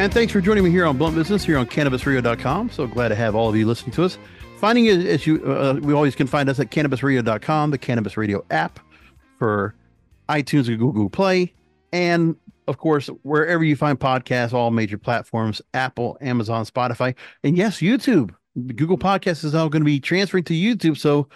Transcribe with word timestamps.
And 0.00 0.10
thanks 0.10 0.32
for 0.32 0.40
joining 0.40 0.64
me 0.64 0.70
here 0.70 0.86
on 0.86 0.96
Blunt 0.96 1.14
Business 1.14 1.44
here 1.44 1.58
on 1.58 1.66
CannabisRadio.com. 1.66 2.70
So 2.70 2.86
glad 2.86 3.08
to 3.08 3.14
have 3.14 3.34
all 3.34 3.50
of 3.50 3.54
you 3.54 3.66
listening 3.66 3.92
to 3.92 4.04
us. 4.04 4.16
Finding 4.56 4.86
it 4.86 5.04
as 5.04 5.26
you, 5.26 5.44
uh, 5.44 5.78
we 5.82 5.92
always 5.92 6.14
can 6.14 6.26
find 6.26 6.48
us 6.48 6.58
at 6.58 6.70
CannabisRadio.com, 6.70 7.70
the 7.70 7.76
Cannabis 7.76 8.16
Radio 8.16 8.42
app 8.50 8.80
for 9.38 9.74
iTunes 10.30 10.68
and 10.68 10.78
Google 10.78 11.10
Play, 11.10 11.52
and 11.92 12.34
of 12.66 12.78
course 12.78 13.08
wherever 13.24 13.62
you 13.62 13.76
find 13.76 14.00
podcasts, 14.00 14.54
all 14.54 14.70
major 14.70 14.96
platforms, 14.96 15.60
Apple, 15.74 16.16
Amazon, 16.22 16.64
Spotify, 16.64 17.14
and 17.44 17.58
yes, 17.58 17.80
YouTube. 17.80 18.34
Google 18.74 18.96
Podcasts 18.96 19.44
is 19.44 19.52
now 19.52 19.68
going 19.68 19.82
to 19.82 19.84
be 19.86 20.00
transferring 20.00 20.44
to 20.44 20.54
YouTube. 20.54 20.96
So 20.96 21.28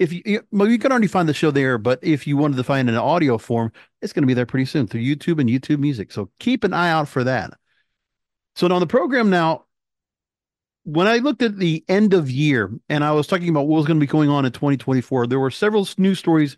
if 0.00 0.12
you, 0.12 0.42
well, 0.50 0.68
you 0.68 0.80
can 0.80 0.90
already 0.90 1.06
find 1.06 1.28
the 1.28 1.34
show 1.34 1.52
there, 1.52 1.78
but 1.78 2.00
if 2.02 2.26
you 2.26 2.36
wanted 2.36 2.56
to 2.56 2.64
find 2.64 2.88
an 2.88 2.96
audio 2.96 3.38
form, 3.38 3.70
it's 4.02 4.12
going 4.12 4.24
to 4.24 4.26
be 4.26 4.34
there 4.34 4.44
pretty 4.44 4.66
soon 4.66 4.88
through 4.88 5.02
YouTube 5.02 5.40
and 5.40 5.48
YouTube 5.48 5.78
Music. 5.78 6.10
So 6.10 6.30
keep 6.40 6.64
an 6.64 6.74
eye 6.74 6.90
out 6.90 7.06
for 7.06 7.22
that. 7.22 7.52
So 8.58 8.66
on 8.66 8.80
the 8.80 8.88
program 8.88 9.30
now, 9.30 9.66
when 10.82 11.06
I 11.06 11.18
looked 11.18 11.42
at 11.42 11.58
the 11.58 11.84
end 11.86 12.12
of 12.12 12.28
year 12.28 12.72
and 12.88 13.04
I 13.04 13.12
was 13.12 13.28
talking 13.28 13.50
about 13.50 13.68
what 13.68 13.76
was 13.76 13.86
going 13.86 14.00
to 14.00 14.04
be 14.04 14.10
going 14.10 14.28
on 14.30 14.44
in 14.44 14.50
2024, 14.50 15.28
there 15.28 15.38
were 15.38 15.52
several 15.52 15.88
news 15.96 16.18
stories 16.18 16.56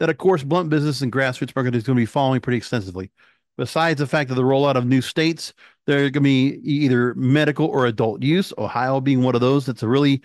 that, 0.00 0.08
of 0.08 0.16
course, 0.16 0.42
blunt 0.42 0.70
business 0.70 1.02
and 1.02 1.12
grassroots 1.12 1.54
marketing 1.54 1.76
is 1.76 1.84
going 1.84 1.98
to 1.98 2.00
be 2.00 2.06
following 2.06 2.40
pretty 2.40 2.56
extensively. 2.56 3.10
Besides 3.58 3.98
the 3.98 4.06
fact 4.06 4.30
of 4.30 4.36
the 4.36 4.44
rollout 4.44 4.76
of 4.76 4.86
new 4.86 5.02
states, 5.02 5.52
they're 5.86 6.08
going 6.08 6.12
to 6.14 6.20
be 6.20 6.58
either 6.64 7.12
medical 7.16 7.66
or 7.66 7.84
adult 7.84 8.22
use. 8.22 8.54
Ohio 8.56 8.98
being 9.02 9.22
one 9.22 9.34
of 9.34 9.42
those. 9.42 9.66
That's 9.66 9.82
a 9.82 9.88
really 9.88 10.22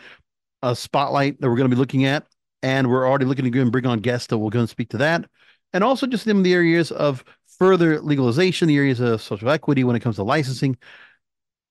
a 0.61 0.73
spotlight 0.73 1.41
that 1.41 1.49
we're 1.49 1.57
going 1.57 1.69
to 1.69 1.75
be 1.75 1.79
looking 1.79 2.05
at, 2.05 2.25
and 2.63 2.89
we're 2.89 3.05
already 3.05 3.25
looking 3.25 3.43
to 3.43 3.51
go 3.51 3.59
and 3.59 3.69
bring 3.69 3.85
on 3.85 3.99
guests 3.99 4.27
that 4.27 4.37
will 4.37 4.49
go 4.49 4.59
and 4.59 4.69
speak 4.69 4.87
to 4.91 4.97
that, 4.99 5.25
and 5.73 5.83
also 5.83 6.07
just 6.07 6.25
in 6.25 6.41
the 6.41 6.53
areas 6.53 6.89
of 6.89 7.25
further 7.61 8.01
legalization, 8.01 8.67
the 8.67 8.75
areas 8.75 8.99
of 8.99 9.21
social 9.21 9.47
equity 9.51 9.83
when 9.83 9.95
it 9.95 9.99
comes 9.99 10.15
to 10.15 10.23
licensing. 10.23 10.75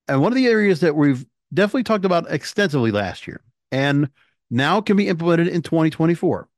And 0.07 0.23
one 0.23 0.31
of 0.31 0.37
the 0.37 0.47
areas 0.47 0.79
that 0.81 0.95
we've 0.95 1.27
definitely 1.53 1.83
talked 1.83 2.05
about 2.05 2.31
extensively 2.31 2.93
last 2.93 3.27
year 3.27 3.41
and 3.73 4.09
now 4.53 4.81
can 4.81 4.97
be 4.97 5.09
implemented 5.09 5.49
in 5.49 5.63
2024 5.63 6.49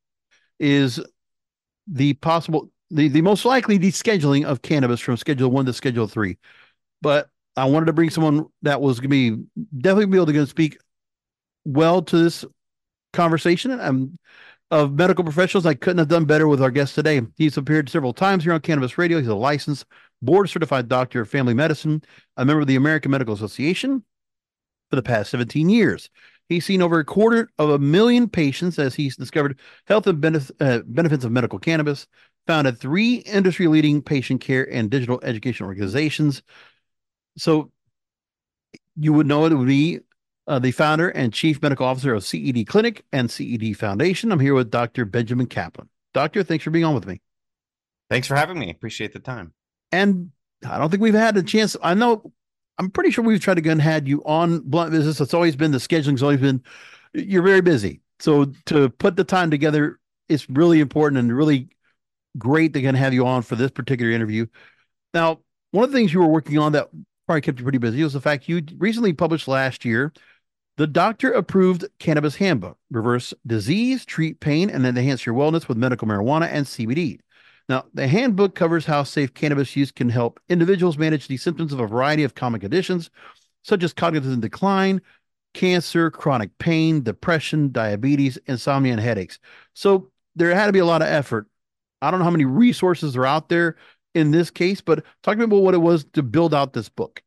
is 0.61 1.00
the 1.86 2.12
possible 2.12 2.70
the, 2.91 3.08
the 3.08 3.22
most 3.22 3.47
likely 3.47 3.78
descheduling 3.78 4.44
of 4.44 4.61
cannabis 4.61 5.00
from 5.00 5.16
schedule 5.16 5.50
one 5.50 5.64
to 5.64 5.72
schedule 5.72 6.06
three. 6.06 6.36
But 7.00 7.30
I 7.56 7.64
wanted 7.64 7.86
to 7.86 7.94
bring 7.94 8.11
someone 8.11 8.48
that 8.61 8.83
was 8.83 9.00
going 9.00 9.08
to 9.08 9.08
be 9.08 9.44
definitely 9.78 10.12
be 10.12 10.19
able 10.19 10.27
to 10.27 10.46
speak 10.46 10.77
well 11.64 12.02
to 12.02 12.19
this 12.19 12.44
conversation. 13.14 13.70
and 13.70 14.19
of 14.72 14.94
medical 14.94 15.22
professionals. 15.22 15.66
I 15.66 15.74
couldn't 15.74 15.98
have 15.98 16.08
done 16.08 16.24
better 16.24 16.48
with 16.48 16.62
our 16.62 16.70
guest 16.70 16.94
today. 16.94 17.20
He's 17.36 17.58
appeared 17.58 17.90
several 17.90 18.14
times 18.14 18.42
here 18.42 18.54
on 18.54 18.60
Cannabis 18.60 18.96
Radio. 18.96 19.18
He's 19.18 19.28
a 19.28 19.34
licensed 19.34 19.84
board 20.22 20.48
certified 20.48 20.88
doctor 20.88 21.20
of 21.20 21.28
family 21.28 21.52
medicine, 21.52 22.02
a 22.38 22.44
member 22.44 22.62
of 22.62 22.66
the 22.66 22.76
American 22.76 23.10
Medical 23.10 23.34
Association 23.34 24.02
for 24.88 24.96
the 24.96 25.02
past 25.02 25.30
17 25.30 25.68
years. 25.68 26.08
He's 26.48 26.64
seen 26.64 26.80
over 26.80 26.98
a 26.98 27.05
quarter 27.05 27.50
of 27.58 27.68
a 27.68 27.78
million 27.78 28.30
patients 28.30 28.78
as 28.78 28.94
he's 28.94 29.14
discovered 29.14 29.61
health 29.86 30.06
and 30.06 30.22
benef- 30.22 30.50
uh, 30.58 30.82
benefits 30.86 31.24
of 31.24 31.32
medical 31.32 31.58
cannabis, 31.58 32.06
founded 32.46 32.78
three 32.78 33.16
industry 33.16 33.68
leading 33.68 34.00
patient 34.00 34.40
care 34.40 34.66
and 34.72 34.90
digital 34.90 35.20
education 35.22 35.66
organizations. 35.66 36.42
So 37.36 37.70
you 38.96 39.12
would 39.12 39.27
know 39.27 39.44
it 39.44 39.52
would 39.52 39.68
be 39.68 40.00
uh, 40.47 40.58
the 40.58 40.73
founder 40.73 41.08
and 41.08 41.33
chief 41.33 41.63
medical 41.63 41.86
officer 41.86 42.14
of 42.14 42.25
CED 42.25 42.67
Clinic 42.67 43.05
and 43.13 43.30
CED 43.30 43.77
Foundation. 43.77 44.33
I'm 44.33 44.41
here 44.41 44.55
with 44.55 44.70
Dr. 44.70 45.05
Benjamin 45.05 45.47
Caplan. 45.47 45.89
Doctor, 46.14 46.42
thanks 46.42 46.64
for 46.64 46.70
being 46.70 46.85
on 46.85 46.95
with 46.95 47.07
me. 47.07 47.20
Thanks 48.11 48.27
for 48.27 48.36
having 48.36 48.58
me. 48.58 48.70
Appreciate 48.70 49.13
the 49.13 49.20
time. 49.20 49.53
And 49.91 50.30
I 50.69 50.79
don't 50.79 50.91
think 50.91 51.03
we've 51.03 51.14
had 51.14 51.36
a 51.36 51.42
chance. 51.42 51.77
I 51.83 51.95
know, 51.95 52.33
I'm 52.79 52.91
pretty 52.91 53.11
sure 53.11 53.25
we've 53.25 53.41
tried 53.41 53.55
to 53.55 53.61
go 53.61 53.70
and 53.70 53.80
had 53.80 54.08
you 54.08 54.23
on 54.25 54.61
Blunt 54.61 54.91
Business. 54.91 55.20
It's 55.20 55.35
always 55.35 55.57
been 55.57 55.70
the 55.70 55.80
scheduling's 55.80 56.23
always 56.23 56.41
been, 56.41 56.63
you're 57.14 57.42
very 57.42 57.61
busy. 57.61 58.01
So 58.19 58.53
to 58.67 58.91
put 58.91 59.17
the 59.17 59.24
time 59.24 59.51
together, 59.51 59.98
it's 60.29 60.48
really 60.48 60.80
important 60.80 61.19
and 61.19 61.35
really 61.35 61.69
great 62.39 62.74
to 62.74 62.92
have 62.92 63.14
you 63.14 63.27
on 63.27 63.42
for 63.42 63.57
this 63.57 63.70
particular 63.70 64.13
interview. 64.13 64.47
Now, 65.14 65.41
one 65.70 65.85
of 65.85 65.92
the 65.92 65.98
things 65.98 66.13
you 66.13 66.20
were 66.20 66.29
working 66.29 66.59
on 66.59 66.73
that 66.73 66.89
probably 67.27 67.41
kept 67.41 67.59
you 67.59 67.64
pretty 67.64 67.79
busy 67.79 68.03
was 68.03 68.13
the 68.13 68.20
fact 68.20 68.48
you 68.48 68.63
recently 68.79 69.13
published 69.13 69.48
last 69.48 69.85
year 69.85 70.13
the 70.77 70.86
doctor 70.86 71.33
approved 71.33 71.84
cannabis 71.98 72.36
handbook 72.36 72.78
reverse 72.90 73.34
disease, 73.46 74.05
treat 74.05 74.40
pain, 74.40 74.70
and 74.70 74.86
enhance 74.86 75.27
your 75.27 75.34
wellness 75.34 75.68
with 75.68 75.77
medical 75.77 76.08
marijuana 76.08 76.48
and 76.50 76.66
CBD. 76.66 77.20
Now, 77.68 77.84
the 77.94 78.08
handbook 78.08 78.55
covers 78.55 78.86
how 78.86 79.02
safe 79.05 79.34
cannabis 79.34 79.77
use 79.77 79.92
can 79.92 80.08
help 80.08 80.40
individuals 80.48 80.98
manage 80.98 81.28
the 81.28 81.36
symptoms 81.36 81.72
of 81.72 81.80
a 81.80 81.86
variety 81.86 82.24
of 82.24 82.34
common 82.34 82.61
conditions, 82.61 83.11
such 83.62 83.82
as 83.82 83.92
cognitive 83.92 84.40
decline, 84.40 85.00
cancer, 85.55 86.11
chronic 86.11 86.56
pain, 86.58 87.02
depression, 87.02 87.70
diabetes, 87.70 88.38
insomnia, 88.46 88.92
and 88.92 89.00
headaches. 89.00 89.38
So 89.74 90.11
there 90.34 90.55
had 90.55 90.66
to 90.66 90.72
be 90.72 90.80
a 90.80 90.86
lot 90.86 91.02
of 91.02 91.08
effort. 91.08 91.46
I 92.00 92.11
don't 92.11 92.18
know 92.18 92.24
how 92.24 92.30
many 92.30 92.44
resources 92.44 93.16
are 93.16 93.27
out 93.27 93.48
there 93.48 93.77
in 94.14 94.30
this 94.30 94.50
case, 94.50 94.80
but 94.80 95.05
talk 95.22 95.34
to 95.34 95.38
me 95.38 95.44
about 95.44 95.62
what 95.62 95.74
it 95.74 95.78
was 95.78 96.05
to 96.14 96.22
build 96.22 96.55
out 96.55 96.72
this 96.72 96.88
book. 96.88 97.22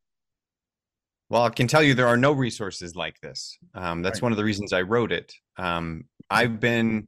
Well, 1.29 1.43
I 1.43 1.49
can 1.49 1.67
tell 1.67 1.81
you 1.81 1.93
there 1.93 2.07
are 2.07 2.17
no 2.17 2.31
resources 2.31 2.95
like 2.95 3.19
this. 3.19 3.57
Um, 3.73 4.01
that's 4.01 4.17
right. 4.17 4.23
one 4.23 4.31
of 4.31 4.37
the 4.37 4.43
reasons 4.43 4.73
I 4.73 4.83
wrote 4.83 5.11
it. 5.11 5.33
Um, 5.57 6.05
I've 6.29 6.59
been 6.59 7.07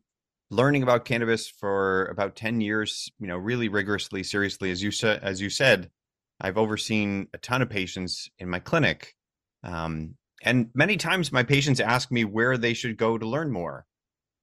learning 0.49 0.83
about 0.83 1.05
cannabis 1.05 1.47
for 1.47 2.05
about 2.05 2.35
10 2.35 2.61
years, 2.61 3.11
you 3.19 3.27
know, 3.27 3.37
really 3.37 3.69
rigorously, 3.69 4.23
seriously. 4.23 4.71
As 4.71 4.81
you 4.81 4.91
said, 4.91 5.21
as 5.21 5.41
you 5.41 5.49
said, 5.49 5.91
I've 6.39 6.57
overseen 6.57 7.27
a 7.33 7.37
ton 7.37 7.61
of 7.61 7.69
patients 7.69 8.29
in 8.39 8.49
my 8.49 8.59
clinic. 8.59 9.15
Um, 9.63 10.15
and 10.43 10.69
many 10.73 10.97
times 10.97 11.31
my 11.31 11.43
patients 11.43 11.79
ask 11.79 12.11
me 12.11 12.23
where 12.23 12.57
they 12.57 12.73
should 12.73 12.97
go 12.97 13.17
to 13.17 13.27
learn 13.27 13.51
more. 13.51 13.85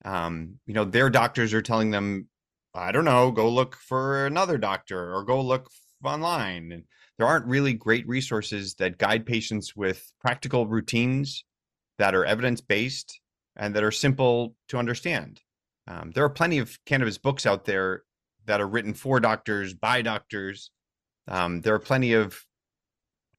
Um, 0.05 0.59
you 0.67 0.75
know, 0.75 0.84
their 0.84 1.09
doctors 1.09 1.55
are 1.55 1.63
telling 1.63 1.91
them, 1.91 2.29
I 2.75 2.93
don't 2.93 3.05
know, 3.05 3.31
go 3.31 3.49
look 3.49 3.77
for 3.77 4.27
another 4.27 4.59
doctor 4.59 5.15
or 5.15 5.25
go 5.25 5.41
look 5.41 5.71
online. 6.03 6.73
And 6.73 6.84
there 7.19 7.27
aren't 7.27 7.47
really 7.47 7.75
great 7.75 8.07
resources 8.09 8.75
that 8.75 8.99
guide 8.99 9.27
patients 9.27 9.77
with 9.77 10.13
practical 10.21 10.67
routines 10.67 11.45
that 11.99 12.15
are 12.15 12.25
evidence 12.25 12.61
based 12.61 13.21
and 13.57 13.75
that 13.75 13.85
are 13.85 13.93
simple 13.93 14.55
to 14.69 14.79
understand. 14.79 15.41
Um, 15.87 16.11
there 16.15 16.25
are 16.25 16.31
plenty 16.31 16.59
of 16.59 16.79
cannabis 16.87 17.19
books 17.19 17.47
out 17.47 17.65
there 17.65 18.03
that 18.47 18.61
are 18.61 18.67
written 18.67 18.95
for 18.95 19.21
doctors 19.21 19.75
by 19.75 20.03
doctors. 20.03 20.71
Um, 21.29 21.61
there 21.61 21.75
are 21.75 21.81
plenty 21.81 22.15
of 22.15 22.45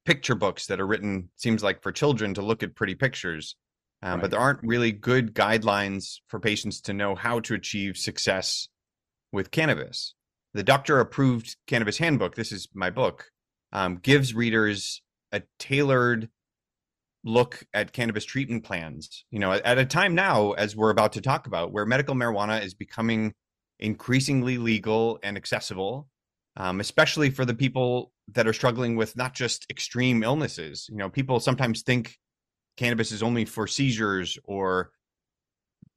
picture 0.04 0.34
books 0.34 0.66
that 0.66 0.80
are 0.80 0.86
written, 0.86 1.30
seems 1.36 1.62
like, 1.62 1.82
for 1.82 1.92
children 1.92 2.34
to 2.34 2.42
look 2.42 2.62
at 2.62 2.74
pretty 2.74 2.94
pictures. 2.94 3.56
Um, 4.02 4.12
right. 4.12 4.22
But 4.22 4.30
there 4.30 4.40
aren't 4.40 4.62
really 4.62 4.92
good 4.92 5.34
guidelines 5.34 6.18
for 6.28 6.40
patients 6.40 6.80
to 6.82 6.94
know 6.94 7.14
how 7.14 7.40
to 7.40 7.54
achieve 7.54 7.96
success 7.96 8.68
with 9.32 9.50
cannabis. 9.50 10.14
The 10.54 10.62
doctor 10.62 11.00
approved 11.00 11.56
cannabis 11.66 11.98
handbook, 11.98 12.34
this 12.34 12.52
is 12.52 12.68
my 12.72 12.90
book, 12.90 13.26
um, 13.72 13.96
gives 13.96 14.34
readers 14.34 15.02
a 15.32 15.42
tailored 15.58 16.28
look 17.24 17.66
at 17.74 17.92
cannabis 17.92 18.24
treatment 18.24 18.64
plans. 18.64 19.24
You 19.30 19.40
know, 19.40 19.52
at 19.52 19.78
a 19.78 19.84
time 19.84 20.14
now, 20.14 20.52
as 20.52 20.76
we're 20.76 20.90
about 20.90 21.12
to 21.14 21.20
talk 21.20 21.46
about, 21.46 21.72
where 21.72 21.84
medical 21.84 22.14
marijuana 22.14 22.62
is 22.64 22.74
becoming 22.74 23.34
increasingly 23.78 24.58
legal 24.58 25.18
and 25.22 25.36
accessible, 25.36 26.08
um, 26.56 26.80
especially 26.80 27.30
for 27.30 27.44
the 27.44 27.54
people 27.54 28.12
that 28.32 28.46
are 28.46 28.52
struggling 28.52 28.96
with 28.96 29.16
not 29.16 29.34
just 29.34 29.66
extreme 29.70 30.22
illnesses. 30.22 30.86
You 30.90 30.96
know, 30.96 31.10
people 31.10 31.40
sometimes 31.40 31.82
think 31.82 32.16
cannabis 32.76 33.12
is 33.12 33.22
only 33.22 33.44
for 33.44 33.66
seizures 33.66 34.38
or 34.44 34.90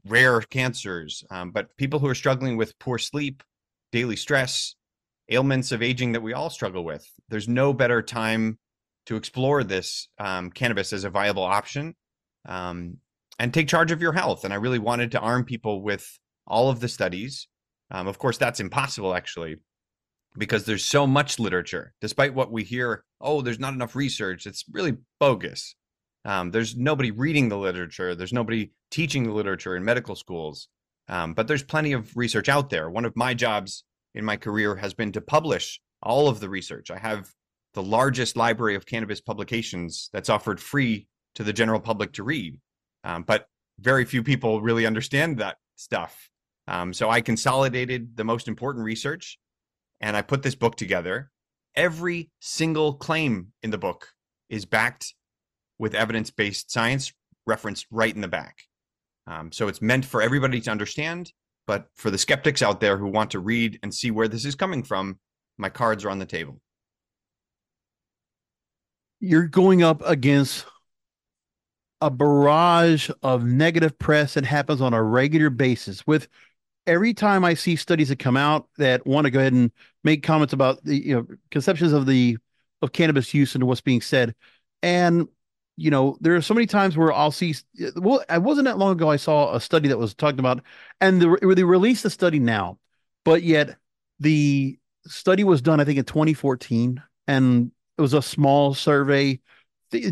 rare 0.06 0.42
cancers, 0.42 1.24
um, 1.30 1.52
but 1.52 1.76
people 1.78 2.00
who 2.00 2.08
are 2.08 2.16
struggling 2.16 2.58
with 2.58 2.78
poor 2.80 2.98
sleep, 2.98 3.44
daily 3.92 4.16
stress, 4.16 4.76
ailments 5.30 5.72
of 5.72 5.82
aging 5.82 6.14
that 6.14 6.24
we 6.24 6.34
all 6.34 6.50
struggle 6.50 6.84
with. 6.84 7.06
There's 7.30 7.48
no 7.48 7.74
better 7.74 8.02
time 8.02 8.58
to 9.06 9.16
explore 9.16 9.64
this 9.64 10.08
um, 10.18 10.52
cannabis 10.52 10.94
as 10.94 11.04
a 11.04 11.10
viable 11.10 11.44
option 11.44 11.96
um, 12.48 12.98
and 13.40 13.54
take 13.54 13.68
charge 13.68 13.92
of 13.92 14.02
your 14.02 14.14
health. 14.14 14.44
And 14.44 14.54
I 14.54 14.58
really 14.58 14.80
wanted 14.80 15.12
to 15.12 15.20
arm 15.20 15.46
people 15.46 15.82
with 15.82 16.20
all 16.46 16.70
of 16.70 16.80
the 16.80 16.88
studies 16.88 17.48
Um, 17.92 18.08
of 18.08 18.18
course, 18.18 18.38
that's 18.38 18.60
impossible 18.60 19.16
actually, 19.16 19.58
because 20.38 20.66
there's 20.66 20.86
so 20.86 21.08
much 21.08 21.40
literature. 21.40 21.94
Despite 22.02 22.34
what 22.34 22.52
we 22.52 22.64
hear, 22.64 23.04
oh, 23.20 23.42
there's 23.42 23.60
not 23.60 23.74
enough 23.74 23.96
research. 23.96 24.46
It's 24.46 24.64
really 24.72 24.98
bogus. 25.20 25.76
Um, 26.26 26.52
there's 26.52 26.76
nobody 26.76 27.12
reading 27.12 27.50
the 27.50 27.58
literature. 27.58 28.14
There's 28.14 28.34
nobody 28.34 28.72
teaching 28.92 29.24
the 29.24 29.34
literature 29.34 29.76
in 29.76 29.84
medical 29.84 30.16
schools. 30.16 30.68
Um, 31.08 31.34
but 31.34 31.48
there's 31.48 31.64
plenty 31.64 31.94
of 31.94 32.16
research 32.16 32.50
out 32.50 32.70
there. 32.70 32.90
One 32.90 33.06
of 33.06 33.16
my 33.16 33.34
jobs 33.34 33.84
in 34.16 34.26
my 34.26 34.38
career 34.38 34.76
has 34.76 34.94
been 34.94 35.12
to 35.14 35.22
publish 35.22 35.80
all 36.02 36.28
of 36.28 36.40
the 36.40 36.50
research. 36.50 36.92
I 36.92 36.98
have 36.98 37.30
the 37.74 37.84
largest 37.84 38.36
library 38.36 38.76
of 38.76 38.86
cannabis 38.86 39.22
publications 39.22 40.10
that's 40.12 40.30
offered 40.30 40.60
free 40.60 41.08
to 41.36 41.44
the 41.44 41.54
general 41.54 41.80
public 41.80 42.14
to 42.14 42.24
read. 42.24 42.60
Um, 43.04 43.24
but 43.24 43.46
very 43.80 44.06
few 44.06 44.24
people 44.24 44.62
really 44.62 44.86
understand 44.86 45.38
that 45.38 45.58
stuff. 45.76 46.30
Um, 46.68 46.94
so 46.94 47.10
I 47.10 47.22
consolidated 47.22 48.16
the 48.16 48.24
most 48.24 48.48
important 48.48 48.86
research 48.86 49.40
and 50.02 50.16
I 50.16 50.22
put 50.22 50.44
this 50.44 50.56
book 50.56 50.76
together. 50.76 51.32
Every 51.76 52.30
single 52.40 52.94
claim 52.94 53.54
in 53.64 53.72
the 53.72 53.78
book 53.78 54.08
is 54.50 54.66
backed 54.66 55.14
with 55.78 55.96
evidence 55.96 56.32
based 56.32 56.72
science 56.72 57.14
referenced 57.46 57.88
right 57.92 58.14
in 58.14 58.22
the 58.22 58.28
back. 58.28 58.58
Um, 59.28 59.52
so 59.52 59.68
it's 59.68 59.82
meant 59.82 60.06
for 60.06 60.22
everybody 60.22 60.60
to 60.62 60.72
understand, 60.72 61.32
but 61.70 61.88
for 61.94 62.10
the 62.10 62.18
skeptics 62.18 62.64
out 62.64 62.80
there 62.80 62.98
who 62.98 63.06
want 63.06 63.30
to 63.30 63.40
read 63.40 63.78
and 63.84 63.94
see 63.94 64.10
where 64.10 64.28
this 64.28 64.44
is 64.44 64.56
coming 64.56 64.82
from, 64.82 65.20
my 65.60 65.70
cards 65.70 66.04
are 66.04 66.10
on 66.10 66.18
the 66.18 66.26
table. 66.26 66.60
You're 69.20 69.46
going 69.46 69.84
up 69.84 70.02
against 70.04 70.66
a 72.02 72.10
barrage 72.10 73.12
of 73.22 73.46
negative 73.46 74.00
press 74.00 74.34
that 74.34 74.46
happens 74.46 74.82
on 74.82 74.96
a 74.96 75.04
regular 75.04 75.52
basis 75.52 76.08
with 76.08 76.28
every 76.88 77.14
time 77.14 77.46
I 77.46 77.54
see 77.54 77.76
studies 77.76 78.10
that 78.10 78.18
come 78.18 78.36
out 78.36 78.68
that 78.80 79.06
want 79.06 79.26
to 79.26 79.32
go 79.32 79.40
ahead 79.40 79.54
and 79.54 79.72
make 80.04 80.24
comments 80.24 80.54
about 80.54 80.84
the 80.84 80.96
you 80.96 81.16
know 81.16 81.28
conceptions 81.52 81.94
of 81.94 82.08
the 82.08 82.38
of 82.82 82.94
cannabis 82.94 83.32
use 83.32 83.54
and 83.54 83.66
what's 83.66 83.80
being 83.80 84.02
said, 84.02 84.34
and 84.82 85.28
you 85.80 85.90
know 85.90 86.18
there 86.20 86.36
are 86.36 86.42
so 86.42 86.54
many 86.54 86.68
times 86.68 86.98
where 86.98 87.14
I'll 87.14 87.32
see. 87.32 87.56
Well, 87.96 88.24
it 88.30 88.42
wasn't 88.42 88.66
that 88.66 88.78
long 88.78 88.92
ago 88.92 89.10
I 89.10 89.16
saw 89.16 89.56
a 89.56 89.62
study 89.62 89.88
that 89.88 89.98
was 89.98 90.14
talking 90.14 90.40
about, 90.40 90.62
and 91.00 91.22
the, 91.22 91.54
they 91.56 91.64
released 91.64 92.04
the 92.04 92.10
study 92.10 92.40
now, 92.40 92.78
but 93.24 93.44
yet 93.44 93.78
the 94.20 94.78
study 95.08 95.44
was 95.44 95.62
done 95.62 95.80
I 95.80 95.86
think 95.86 95.98
in 95.98 96.06
2014, 96.06 97.02
and 97.28 97.72
it 97.98 98.02
was 98.02 98.14
a 98.14 98.22
small 98.22 98.74
survey. 98.74 99.40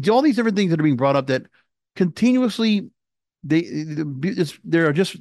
All 0.10 0.22
these 0.22 0.36
different 0.36 0.58
things 0.58 0.72
that 0.72 0.80
are 0.80 0.84
being 0.84 0.96
brought 0.96 1.16
up 1.16 1.28
that 1.28 1.44
continuously 1.96 2.90
they 3.44 3.68
there 4.64 4.88
are 4.88 4.94
just 4.94 5.18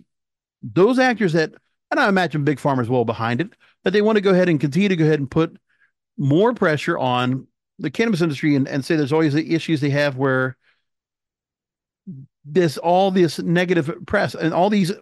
those 0.62 0.99
actors 0.99 1.32
that 1.32 1.52
and 1.90 2.00
I 2.00 2.08
imagine 2.08 2.44
big 2.44 2.58
pharma's 2.58 2.88
well 2.88 3.04
behind 3.04 3.40
it 3.40 3.50
that 3.84 3.92
they 3.92 4.02
want 4.02 4.16
to 4.16 4.22
go 4.22 4.31
ahead 4.31 4.49
and 4.49 4.60
continue 4.60 4.88
to 4.88 4.96
go 4.96 5.04
ahead 5.04 5.19
and 5.19 5.31
put 5.31 5.56
more 6.16 6.54
pressure 6.54 6.99
on 6.99 7.46
the 7.78 7.90
cannabis 7.90 8.23
industry 8.23 8.55
and, 8.55 8.67
and 8.69 8.84
say 8.84 8.96
there's 8.96 9.12
always 9.12 9.34
the 9.34 9.55
issues 9.55 9.81
they 9.81 9.90
have 9.90 10.17
where 10.17 10.56
this 12.44 12.78
all 12.78 13.11
this 13.11 13.38
negative 13.38 13.93
press 14.06 14.34
and 14.34 14.55
all 14.55 14.70
these 14.70 14.93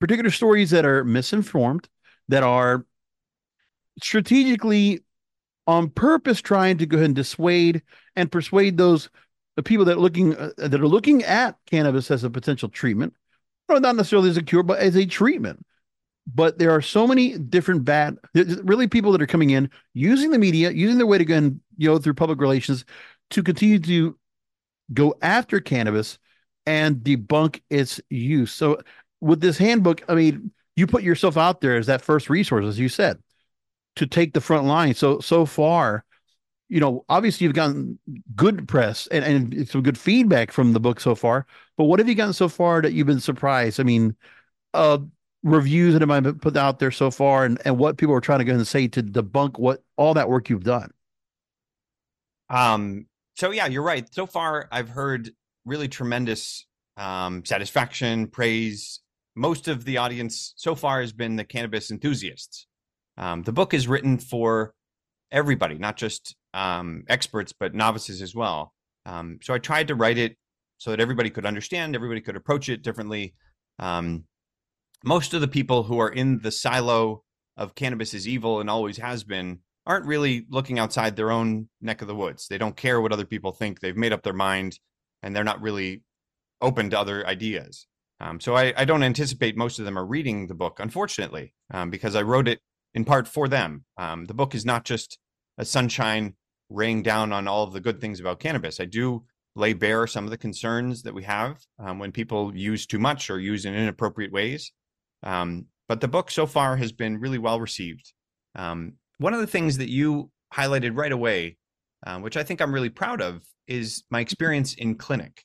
particular 0.00 0.30
stories 0.30 0.70
that 0.70 0.84
are 0.84 1.04
misinformed 1.04 1.88
that 2.28 2.42
are 2.42 2.84
strategically 4.02 5.00
on 5.66 5.88
purpose 5.88 6.40
trying 6.40 6.76
to 6.78 6.86
go 6.86 6.96
ahead 6.96 7.06
and 7.06 7.14
dissuade 7.14 7.82
and 8.16 8.30
persuade 8.30 8.76
those 8.76 9.08
the 9.56 9.62
people 9.62 9.84
that 9.84 9.96
are 9.96 10.00
looking 10.00 10.36
uh, 10.36 10.50
that 10.56 10.80
are 10.80 10.88
looking 10.88 11.22
at 11.22 11.56
cannabis 11.66 12.10
as 12.10 12.24
a 12.24 12.30
potential 12.30 12.68
treatment, 12.68 13.14
no, 13.68 13.78
not 13.78 13.96
necessarily 13.96 14.30
as 14.30 14.36
a 14.36 14.42
cure, 14.42 14.62
but 14.62 14.80
as 14.80 14.96
a 14.96 15.06
treatment. 15.06 15.64
But 16.26 16.58
there 16.58 16.70
are 16.70 16.80
so 16.80 17.06
many 17.06 17.38
different 17.38 17.84
bad, 17.84 18.16
really 18.34 18.88
people 18.88 19.12
that 19.12 19.20
are 19.20 19.26
coming 19.26 19.50
in 19.50 19.70
using 19.92 20.30
the 20.30 20.38
media, 20.38 20.70
using 20.70 20.96
their 20.96 21.06
way 21.06 21.18
to 21.18 21.24
go 21.24 21.36
and 21.36 21.60
you 21.76 21.88
know 21.88 21.98
through 21.98 22.14
public 22.14 22.40
relations 22.40 22.84
to 23.30 23.42
continue 23.42 23.78
to 23.78 24.16
go 24.92 25.14
after 25.22 25.60
cannabis 25.60 26.18
and 26.66 26.96
debunk 26.96 27.60
its 27.70 28.00
use. 28.10 28.52
So 28.52 28.80
with 29.20 29.40
this 29.40 29.58
handbook, 29.58 30.02
I 30.08 30.14
mean, 30.14 30.50
you 30.76 30.86
put 30.86 31.02
yourself 31.02 31.36
out 31.36 31.60
there 31.60 31.76
as 31.76 31.86
that 31.86 32.02
first 32.02 32.28
resource, 32.28 32.64
as 32.64 32.78
you 32.78 32.88
said, 32.88 33.18
to 33.96 34.06
take 34.06 34.34
the 34.34 34.40
front 34.40 34.66
line. 34.66 34.94
So 34.94 35.20
so 35.20 35.46
far, 35.46 36.04
you 36.68 36.80
know, 36.80 37.04
obviously 37.08 37.44
you've 37.44 37.54
gotten 37.54 37.98
good 38.34 38.66
press 38.66 39.06
and, 39.08 39.24
and 39.24 39.68
some 39.68 39.82
good 39.82 39.98
feedback 39.98 40.50
from 40.50 40.72
the 40.72 40.80
book 40.80 41.00
so 41.00 41.14
far. 41.14 41.46
But 41.76 41.84
what 41.84 41.98
have 41.98 42.08
you 42.08 42.14
gotten 42.14 42.32
so 42.32 42.48
far 42.48 42.82
that 42.82 42.92
you've 42.92 43.06
been 43.06 43.20
surprised? 43.20 43.80
I 43.80 43.84
mean, 43.84 44.16
uh, 44.72 44.98
reviews 45.44 45.92
that 45.92 46.00
have 46.02 46.22
been 46.22 46.38
put 46.38 46.56
out 46.56 46.78
there 46.78 46.90
so 46.90 47.10
far, 47.10 47.44
and, 47.44 47.60
and 47.64 47.78
what 47.78 47.98
people 47.98 48.14
are 48.14 48.20
trying 48.20 48.38
to 48.40 48.44
go 48.44 48.54
and 48.54 48.66
say 48.66 48.88
to 48.88 49.02
debunk 49.02 49.58
what 49.58 49.84
all 49.96 50.14
that 50.14 50.28
work 50.28 50.48
you've 50.48 50.64
done. 50.64 50.90
Um. 52.54 53.06
So 53.36 53.50
yeah, 53.50 53.66
you're 53.66 53.82
right. 53.82 54.06
So 54.14 54.26
far, 54.26 54.68
I've 54.70 54.90
heard 54.90 55.30
really 55.64 55.88
tremendous 55.88 56.66
um, 56.96 57.44
satisfaction, 57.44 58.28
praise. 58.28 59.00
Most 59.34 59.66
of 59.66 59.84
the 59.84 59.98
audience 59.98 60.54
so 60.56 60.76
far 60.76 61.00
has 61.00 61.12
been 61.12 61.34
the 61.34 61.44
cannabis 61.44 61.90
enthusiasts. 61.90 62.66
Um, 63.18 63.42
the 63.42 63.52
book 63.52 63.74
is 63.74 63.88
written 63.88 64.18
for 64.18 64.74
everybody, 65.32 65.76
not 65.76 65.96
just 65.96 66.36
um, 66.52 67.02
experts, 67.08 67.52
but 67.52 67.74
novices 67.74 68.22
as 68.22 68.34
well. 68.34 68.72
Um, 69.04 69.38
so 69.42 69.52
I 69.52 69.58
tried 69.58 69.88
to 69.88 69.96
write 69.96 70.18
it 70.18 70.36
so 70.78 70.90
that 70.90 71.00
everybody 71.00 71.30
could 71.30 71.46
understand, 71.46 71.96
everybody 71.96 72.20
could 72.20 72.36
approach 72.36 72.68
it 72.68 72.82
differently. 72.82 73.34
Um, 73.80 74.24
most 75.04 75.34
of 75.34 75.40
the 75.40 75.48
people 75.48 75.82
who 75.82 75.98
are 75.98 76.08
in 76.08 76.40
the 76.40 76.52
silo 76.52 77.24
of 77.56 77.74
cannabis 77.74 78.14
is 78.14 78.28
evil 78.28 78.60
and 78.60 78.70
always 78.70 78.98
has 78.98 79.24
been 79.24 79.60
aren't 79.86 80.06
really 80.06 80.46
looking 80.48 80.78
outside 80.78 81.14
their 81.14 81.30
own 81.30 81.68
neck 81.80 82.02
of 82.02 82.08
the 82.08 82.14
woods. 82.14 82.48
They 82.48 82.58
don't 82.58 82.76
care 82.76 83.00
what 83.00 83.12
other 83.12 83.26
people 83.26 83.52
think. 83.52 83.80
They've 83.80 83.96
made 83.96 84.12
up 84.12 84.22
their 84.22 84.32
mind 84.32 84.78
and 85.22 85.34
they're 85.34 85.44
not 85.44 85.60
really 85.60 86.02
open 86.60 86.90
to 86.90 86.98
other 86.98 87.26
ideas. 87.26 87.86
Um, 88.20 88.40
so 88.40 88.56
I, 88.56 88.72
I, 88.76 88.84
don't 88.84 89.02
anticipate 89.02 89.56
most 89.56 89.78
of 89.78 89.84
them 89.84 89.98
are 89.98 90.06
reading 90.06 90.46
the 90.46 90.54
book, 90.54 90.78
unfortunately, 90.80 91.52
um, 91.72 91.90
because 91.90 92.14
I 92.14 92.22
wrote 92.22 92.48
it 92.48 92.60
in 92.94 93.04
part 93.04 93.26
for 93.26 93.48
them. 93.48 93.84
Um, 93.98 94.24
the 94.24 94.34
book 94.34 94.54
is 94.54 94.64
not 94.64 94.84
just 94.84 95.18
a 95.58 95.64
sunshine 95.64 96.34
raining 96.70 97.02
down 97.02 97.32
on 97.32 97.48
all 97.48 97.64
of 97.64 97.72
the 97.72 97.80
good 97.80 98.00
things 98.00 98.20
about 98.20 98.40
cannabis. 98.40 98.80
I 98.80 98.84
do 98.86 99.24
lay 99.56 99.72
bare 99.72 100.06
some 100.06 100.24
of 100.24 100.30
the 100.30 100.38
concerns 100.38 101.02
that 101.02 101.14
we 101.14 101.24
have 101.24 101.58
um, 101.78 101.98
when 101.98 102.12
people 102.12 102.56
use 102.56 102.86
too 102.86 102.98
much 102.98 103.30
or 103.30 103.40
use 103.40 103.64
in 103.64 103.74
inappropriate 103.74 104.32
ways. 104.32 104.72
Um, 105.22 105.66
but 105.88 106.00
the 106.00 106.08
book 106.08 106.30
so 106.30 106.46
far 106.46 106.76
has 106.76 106.92
been 106.92 107.20
really 107.20 107.38
well 107.38 107.60
received. 107.60 108.12
Um, 108.54 108.94
one 109.18 109.34
of 109.34 109.40
the 109.40 109.46
things 109.46 109.78
that 109.78 109.90
you 109.90 110.30
highlighted 110.52 110.96
right 110.96 111.12
away, 111.12 111.56
uh, 112.06 112.18
which 112.18 112.36
I 112.36 112.42
think 112.42 112.60
I'm 112.60 112.74
really 112.74 112.90
proud 112.90 113.20
of, 113.20 113.42
is 113.66 114.04
my 114.10 114.20
experience 114.20 114.74
in 114.74 114.96
clinic. 114.96 115.44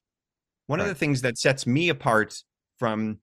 One 0.67 0.79
right. 0.79 0.85
of 0.85 0.89
the 0.89 0.99
things 0.99 1.21
that 1.21 1.37
sets 1.37 1.65
me 1.65 1.89
apart 1.89 2.35
from 2.77 3.19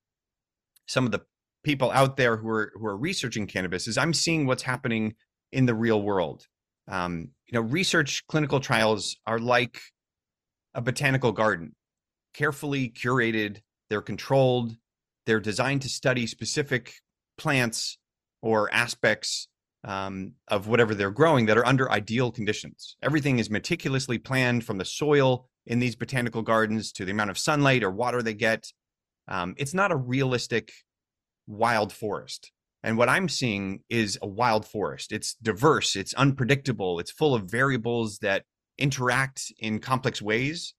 some 0.87 1.05
of 1.05 1.13
the 1.13 1.23
people 1.65 1.91
out 1.91 2.17
there 2.17 2.37
who 2.37 2.49
are 2.49 2.73
who 2.75 2.87
are 2.87 2.97
researching 2.97 3.47
cannabis 3.47 3.89
is 3.89 3.99
I'm 3.99 4.15
seeing 4.15 4.47
what's 4.47 4.63
happening 4.63 5.15
in 5.53 5.67
the 5.67 5.75
real 5.75 6.01
world. 6.01 6.47
Um, 6.89 7.31
you 7.47 7.55
know, 7.55 7.61
research 7.61 8.25
clinical 8.29 8.61
trials 8.61 9.17
are 9.27 9.39
like 9.39 9.81
a 10.75 10.81
botanical 10.81 11.33
garden, 11.33 11.75
carefully 12.35 12.91
curated, 12.91 13.59
they're 13.91 14.03
controlled, 14.03 14.77
they're 15.25 15.41
designed 15.41 15.83
to 15.83 15.89
study 15.89 16.27
specific 16.27 16.95
plants 17.37 17.99
or 18.43 18.73
aspects 18.73 19.49
um, 19.87 20.33
of 20.49 20.67
whatever 20.67 20.95
they're 20.95 21.13
growing 21.13 21.47
that 21.47 21.57
are 21.57 21.67
under 21.67 21.91
ideal 21.91 22.33
conditions. 22.33 22.97
Everything 23.03 23.39
is 23.39 23.49
meticulously 23.49 24.19
planned 24.19 24.65
from 24.65 24.79
the 24.79 24.85
soil 24.85 25.49
in 25.65 25.79
these 25.79 25.95
botanical 25.95 26.43
gardens 26.43 26.93
to 26.93 27.05
the 27.05 27.13
amount 27.13 27.31
of 27.31 27.39
sunlight 27.39 27.85
or 27.85 27.91
water 27.91 28.21
they 28.21 28.35
get. 28.35 28.73
Um, 29.29 29.55
it's 29.57 29.75
not 29.75 29.93
a 29.93 29.97
realistic 29.97 30.73
wild 31.47 31.93
forest. 31.93 32.51
And 32.83 32.99
what 32.99 33.09
I'm 33.09 33.29
seeing 33.29 33.81
is 33.89 34.19
a 34.21 34.27
wild 34.27 34.67
forest. 34.67 35.13
It's 35.13 35.35
diverse, 35.35 35.97
it's 35.97 36.15
unpredictable, 36.15 36.99
it's 36.99 37.11
full 37.11 37.35
of 37.35 37.51
variables 37.51 38.19
that 38.19 38.45
interact 38.79 39.53
in 39.59 39.79
complex 39.79 40.21
ways. 40.21 40.75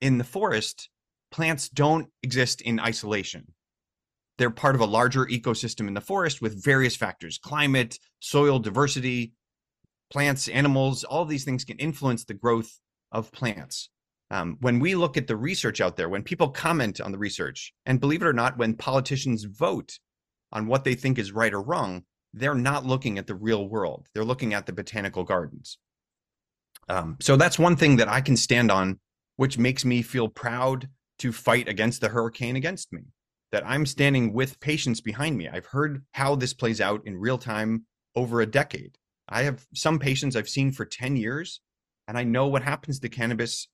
In 0.00 0.18
the 0.18 0.24
forest, 0.24 0.90
plants 1.30 1.68
don't 1.68 2.08
exist 2.22 2.60
in 2.60 2.78
isolation. 2.80 3.52
They're 4.38 4.50
part 4.50 4.74
of 4.74 4.80
a 4.80 4.86
larger 4.86 5.26
ecosystem 5.26 5.88
in 5.88 5.94
the 5.94 6.00
forest 6.00 6.42
with 6.42 6.62
various 6.62 6.94
factors 6.94 7.38
climate, 7.38 7.98
soil 8.20 8.58
diversity, 8.58 9.32
plants, 10.10 10.48
animals, 10.48 11.04
all 11.04 11.22
of 11.22 11.28
these 11.28 11.44
things 11.44 11.64
can 11.64 11.78
influence 11.78 12.24
the 12.24 12.34
growth 12.34 12.78
of 13.12 13.32
plants. 13.32 13.88
Um, 14.30 14.56
when 14.60 14.80
we 14.80 14.94
look 14.94 15.16
at 15.16 15.26
the 15.26 15.36
research 15.36 15.80
out 15.80 15.96
there, 15.96 16.08
when 16.08 16.22
people 16.22 16.48
comment 16.48 17.00
on 17.00 17.12
the 17.12 17.18
research, 17.18 17.72
and 17.86 18.00
believe 18.00 18.22
it 18.22 18.26
or 18.28 18.32
not, 18.32 18.58
when 18.58 18.74
politicians 18.74 19.44
vote 19.44 19.98
on 20.52 20.66
what 20.66 20.84
they 20.84 20.94
think 20.94 21.18
is 21.18 21.32
right 21.32 21.54
or 21.54 21.62
wrong, 21.62 22.02
they're 22.34 22.54
not 22.54 22.84
looking 22.84 23.18
at 23.18 23.26
the 23.26 23.34
real 23.34 23.68
world. 23.68 24.08
They're 24.14 24.24
looking 24.24 24.52
at 24.52 24.66
the 24.66 24.72
botanical 24.72 25.24
gardens. 25.24 25.78
Um, 26.88 27.16
so 27.20 27.36
that's 27.36 27.58
one 27.58 27.76
thing 27.76 27.96
that 27.96 28.08
I 28.08 28.20
can 28.20 28.36
stand 28.36 28.70
on, 28.70 28.98
which 29.36 29.58
makes 29.58 29.84
me 29.84 30.02
feel 30.02 30.28
proud 30.28 30.88
to 31.20 31.32
fight 31.32 31.68
against 31.68 32.00
the 32.00 32.08
hurricane 32.08 32.56
against 32.56 32.92
me. 32.92 33.02
That 33.52 33.66
I'm 33.66 33.86
standing 33.86 34.32
with 34.32 34.60
patients 34.60 35.00
behind 35.00 35.36
me. 35.36 35.48
I've 35.48 35.66
heard 35.66 36.04
how 36.12 36.34
this 36.34 36.52
plays 36.52 36.80
out 36.80 37.06
in 37.06 37.16
real 37.16 37.38
time 37.38 37.86
over 38.14 38.40
a 38.40 38.46
decade. 38.46 38.98
I 39.28 39.42
have 39.42 39.66
some 39.74 39.98
patients 39.98 40.36
I've 40.36 40.48
seen 40.48 40.72
for 40.72 40.84
10 40.84 41.16
years, 41.16 41.60
and 42.08 42.16
I 42.16 42.24
know 42.24 42.46
what 42.46 42.62
happens 42.62 43.00
to 43.00 43.08
cannabis 43.08 43.68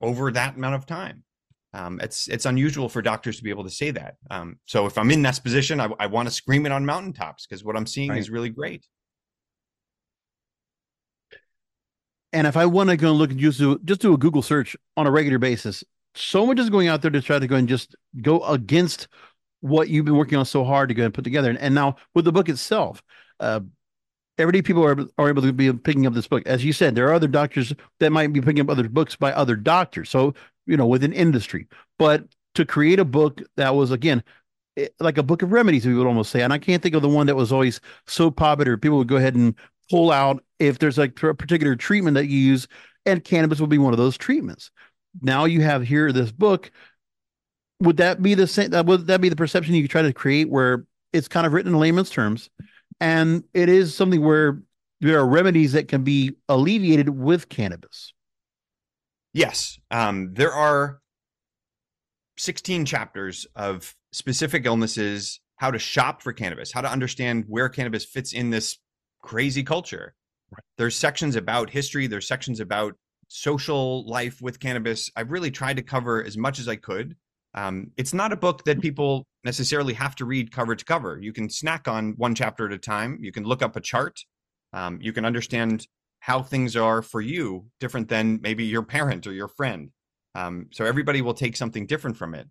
over 0.00 0.30
that 0.32 0.56
amount 0.56 0.76
of 0.76 0.86
time. 0.86 1.24
Um, 1.72 2.00
it's 2.00 2.26
it's 2.26 2.46
unusual 2.46 2.88
for 2.88 3.00
doctors 3.00 3.36
to 3.36 3.44
be 3.44 3.50
able 3.50 3.62
to 3.64 3.70
say 3.70 3.92
that. 3.92 4.16
Um, 4.28 4.58
so 4.66 4.86
if 4.86 4.98
I'm 4.98 5.10
in 5.10 5.22
that 5.22 5.40
position, 5.42 5.78
I, 5.78 5.88
I 6.00 6.06
want 6.06 6.28
to 6.28 6.34
scream 6.34 6.66
it 6.66 6.72
on 6.72 6.84
mountaintops 6.84 7.46
because 7.46 7.62
what 7.62 7.76
I'm 7.76 7.86
seeing 7.86 8.10
right. 8.10 8.18
is 8.18 8.28
really 8.28 8.48
great. 8.48 8.86
And 12.32 12.46
if 12.46 12.56
I 12.56 12.66
want 12.66 12.90
to 12.90 12.96
go 12.96 13.10
and 13.10 13.18
look 13.18 13.30
and 13.30 13.38
just 13.38 13.58
do 13.58 13.78
just 13.84 14.00
do 14.00 14.14
a 14.14 14.18
Google 14.18 14.42
search 14.42 14.76
on 14.96 15.06
a 15.06 15.10
regular 15.10 15.38
basis, 15.38 15.84
so 16.14 16.46
much 16.46 16.58
is 16.58 16.70
going 16.70 16.88
out 16.88 17.02
there 17.02 17.10
to 17.10 17.22
try 17.22 17.38
to 17.38 17.46
go 17.46 17.56
and 17.56 17.68
just 17.68 17.94
go 18.20 18.42
against 18.44 19.08
what 19.60 19.88
you've 19.88 20.04
been 20.04 20.16
working 20.16 20.38
on 20.38 20.44
so 20.44 20.64
hard 20.64 20.88
to 20.88 20.94
go 20.94 21.04
and 21.04 21.14
put 21.14 21.24
together. 21.24 21.50
And, 21.50 21.58
and 21.58 21.74
now 21.74 21.96
with 22.14 22.24
the 22.24 22.32
book 22.32 22.48
itself, 22.48 23.02
uh, 23.38 23.60
everyday 24.38 24.62
people 24.62 24.84
are, 24.84 24.96
are 25.18 25.28
able 25.28 25.42
to 25.42 25.52
be 25.52 25.72
picking 25.72 26.06
up 26.06 26.14
this 26.14 26.26
book. 26.26 26.42
As 26.46 26.64
you 26.64 26.72
said, 26.72 26.94
there 26.94 27.08
are 27.08 27.14
other 27.14 27.28
doctors 27.28 27.72
that 28.00 28.10
might 28.10 28.32
be 28.32 28.40
picking 28.40 28.60
up 28.60 28.70
other 28.70 28.88
books 28.88 29.16
by 29.16 29.32
other 29.32 29.56
doctors. 29.56 30.10
So, 30.10 30.34
you 30.66 30.76
know, 30.76 30.86
within 30.86 31.12
industry, 31.12 31.68
but 31.98 32.24
to 32.54 32.64
create 32.64 32.98
a 32.98 33.04
book 33.04 33.40
that 33.56 33.74
was, 33.74 33.90
again, 33.90 34.22
eh, 34.76 34.88
like 34.98 35.18
a 35.18 35.22
book 35.22 35.42
of 35.42 35.52
remedies, 35.52 35.86
we 35.86 35.94
would 35.94 36.06
almost 36.06 36.30
say. 36.30 36.42
And 36.42 36.52
I 36.52 36.58
can't 36.58 36.82
think 36.82 36.94
of 36.94 37.02
the 37.02 37.08
one 37.08 37.26
that 37.26 37.36
was 37.36 37.52
always 37.52 37.80
so 38.06 38.30
popular. 38.30 38.76
People 38.76 38.98
would 38.98 39.08
go 39.08 39.16
ahead 39.16 39.34
and 39.34 39.54
pull 39.90 40.10
out 40.10 40.42
if 40.58 40.78
there's 40.78 40.98
like 40.98 41.20
a 41.22 41.34
particular 41.34 41.76
treatment 41.76 42.14
that 42.14 42.26
you 42.26 42.38
use, 42.38 42.66
and 43.06 43.24
cannabis 43.24 43.60
would 43.60 43.70
be 43.70 43.78
one 43.78 43.92
of 43.92 43.98
those 43.98 44.16
treatments. 44.16 44.70
Now 45.20 45.44
you 45.44 45.62
have 45.62 45.82
here 45.82 46.12
this 46.12 46.32
book. 46.32 46.70
Would 47.80 47.98
that 47.98 48.22
be 48.22 48.34
the 48.34 48.46
same? 48.46 48.70
Would 48.70 49.06
that 49.06 49.20
be 49.20 49.28
the 49.28 49.36
perception 49.36 49.74
you 49.74 49.88
try 49.88 50.02
to 50.02 50.12
create, 50.12 50.50
where 50.50 50.84
it's 51.12 51.28
kind 51.28 51.46
of 51.46 51.52
written 51.52 51.72
in 51.72 51.80
layman's 51.80 52.10
terms, 52.10 52.50
and 53.00 53.44
it 53.54 53.68
is 53.68 53.94
something 53.94 54.22
where 54.22 54.62
there 55.00 55.18
are 55.18 55.26
remedies 55.26 55.72
that 55.72 55.88
can 55.88 56.04
be 56.04 56.36
alleviated 56.48 57.08
with 57.08 57.48
cannabis? 57.48 58.12
Yes, 59.32 59.78
um, 59.90 60.34
there 60.34 60.52
are 60.52 61.00
16 62.36 62.84
chapters 62.84 63.46
of 63.54 63.94
specific 64.12 64.66
illnesses, 64.66 65.40
how 65.56 65.70
to 65.70 65.78
shop 65.78 66.22
for 66.22 66.32
cannabis, 66.32 66.72
how 66.72 66.80
to 66.80 66.90
understand 66.90 67.44
where 67.46 67.68
cannabis 67.68 68.04
fits 68.04 68.32
in 68.32 68.50
this 68.50 68.78
crazy 69.22 69.62
culture. 69.62 70.14
Right. 70.50 70.62
There's 70.78 70.96
sections 70.96 71.36
about 71.36 71.70
history, 71.70 72.06
there's 72.06 72.26
sections 72.26 72.60
about 72.60 72.96
social 73.30 74.04
life 74.06 74.42
with 74.42 74.58
cannabis. 74.58 75.08
I've 75.14 75.30
really 75.30 75.52
tried 75.52 75.76
to 75.76 75.82
cover 75.82 76.22
as 76.22 76.36
much 76.36 76.58
as 76.58 76.66
I 76.66 76.74
could. 76.74 77.16
Um, 77.54 77.92
it's 77.96 78.12
not 78.12 78.32
a 78.32 78.36
book 78.36 78.64
that 78.64 78.80
people 78.80 79.24
necessarily 79.44 79.94
have 79.94 80.16
to 80.16 80.24
read 80.24 80.52
cover 80.52 80.74
to 80.74 80.84
cover. 80.84 81.18
You 81.20 81.32
can 81.32 81.48
snack 81.48 81.86
on 81.86 82.14
one 82.16 82.34
chapter 82.34 82.66
at 82.66 82.72
a 82.72 82.78
time. 82.78 83.18
You 83.20 83.30
can 83.30 83.44
look 83.44 83.62
up 83.62 83.76
a 83.76 83.80
chart. 83.80 84.20
Um, 84.72 84.98
you 85.00 85.12
can 85.12 85.24
understand 85.24 85.86
how 86.20 86.42
things 86.42 86.76
are 86.76 87.02
for 87.02 87.20
you, 87.20 87.66
different 87.78 88.08
than 88.08 88.40
maybe 88.42 88.64
your 88.64 88.82
parent 88.82 89.26
or 89.26 89.32
your 89.32 89.48
friend. 89.48 89.90
Um, 90.34 90.66
so 90.72 90.84
everybody 90.84 91.22
will 91.22 91.34
take 91.34 91.56
something 91.56 91.86
different 91.86 92.16
from 92.16 92.34
it. 92.34 92.48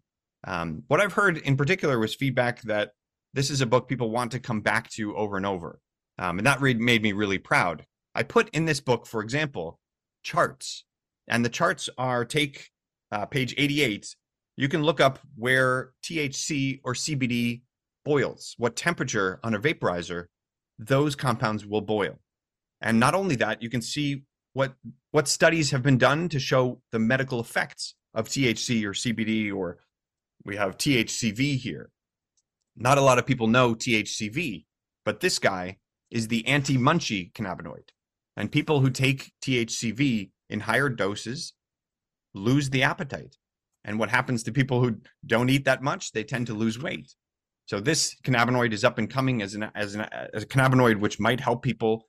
Um, 0.48 0.83
what 0.88 1.01
I've 1.01 1.13
heard 1.13 1.38
in 1.39 1.57
particular 1.57 2.00
was 2.00 2.15
feedback 2.15 2.62
that 2.63 2.91
this 3.33 3.50
is 3.50 3.62
a 3.62 3.65
book 3.65 3.89
people 3.89 4.12
want 4.12 4.31
to 4.31 4.39
come 4.39 4.62
back 4.62 4.89
to 4.91 5.15
over 5.15 5.36
and 5.36 5.45
over. 5.45 5.79
Um, 6.17 6.39
and 6.39 6.48
that 6.48 6.62
made 6.62 7.01
me 7.01 7.12
really 7.12 7.38
proud. 7.38 7.86
I 8.15 8.24
put 8.24 8.50
in 8.50 8.65
this 8.65 8.79
book, 8.79 9.05
for 9.05 9.21
example, 9.21 9.78
charts, 10.23 10.83
and 11.27 11.43
the 11.43 11.49
charts 11.49 11.89
are 11.97 12.25
take 12.25 12.69
uh, 13.11 13.25
page 13.25 13.53
88. 13.57 14.15
You 14.57 14.67
can 14.67 14.83
look 14.83 14.99
up 14.99 15.19
where 15.35 15.91
THC 16.03 16.81
or 16.83 16.93
CBD 16.93 17.61
boils, 18.03 18.55
what 18.57 18.75
temperature 18.75 19.39
on 19.43 19.53
a 19.53 19.59
vaporizer 19.59 20.25
those 20.79 21.15
compounds 21.15 21.65
will 21.65 21.81
boil. 21.81 22.17
And 22.81 22.99
not 22.99 23.13
only 23.13 23.35
that, 23.35 23.61
you 23.61 23.69
can 23.69 23.81
see 23.81 24.23
what 24.53 24.73
what 25.11 25.27
studies 25.27 25.71
have 25.71 25.83
been 25.83 25.97
done 25.97 26.29
to 26.29 26.39
show 26.39 26.81
the 26.91 26.99
medical 26.99 27.39
effects 27.39 27.95
of 28.13 28.29
THC 28.29 28.85
or 28.85 28.93
CBD 28.93 29.53
or 29.53 29.79
we 30.45 30.55
have 30.55 30.77
THCV 30.77 31.57
here. 31.57 31.91
Not 32.75 32.97
a 32.97 33.01
lot 33.01 33.19
of 33.19 33.25
people 33.25 33.47
know 33.47 33.75
THCV, 33.75 34.65
but 35.03 35.19
this 35.19 35.38
guy 35.38 35.77
is 36.09 36.29
the 36.29 36.47
anti-munchie 36.47 37.33
cannabinoid. 37.33 37.89
And 38.39 38.50
people 38.50 38.79
who 38.79 38.89
take 38.89 39.34
THCV 39.43 40.31
in 40.50 40.62
higher 40.62 40.88
doses 40.88 41.53
lose 42.34 42.69
the 42.69 42.84
appetite. 42.84 43.36
And 43.84 44.00
what 44.00 44.10
happens 44.10 44.43
to 44.43 44.53
people 44.53 44.81
who 44.81 45.01
don't 45.25 45.50
eat 45.50 45.65
that 45.65 45.84
much? 45.84 46.13
They 46.13 46.24
tend 46.24 46.48
to 46.48 46.53
lose 46.53 46.81
weight. 46.81 47.13
So 47.65 47.81
this 47.81 48.15
cannabinoid 48.24 48.72
is 48.72 48.86
up 48.86 48.98
and 48.98 49.10
coming 49.10 49.41
as 49.41 49.55
an 49.55 49.69
as 49.75 49.96
an 49.96 50.08
as 50.34 50.43
a 50.43 50.48
cannabinoid 50.48 51.01
which 51.01 51.19
might 51.19 51.41
help 51.41 51.62
people 51.62 52.08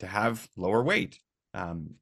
to 0.00 0.06
have 0.06 0.46
lower 0.58 0.84
weight. 0.84 1.18
Um, 1.54 1.94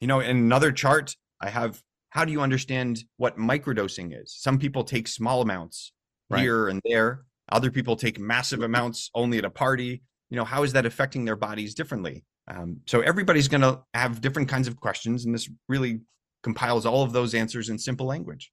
you 0.00 0.06
know, 0.06 0.20
in 0.20 0.36
another 0.36 0.72
chart, 0.72 1.14
I 1.38 1.50
have 1.50 1.82
how 2.10 2.24
do 2.24 2.32
you 2.32 2.40
understand 2.40 3.04
what 3.18 3.36
microdosing 3.36 4.18
is? 4.18 4.34
Some 4.34 4.58
people 4.58 4.84
take 4.84 5.06
small 5.06 5.42
amounts 5.42 5.92
right. 6.30 6.40
here 6.40 6.68
and 6.68 6.80
there. 6.82 7.24
Other 7.52 7.70
people 7.70 7.94
take 7.94 8.18
massive 8.18 8.62
amounts 8.62 9.10
only 9.14 9.36
at 9.36 9.44
a 9.44 9.50
party 9.50 10.02
you 10.30 10.36
know 10.36 10.44
how 10.44 10.62
is 10.62 10.72
that 10.72 10.86
affecting 10.86 11.24
their 11.24 11.36
bodies 11.36 11.74
differently 11.74 12.24
um, 12.48 12.80
so 12.86 13.00
everybody's 13.00 13.48
going 13.48 13.60
to 13.60 13.80
have 13.94 14.20
different 14.20 14.48
kinds 14.48 14.68
of 14.68 14.80
questions 14.80 15.24
and 15.24 15.34
this 15.34 15.48
really 15.68 16.00
compiles 16.42 16.86
all 16.86 17.02
of 17.02 17.12
those 17.12 17.34
answers 17.34 17.68
in 17.68 17.78
simple 17.78 18.06
language. 18.06 18.50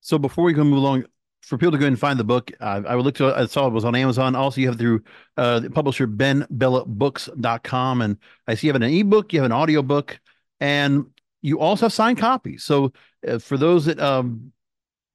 So 0.00 0.18
before 0.18 0.44
we 0.44 0.54
go 0.54 0.64
move 0.64 0.78
along 0.78 1.04
for 1.42 1.58
people 1.58 1.72
to 1.72 1.78
go 1.78 1.86
and 1.86 1.98
find 1.98 2.18
the 2.18 2.24
book 2.24 2.50
uh, 2.60 2.82
i 2.86 2.96
would 2.96 3.04
look 3.04 3.14
to 3.14 3.26
i 3.26 3.46
saw 3.46 3.66
it 3.66 3.72
was 3.72 3.84
on 3.84 3.94
amazon. 3.94 4.34
Also 4.34 4.60
you 4.60 4.68
have 4.68 4.78
through 4.78 5.02
uh, 5.36 5.60
the 5.60 5.70
publisher 5.70 6.06
benbellabooks.com 6.06 8.02
and 8.02 8.16
i 8.46 8.54
see 8.54 8.66
you 8.66 8.72
have 8.72 8.82
an 8.82 8.88
ebook 8.88 9.32
you 9.32 9.40
have 9.40 9.46
an 9.46 9.52
audio 9.52 9.82
book 9.82 10.18
and 10.60 11.06
you 11.40 11.60
also 11.60 11.86
have 11.86 11.92
signed 11.92 12.18
copies. 12.18 12.64
So 12.64 12.92
uh, 13.26 13.38
for 13.38 13.56
those 13.56 13.84
that 13.84 14.00
um, 14.00 14.52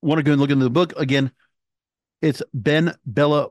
want 0.02 0.20
to 0.20 0.24
go 0.24 0.32
and 0.32 0.40
look 0.40 0.52
into 0.52 0.64
the 0.64 0.70
book 0.70 0.94
again 0.98 1.32
it's 2.22 2.42
ben 2.54 2.96
bella 3.06 3.50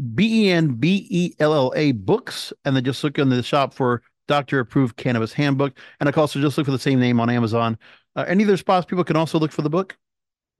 B 0.00 0.46
E 0.46 0.50
N 0.50 0.74
B 0.74 1.06
E 1.10 1.34
L 1.38 1.52
L 1.54 1.72
A 1.76 1.92
books, 1.92 2.52
and 2.64 2.74
then 2.74 2.84
just 2.84 3.04
look 3.04 3.18
in 3.18 3.28
the 3.28 3.42
shop 3.42 3.74
for 3.74 4.02
Doctor 4.28 4.60
Approved 4.60 4.96
Cannabis 4.96 5.32
Handbook. 5.32 5.76
And 5.98 6.08
I 6.08 6.12
also 6.12 6.40
just 6.40 6.56
look 6.56 6.64
for 6.64 6.70
the 6.72 6.78
same 6.78 7.00
name 7.00 7.20
on 7.20 7.28
Amazon. 7.28 7.78
Uh, 8.16 8.24
any 8.26 8.44
other 8.44 8.56
spots 8.56 8.86
people 8.86 9.04
can 9.04 9.16
also 9.16 9.38
look 9.38 9.52
for 9.52 9.62
the 9.62 9.70
book? 9.70 9.96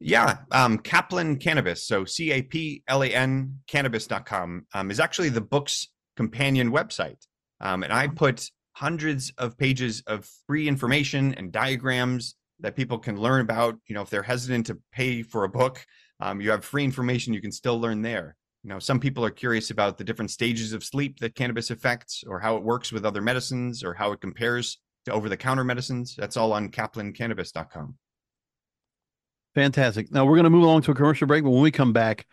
Yeah, 0.01 0.39
um, 0.51 0.79
Caplan 0.79 1.41
Cannabis. 1.41 1.87
So 1.87 2.05
C 2.05 2.33
A 2.33 2.43
P 2.43 2.83
L 2.89 3.03
A 3.03 3.09
N 3.09 3.61
cannabis.com 3.67 4.67
um, 4.75 4.91
is 4.91 5.01
actually 5.01 5.29
the 5.29 5.41
book's 5.41 5.89
companion 6.17 6.71
website. 6.71 7.27
Um, 7.61 7.83
and 7.83 7.93
I 7.93 8.09
put 8.09 8.51
hundreds 8.73 9.33
of 9.39 9.57
pages 9.59 10.03
of 10.07 10.29
free 10.47 10.69
information 10.69 11.35
and 11.35 11.53
diagrams 11.53 12.35
that 12.61 12.77
people 12.77 12.99
can 12.99 13.19
learn 13.19 13.41
about. 13.41 13.77
You 13.87 13.95
know, 13.95 14.03
if 14.03 14.11
they're 14.11 14.23
hesitant 14.23 14.67
to 14.67 14.79
pay 14.93 15.23
for 15.23 15.45
a 15.45 15.49
book, 15.49 15.85
um, 16.21 16.41
you 16.41 16.51
have 16.51 16.65
free 16.65 16.85
information 16.85 17.35
you 17.35 17.41
can 17.41 17.53
still 17.53 17.79
learn 17.79 18.03
there 18.03 18.37
you 18.63 18.71
know 18.71 18.79
some 18.79 19.01
people 19.01 19.25
are 19.25 19.31
curious 19.31 19.71
about 19.71 19.99
the 19.99 20.05
different 20.05 20.31
stages 20.31 20.73
of 20.73 20.85
sleep 20.85 21.19
that 21.21 21.35
cannabis 21.35 21.71
affects 21.71 22.25
or 22.27 22.41
how 22.41 22.57
it 22.57 22.63
works 22.63 22.93
with 22.93 23.05
other 23.05 23.23
medicines 23.23 23.83
or 23.83 23.95
how 23.95 24.13
it 24.13 24.21
compares 24.21 24.79
to 25.07 25.13
over-the-counter 25.13 25.65
medicines. 25.65 26.15
That's 26.17 26.37
all 26.37 26.53
on 26.53 26.71
caplancannabis.com 26.71 27.95
fantastic. 29.55 30.13
Now 30.13 30.25
we're 30.25 30.37
going 30.37 30.45
to 30.45 30.51
move 30.51 30.63
along 30.63 30.83
to 30.83 30.93
a 30.93 30.95
commercial 30.95 31.27
break 31.27 31.45
but 31.45 31.51
when 31.51 31.63
we 31.63 31.71
come 31.71 31.93
back 31.93 32.27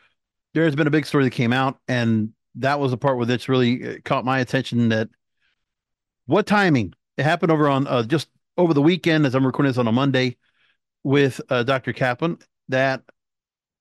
there's 0.54 0.76
been 0.76 0.88
a 0.88 0.92
big 0.92 1.06
story 1.06 1.24
that 1.24 1.32
came 1.32 1.54
out 1.54 1.80
and 1.88 2.32
that 2.56 2.80
was 2.80 2.92
the 2.92 2.98
part 2.98 3.18
where 3.18 3.26
that's 3.26 3.50
really 3.50 3.88
uh, 3.88 3.96
caught 4.04 4.26
my 4.26 4.40
attention 4.40 4.90
that 4.90 5.10
what 6.26 6.46
timing? 6.46 6.94
It 7.18 7.24
happened 7.24 7.52
over 7.52 7.70
on 7.70 7.88
uh, 7.88 8.04
just 8.04 8.28
over 8.58 8.74
the 8.74 8.82
weekend 8.82 9.26
as 9.26 9.36
i'm 9.36 9.46
recording 9.46 9.70
this 9.70 9.78
on 9.78 9.88
a 9.88 9.92
monday 9.92 10.36
with 11.04 11.40
uh, 11.50 11.64
dr 11.64 11.94
caplan 11.94 12.42
that 12.70 13.04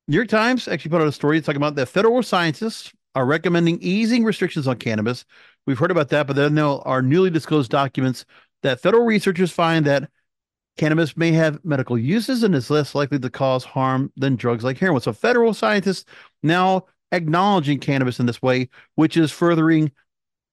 New 0.09 0.17
York 0.17 0.29
Times 0.29 0.69
actually 0.69 0.91
put 0.91 1.01
out 1.01 1.09
a 1.09 1.13
story 1.13 1.41
talking 1.41 1.57
about 1.57 1.75
that 1.75 1.89
federal 1.89 2.23
scientists 2.23 2.93
are 3.17 3.27
recommending 3.27 3.79
easing 3.81 4.23
restrictions 4.23 4.69
on 4.69 4.77
cannabis. 4.77 5.25
We've 5.67 5.79
heard 5.79 5.91
about 5.91 6.11
that, 6.11 6.29
but 6.29 6.37
then 6.37 6.55
there 6.55 6.65
are 6.65 7.03
newly 7.03 7.31
disclosed 7.31 7.73
documents 7.73 8.25
that 8.63 8.81
federal 8.81 9.05
researchers 9.05 9.51
find 9.51 9.85
that 9.87 10.09
cannabis 10.77 11.17
may 11.17 11.33
have 11.33 11.65
medical 11.65 11.99
uses 11.99 12.45
and 12.45 12.55
is 12.55 12.71
less 12.71 12.95
likely 12.95 13.19
to 13.19 13.31
cause 13.31 13.65
harm 13.65 14.13
than 14.17 14.37
drugs 14.37 14.63
like 14.63 14.79
heroin. 14.79 15.01
So 15.01 15.13
federal 15.13 15.55
scientists 15.55 16.05
now 16.43 16.85
acknowledging 17.11 17.81
cannabis 17.81 18.21
in 18.21 18.27
this 18.27 18.43
way, 18.43 18.69
which 18.95 19.17
is 19.17 19.33
furthering 19.33 19.91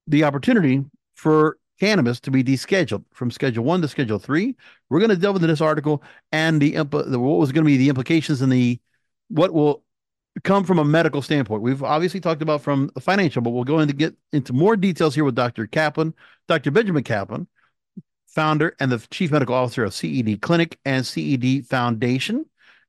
the 0.08 0.24
opportunity 0.24 0.84
for 1.14 1.58
cannabis 1.80 2.20
to 2.22 2.32
be 2.32 2.44
descheduled 2.44 3.04
from 3.14 3.30
Schedule 3.30 3.66
One 3.66 3.82
to 3.82 3.88
Schedule 3.88 4.18
Three. 4.18 4.56
We're 4.90 5.00
going 5.00 5.10
to 5.10 5.16
delve 5.16 5.36
into 5.36 5.48
this 5.48 5.62
article 5.62 6.02
and 6.32 6.60
the, 6.60 6.76
what 6.82 7.40
was 7.40 7.52
going 7.52 7.66
to 7.66 7.70
be 7.70 7.78
the 7.78 7.90
implications 7.90 8.42
and 8.42 8.52
the 8.52 8.80
what 9.30 9.54
will 9.54 9.84
come 10.44 10.64
from 10.64 10.80
a 10.80 10.86
medical 10.86 11.22
standpoint. 11.22 11.62
We've 11.62 11.84
obviously 11.84 12.20
talked 12.20 12.42
about 12.42 12.62
from 12.62 12.90
a 12.96 13.00
financial, 13.00 13.42
but 13.42 13.52
we'll 13.52 13.64
go 13.64 13.80
into 13.80 13.94
get 13.94 14.16
into 14.32 14.54
more 14.54 14.76
details 14.76 15.16
here 15.16 15.24
with 15.24 15.36
Dr. 15.36 15.68
Caplan, 15.68 16.14
Dr. 16.48 16.72
Benjamin 16.72 17.04
Caplan, 17.04 17.48
founder 18.28 18.76
and 18.80 18.92
the 18.92 19.06
chief 19.12 19.32
medical 19.32 19.56
officer 19.56 19.84
of 19.84 19.94
CED 19.94 20.42
Clinic 20.42 20.80
and 20.86 21.06
CED 21.06 21.68
Foundation. 21.68 22.46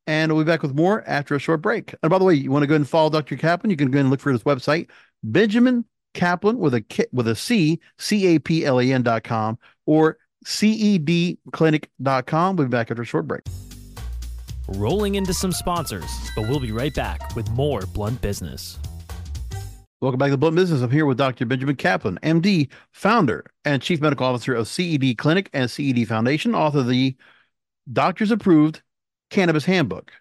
and 0.07 0.33
we'll 0.33 0.45
be 0.45 0.51
back 0.51 0.63
with 0.63 0.75
more 0.75 1.03
after 1.07 1.35
a 1.35 1.39
short 1.39 1.63
break. 1.63 1.95
And 2.03 2.11
by 2.11 2.19
the 2.19 2.25
way, 2.25 2.35
you 2.35 2.51
want 2.51 2.63
to 2.63 2.67
go 2.67 2.75
and 2.75 2.89
follow 2.89 3.11
Dr. 3.11 3.37
Caplan? 3.37 3.71
You 3.71 3.77
can 3.77 3.91
go 3.91 4.01
and 4.01 4.11
look 4.11 4.21
for 4.21 4.33
his 4.33 4.43
website, 4.43 4.89
Benjamin 5.23 5.85
Caplan 6.15 6.57
with 6.57 6.75
a 6.75 7.09
with 7.13 7.29
a 7.29 7.35
C, 7.35 7.81
C 7.99 8.37
A 8.37 8.39
P 8.39 8.65
L 8.65 8.81
A 8.81 8.93
N 8.93 9.03
dot 9.03 9.25
com, 9.25 9.59
or 9.87 10.19
cedclinic.com. 10.47 12.57
We'll 12.57 12.67
be 12.67 12.71
back 12.71 12.91
after 12.91 13.03
a 13.03 13.07
short 13.07 13.27
break. 13.27 13.43
Rolling 14.69 15.17
into 15.17 15.35
some 15.35 15.53
sponsors, 15.53 16.11
but 16.35 16.49
we'll 16.49 16.59
be 16.59 16.73
right 16.73 16.95
back 16.95 17.37
with 17.37 17.51
more 17.51 17.83
Blunt 17.93 18.23
Business. 18.23 18.79
Welcome 20.01 20.19
back 20.19 20.31
to 20.31 20.39
Blunt 20.39 20.57
Business. 20.57 20.81
I'm 20.81 20.91
here 20.91 21.05
with 21.05 21.19
Dr. 21.19 21.45
Benjamin 21.45 21.77
Caplan, 21.77 22.19
MD, 22.21 22.71
founder 22.91 23.45
and 23.67 23.83
chief 23.83 24.01
medical 24.01 24.27
officer 24.27 24.55
of 24.55 24.67
CED 24.67 25.19
Clinic 25.19 25.51
and 25.53 25.71
CED 25.71 26.09
Foundation, 26.09 26.55
author 26.55 26.79
of 26.79 26.89
the 26.89 27.15
Doctors 27.93 28.31
Approved 28.31 28.81
Cannabis 29.29 29.67
Handbook. 29.67 30.13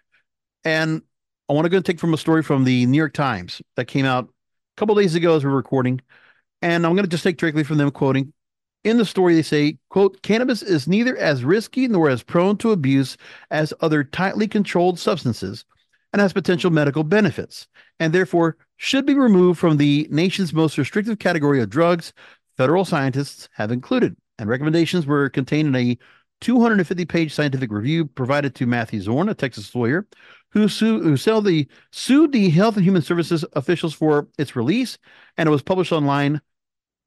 And 0.62 1.00
I 1.48 1.54
want 1.54 1.64
to 1.64 1.70
go 1.70 1.78
and 1.78 1.86
take 1.86 1.98
from 1.98 2.12
a 2.12 2.18
story 2.18 2.42
from 2.42 2.64
the 2.64 2.84
New 2.84 2.98
York 2.98 3.14
Times 3.14 3.62
that 3.76 3.86
came 3.86 4.04
out 4.04 4.24
a 4.24 4.76
couple 4.76 4.94
days 4.94 5.14
ago 5.14 5.36
as 5.36 5.44
we're 5.44 5.52
recording. 5.52 6.02
And 6.60 6.84
I'm 6.84 6.92
going 6.92 7.04
to 7.04 7.10
just 7.10 7.24
take 7.24 7.38
directly 7.38 7.64
from 7.64 7.78
them 7.78 7.90
quoting. 7.90 8.34
In 8.84 8.98
the 8.98 9.06
story, 9.06 9.34
they 9.34 9.42
say, 9.42 9.78
quote, 9.88 10.22
cannabis 10.22 10.62
is 10.62 10.86
neither 10.86 11.16
as 11.16 11.42
risky 11.42 11.88
nor 11.88 12.10
as 12.10 12.22
prone 12.22 12.58
to 12.58 12.70
abuse 12.70 13.16
as 13.50 13.72
other 13.80 14.04
tightly 14.04 14.46
controlled 14.46 14.98
substances 14.98 15.64
and 16.12 16.20
has 16.20 16.34
potential 16.34 16.70
medical 16.70 17.02
benefits, 17.02 17.66
and 17.98 18.12
therefore 18.12 18.56
should 18.76 19.06
be 19.06 19.14
removed 19.14 19.58
from 19.58 19.78
the 19.78 20.06
nation's 20.10 20.52
most 20.52 20.78
restrictive 20.78 21.18
category 21.18 21.60
of 21.60 21.70
drugs 21.70 22.12
federal 22.56 22.84
scientists 22.84 23.48
have 23.54 23.72
included. 23.72 24.16
And 24.38 24.48
recommendations 24.48 25.06
were 25.06 25.28
contained 25.30 25.68
in 25.68 25.76
a 25.76 25.98
250 26.40 27.04
page 27.06 27.32
scientific 27.32 27.70
review 27.72 28.04
provided 28.04 28.54
to 28.56 28.66
Matthew 28.66 29.00
Zorn, 29.00 29.28
a 29.28 29.34
Texas 29.34 29.74
lawyer, 29.74 30.06
who, 30.50 30.68
who 30.68 31.16
sued, 31.16 31.44
the, 31.44 31.66
sued 31.90 32.32
the 32.32 32.50
Health 32.50 32.76
and 32.76 32.84
Human 32.84 33.02
Services 33.02 33.44
officials 33.54 33.94
for 33.94 34.28
its 34.38 34.54
release. 34.54 34.98
And 35.36 35.48
it 35.48 35.50
was 35.50 35.62
published 35.62 35.92
online 35.92 36.40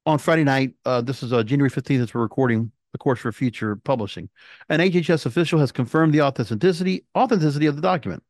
on 0.07 0.17
Friday 0.17 0.45
night. 0.45 0.71
Uh, 0.85 1.01
this 1.01 1.21
is 1.21 1.33
uh, 1.33 1.43
January 1.43 1.69
15th 1.69 2.01
as 2.01 2.13
we're 2.13 2.21
recording, 2.21 2.71
of 2.93 2.99
course, 3.01 3.19
for 3.19 3.31
future 3.33 3.75
publishing. 3.75 4.29
An 4.69 4.79
HHS 4.79 5.25
official 5.25 5.59
has 5.59 5.73
confirmed 5.73 6.13
the 6.13 6.21
authenticity, 6.21 7.05
authenticity 7.15 7.65
of 7.65 7.75
the 7.75 7.81
document. 7.81 8.23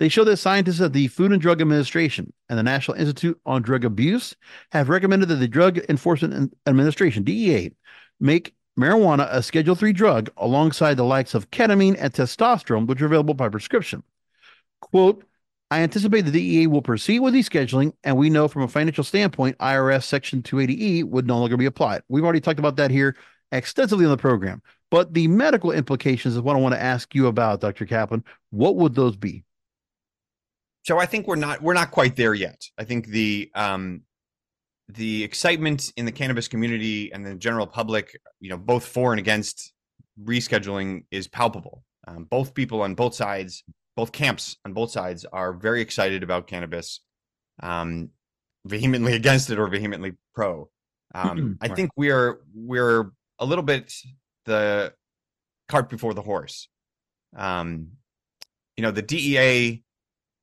They 0.00 0.08
show 0.08 0.24
that 0.24 0.38
scientists 0.38 0.80
at 0.80 0.92
the 0.92 1.06
Food 1.06 1.30
and 1.30 1.40
Drug 1.40 1.60
Administration 1.60 2.32
and 2.48 2.58
the 2.58 2.64
National 2.64 2.96
Institute 2.96 3.40
on 3.46 3.62
Drug 3.62 3.84
Abuse 3.84 4.34
have 4.72 4.88
recommended 4.88 5.28
that 5.28 5.36
the 5.36 5.46
Drug 5.46 5.78
Enforcement 5.88 6.52
Administration 6.66 7.22
(DEA) 7.22 7.72
make 8.18 8.56
marijuana 8.76 9.28
a 9.30 9.44
Schedule 9.44 9.78
III 9.80 9.92
drug 9.92 10.30
alongside 10.36 10.96
the 10.96 11.04
likes 11.04 11.34
of 11.34 11.52
ketamine 11.52 11.96
and 12.00 12.12
testosterone, 12.12 12.88
which 12.88 13.00
are 13.00 13.06
available 13.06 13.34
by 13.34 13.48
prescription. 13.48 14.02
Quote, 14.80 15.24
I 15.72 15.80
anticipate 15.80 16.26
the 16.26 16.30
DEA 16.30 16.66
will 16.66 16.82
proceed 16.82 17.20
with 17.20 17.32
descheduling, 17.32 17.94
and 18.04 18.18
we 18.18 18.28
know 18.28 18.46
from 18.46 18.60
a 18.60 18.68
financial 18.68 19.04
standpoint, 19.04 19.56
IRS 19.56 20.02
Section 20.02 20.42
280E 20.42 21.02
would 21.04 21.26
no 21.26 21.38
longer 21.38 21.56
be 21.56 21.64
applied. 21.64 22.02
We've 22.10 22.22
already 22.22 22.42
talked 22.42 22.58
about 22.58 22.76
that 22.76 22.90
here 22.90 23.16
extensively 23.52 24.04
on 24.04 24.10
the 24.10 24.18
program, 24.18 24.60
but 24.90 25.14
the 25.14 25.28
medical 25.28 25.72
implications 25.72 26.34
is 26.34 26.42
what 26.42 26.56
I 26.56 26.58
want 26.58 26.74
to 26.74 26.82
ask 26.82 27.14
you 27.14 27.26
about, 27.26 27.62
Dr. 27.62 27.86
Caplan. 27.86 28.22
What 28.50 28.76
would 28.76 28.94
those 28.94 29.16
be? 29.16 29.44
So 30.82 30.98
I 30.98 31.06
think 31.06 31.26
we're 31.26 31.36
not 31.36 31.62
we're 31.62 31.72
not 31.72 31.90
quite 31.90 32.16
there 32.16 32.34
yet. 32.34 32.62
I 32.76 32.84
think 32.84 33.06
the 33.06 33.50
um, 33.54 34.02
the 34.90 35.24
excitement 35.24 35.90
in 35.96 36.04
the 36.04 36.12
cannabis 36.12 36.48
community 36.48 37.10
and 37.14 37.24
the 37.24 37.34
general 37.34 37.66
public, 37.66 38.20
you 38.40 38.50
know, 38.50 38.58
both 38.58 38.84
for 38.84 39.14
and 39.14 39.18
against 39.18 39.72
rescheduling 40.22 41.06
is 41.10 41.28
palpable. 41.28 41.82
Um, 42.06 42.24
both 42.24 42.52
people 42.52 42.82
on 42.82 42.94
both 42.94 43.14
sides, 43.14 43.64
both 43.96 44.12
camps 44.12 44.56
on 44.64 44.72
both 44.72 44.90
sides, 44.90 45.24
are 45.32 45.52
very 45.52 45.80
excited 45.80 46.22
about 46.22 46.46
cannabis, 46.46 47.00
um, 47.62 48.10
vehemently 48.64 49.12
against 49.14 49.50
it 49.50 49.58
or 49.58 49.68
vehemently 49.68 50.12
pro. 50.34 50.68
Um, 51.14 51.58
I 51.60 51.68
think 51.68 51.90
we're 51.96 52.40
we're 52.54 53.12
a 53.38 53.44
little 53.44 53.64
bit 53.64 53.92
the 54.46 54.94
cart 55.68 55.90
before 55.90 56.14
the 56.14 56.22
horse. 56.22 56.68
Um, 57.36 57.88
you 58.76 58.82
know, 58.82 58.90
the 58.90 59.02
DEA 59.02 59.82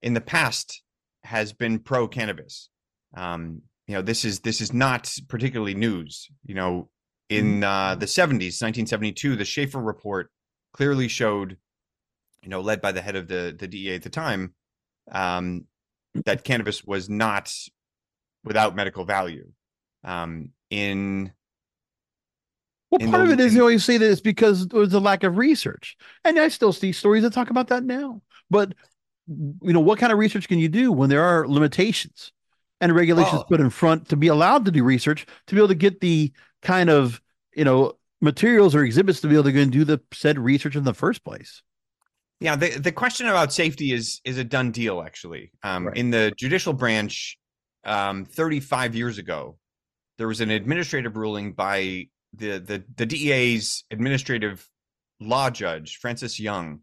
in 0.02 0.14
the 0.14 0.22
past 0.22 0.84
has 1.24 1.54
been 1.54 1.80
pro 1.80 2.08
cannabis. 2.08 2.70
Um, 3.16 3.64
you 3.88 3.96
know, 3.96 4.02
this 4.02 4.24
is 4.24 4.42
this 4.42 4.62
is 4.62 4.74
not 4.74 5.12
particularly 5.28 5.74
news. 5.74 6.28
You 6.46 6.56
know, 6.56 6.90
in 7.30 7.64
uh, 7.64 7.96
the 7.96 8.06
70s, 8.06 8.62
1972, 8.62 9.36
the 9.36 9.46
Shafer 9.46 9.80
report 9.80 10.30
clearly 10.74 11.08
showed, 11.08 11.58
you 12.44 12.50
know, 12.50 12.62
led 12.62 12.82
by 12.82 12.92
the 12.92 13.02
head 13.02 13.16
of 13.16 13.28
the 13.28 13.56
the 13.58 13.68
DEA 13.68 13.96
at 13.96 14.04
the 14.04 14.10
time, 14.10 14.54
um, 15.12 15.66
that 16.26 16.44
cannabis 16.44 16.84
was 16.84 17.10
not 17.10 17.54
without 18.44 18.76
medical 18.76 19.06
value. 19.06 19.52
Um, 20.04 20.50
in 20.70 21.32
well, 22.92 23.12
part 23.12 23.28
the, 23.28 23.34
of 23.34 23.40
it 23.40 23.44
is 23.44 23.54
you 23.54 23.62
always 23.62 23.86
say 23.86 23.98
that 23.98 24.10
it's 24.10 24.22
because 24.22 24.68
there's 24.68 24.94
a 24.94 25.00
lack 25.00 25.24
of 25.24 25.38
research, 25.38 25.98
and 26.24 26.40
I 26.40 26.48
still 26.48 26.74
see 26.74 26.92
stories 26.92 27.24
that 27.24 27.34
talk 27.34 27.50
about 27.50 27.68
that 27.68 27.84
now. 27.84 28.22
But 28.50 28.74
you 29.28 29.74
know, 29.74 29.80
what 29.80 30.00
kind 30.00 30.12
of 30.12 30.18
research 30.18 30.48
can 30.48 30.60
you 30.60 30.70
do 30.70 30.92
when 30.92 31.10
there 31.10 31.24
are 31.24 31.48
limitations 31.48 32.32
and 32.82 32.96
regulations 32.96 33.42
oh. 33.42 33.46
put 33.48 33.60
in 33.60 33.70
front 33.70 34.10
to 34.10 34.18
be 34.18 34.28
allowed 34.28 34.66
to 34.66 34.72
do 34.72 34.84
research 34.84 35.26
to 35.48 35.56
be 35.56 35.60
able 35.60 35.68
to 35.68 35.76
get 35.76 36.00
the 36.00 36.32
kind 36.62 36.90
of, 36.90 37.22
you 37.54 37.64
know, 37.64 37.94
materials 38.22 38.74
or 38.74 38.84
exhibits 38.84 39.22
to 39.22 39.28
be 39.28 39.36
able 39.36 39.44
to 39.44 39.52
go 39.52 39.60
and 39.60 39.72
do 39.72 39.84
the 39.84 40.02
said 40.14 40.40
research 40.40 40.76
in 40.76 40.84
the 40.84 40.94
first 40.94 41.24
place? 41.24 41.62
Yeah, 42.40 42.56
the, 42.56 42.80
the 42.80 42.92
question 42.92 43.28
about 43.28 43.52
safety 43.52 43.92
is 43.92 44.22
is 44.24 44.38
a 44.38 44.44
done 44.44 44.72
deal. 44.72 45.02
Actually, 45.02 45.52
um, 45.64 45.88
right. 45.88 45.98
in 45.98 46.10
the 46.10 46.32
judicial 46.38 46.74
branch, 46.74 47.38
um, 47.84 48.26
35 48.26 48.96
years 48.96 49.18
ago, 49.18 49.58
there 50.18 50.28
was 50.28 50.40
an 50.40 50.50
administrative 50.50 51.18
ruling 51.18 51.54
by 51.54 52.08
the 52.34 52.60
the, 52.60 52.84
the 52.96 53.06
DEA's 53.06 53.84
administrative 53.92 54.66
law 55.20 55.50
judge 55.50 55.98
Francis 55.98 56.40
Young 56.40 56.80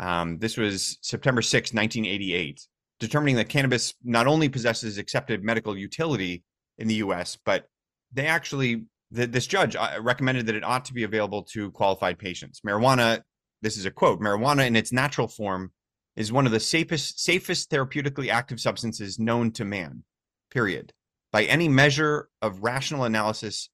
um, 0.00 0.38
this 0.38 0.56
was 0.56 0.98
September 1.02 1.42
6, 1.42 1.74
1988, 1.74 2.66
determining 2.98 3.36
that 3.36 3.50
cannabis 3.50 3.94
not 4.02 4.26
only 4.26 4.48
possesses 4.48 4.98
accepted 4.98 5.44
medical 5.44 5.76
utility 5.76 6.42
in 6.78 6.88
the 6.88 6.96
US, 6.96 7.36
but 7.44 7.66
they 8.12 8.26
actually, 8.26 8.84
the, 9.10 9.26
this 9.26 9.46
judge 9.46 9.76
uh, 9.76 9.98
recommended 10.00 10.46
that 10.46 10.54
it 10.54 10.64
ought 10.64 10.86
to 10.86 10.94
be 10.94 11.02
available 11.02 11.42
to 11.52 11.70
qualified 11.72 12.18
patients. 12.18 12.62
Marijuana, 12.66 13.20
this 13.62 13.76
is 13.76 13.86
a 13.86 13.90
quote 13.90 14.20
marijuana 14.20 14.66
in 14.66 14.76
its 14.76 14.92
natural 14.92 15.28
form 15.28 15.72
is 16.16 16.32
one 16.32 16.46
of 16.46 16.52
the 16.52 16.60
safest, 16.60 17.20
safest 17.20 17.70
therapeutically 17.70 18.28
active 18.28 18.60
substances 18.60 19.18
known 19.18 19.52
to 19.52 19.64
man, 19.64 20.04
period. 20.50 20.92
By 21.32 21.44
any 21.44 21.68
measure 21.68 22.28
of 22.42 22.62
rational 22.62 23.04
analysis, 23.04 23.68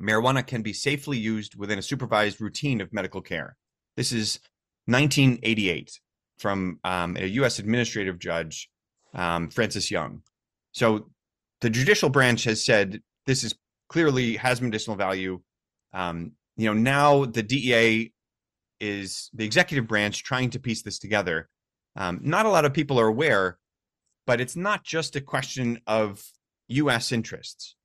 marijuana 0.00 0.46
can 0.46 0.62
be 0.62 0.72
safely 0.72 1.16
used 1.16 1.56
within 1.56 1.78
a 1.78 1.82
supervised 1.82 2.40
routine 2.40 2.80
of 2.80 2.92
medical 2.92 3.22
care. 3.22 3.56
This 3.96 4.12
is 4.12 4.38
1988 4.86 5.98
from 6.38 6.78
um, 6.84 7.16
a 7.16 7.26
U.S. 7.26 7.58
administrative 7.58 8.18
judge, 8.18 8.70
um, 9.14 9.50
Francis 9.50 9.90
Young. 9.90 10.22
So 10.72 11.10
the 11.60 11.70
judicial 11.70 12.08
branch 12.08 12.44
has 12.44 12.64
said 12.64 13.00
this 13.26 13.42
is 13.42 13.54
clearly 13.88 14.36
has 14.36 14.60
medicinal 14.60 14.96
value. 14.96 15.40
Um, 15.92 16.32
you 16.56 16.66
know, 16.66 16.74
now 16.74 17.24
the 17.24 17.42
DEA 17.42 18.12
is 18.80 19.30
the 19.34 19.44
executive 19.44 19.86
branch 19.86 20.24
trying 20.24 20.50
to 20.50 20.60
piece 20.60 20.82
this 20.82 20.98
together. 20.98 21.48
Um, 21.96 22.20
not 22.22 22.46
a 22.46 22.50
lot 22.50 22.64
of 22.64 22.72
people 22.72 23.00
are 23.00 23.08
aware, 23.08 23.58
but 24.26 24.40
it's 24.40 24.56
not 24.56 24.84
just 24.84 25.16
a 25.16 25.20
question 25.20 25.80
of 25.86 26.22
U.S. 26.68 27.12
interests. 27.12 27.76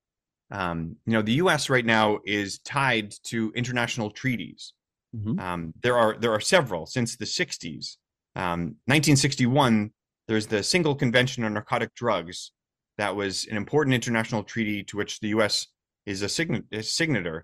Um, 0.52 0.98
you 1.06 1.14
know, 1.14 1.22
the 1.22 1.34
U.S. 1.34 1.70
right 1.70 1.86
now 1.86 2.20
is 2.26 2.60
tied 2.60 3.14
to 3.24 3.52
international 3.56 4.12
treaties. 4.12 4.74
Mm-hmm. 5.16 5.40
Um, 5.40 5.74
there 5.82 5.98
are 5.98 6.18
there 6.18 6.32
are 6.32 6.40
several 6.40 6.86
since 6.86 7.16
the 7.16 7.26
60s. 7.26 7.98
Um, 8.36 8.78
1961, 8.86 9.92
there's 10.28 10.48
the 10.48 10.64
Single 10.64 10.96
Convention 10.96 11.44
on 11.44 11.54
Narcotic 11.54 11.94
Drugs. 11.96 12.52
That 12.98 13.16
was 13.16 13.48
an 13.48 13.58
important 13.58 13.94
international 13.96 14.44
treaty 14.44 14.84
to 14.84 14.98
which 14.98 15.20
the 15.20 15.30
U.S. 15.30 15.68
is 16.06 16.22
a, 16.22 16.30
sign- 16.30 16.66
a 16.72 16.80
signator, 16.80 17.44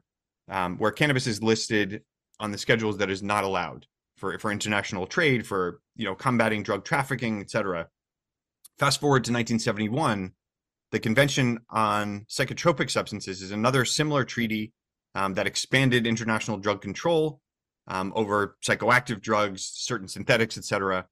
um, 0.49 0.77
where 0.77 0.91
cannabis 0.91 1.25
is 1.25 1.41
listed 1.41 2.03
on 2.39 2.51
the 2.51 2.57
schedules 2.57 2.97
that 2.97 3.09
is 3.09 3.21
not 3.21 3.43
allowed 3.43 3.85
for 4.15 4.37
for 4.39 4.51
international 4.51 5.07
trade, 5.07 5.45
for 5.45 5.81
you 5.95 6.05
know 6.05 6.15
combating 6.15 6.63
drug 6.63 6.83
trafficking, 6.83 7.41
etc. 7.41 7.87
Fast 8.77 8.99
forward 8.99 9.23
to 9.25 9.31
1971, 9.31 10.31
the 10.91 10.99
Convention 10.99 11.59
on 11.69 12.25
Psychotropic 12.29 12.89
Substances 12.89 13.41
is 13.41 13.51
another 13.51 13.83
similar 13.85 14.23
treaty 14.23 14.73
um, 15.15 15.33
that 15.33 15.47
expanded 15.47 16.07
international 16.07 16.57
drug 16.57 16.81
control 16.81 17.41
um, 17.87 18.13
over 18.15 18.57
psychoactive 18.65 19.21
drugs, 19.21 19.69
certain 19.73 20.07
synthetics, 20.07 20.57
etc. 20.57 21.07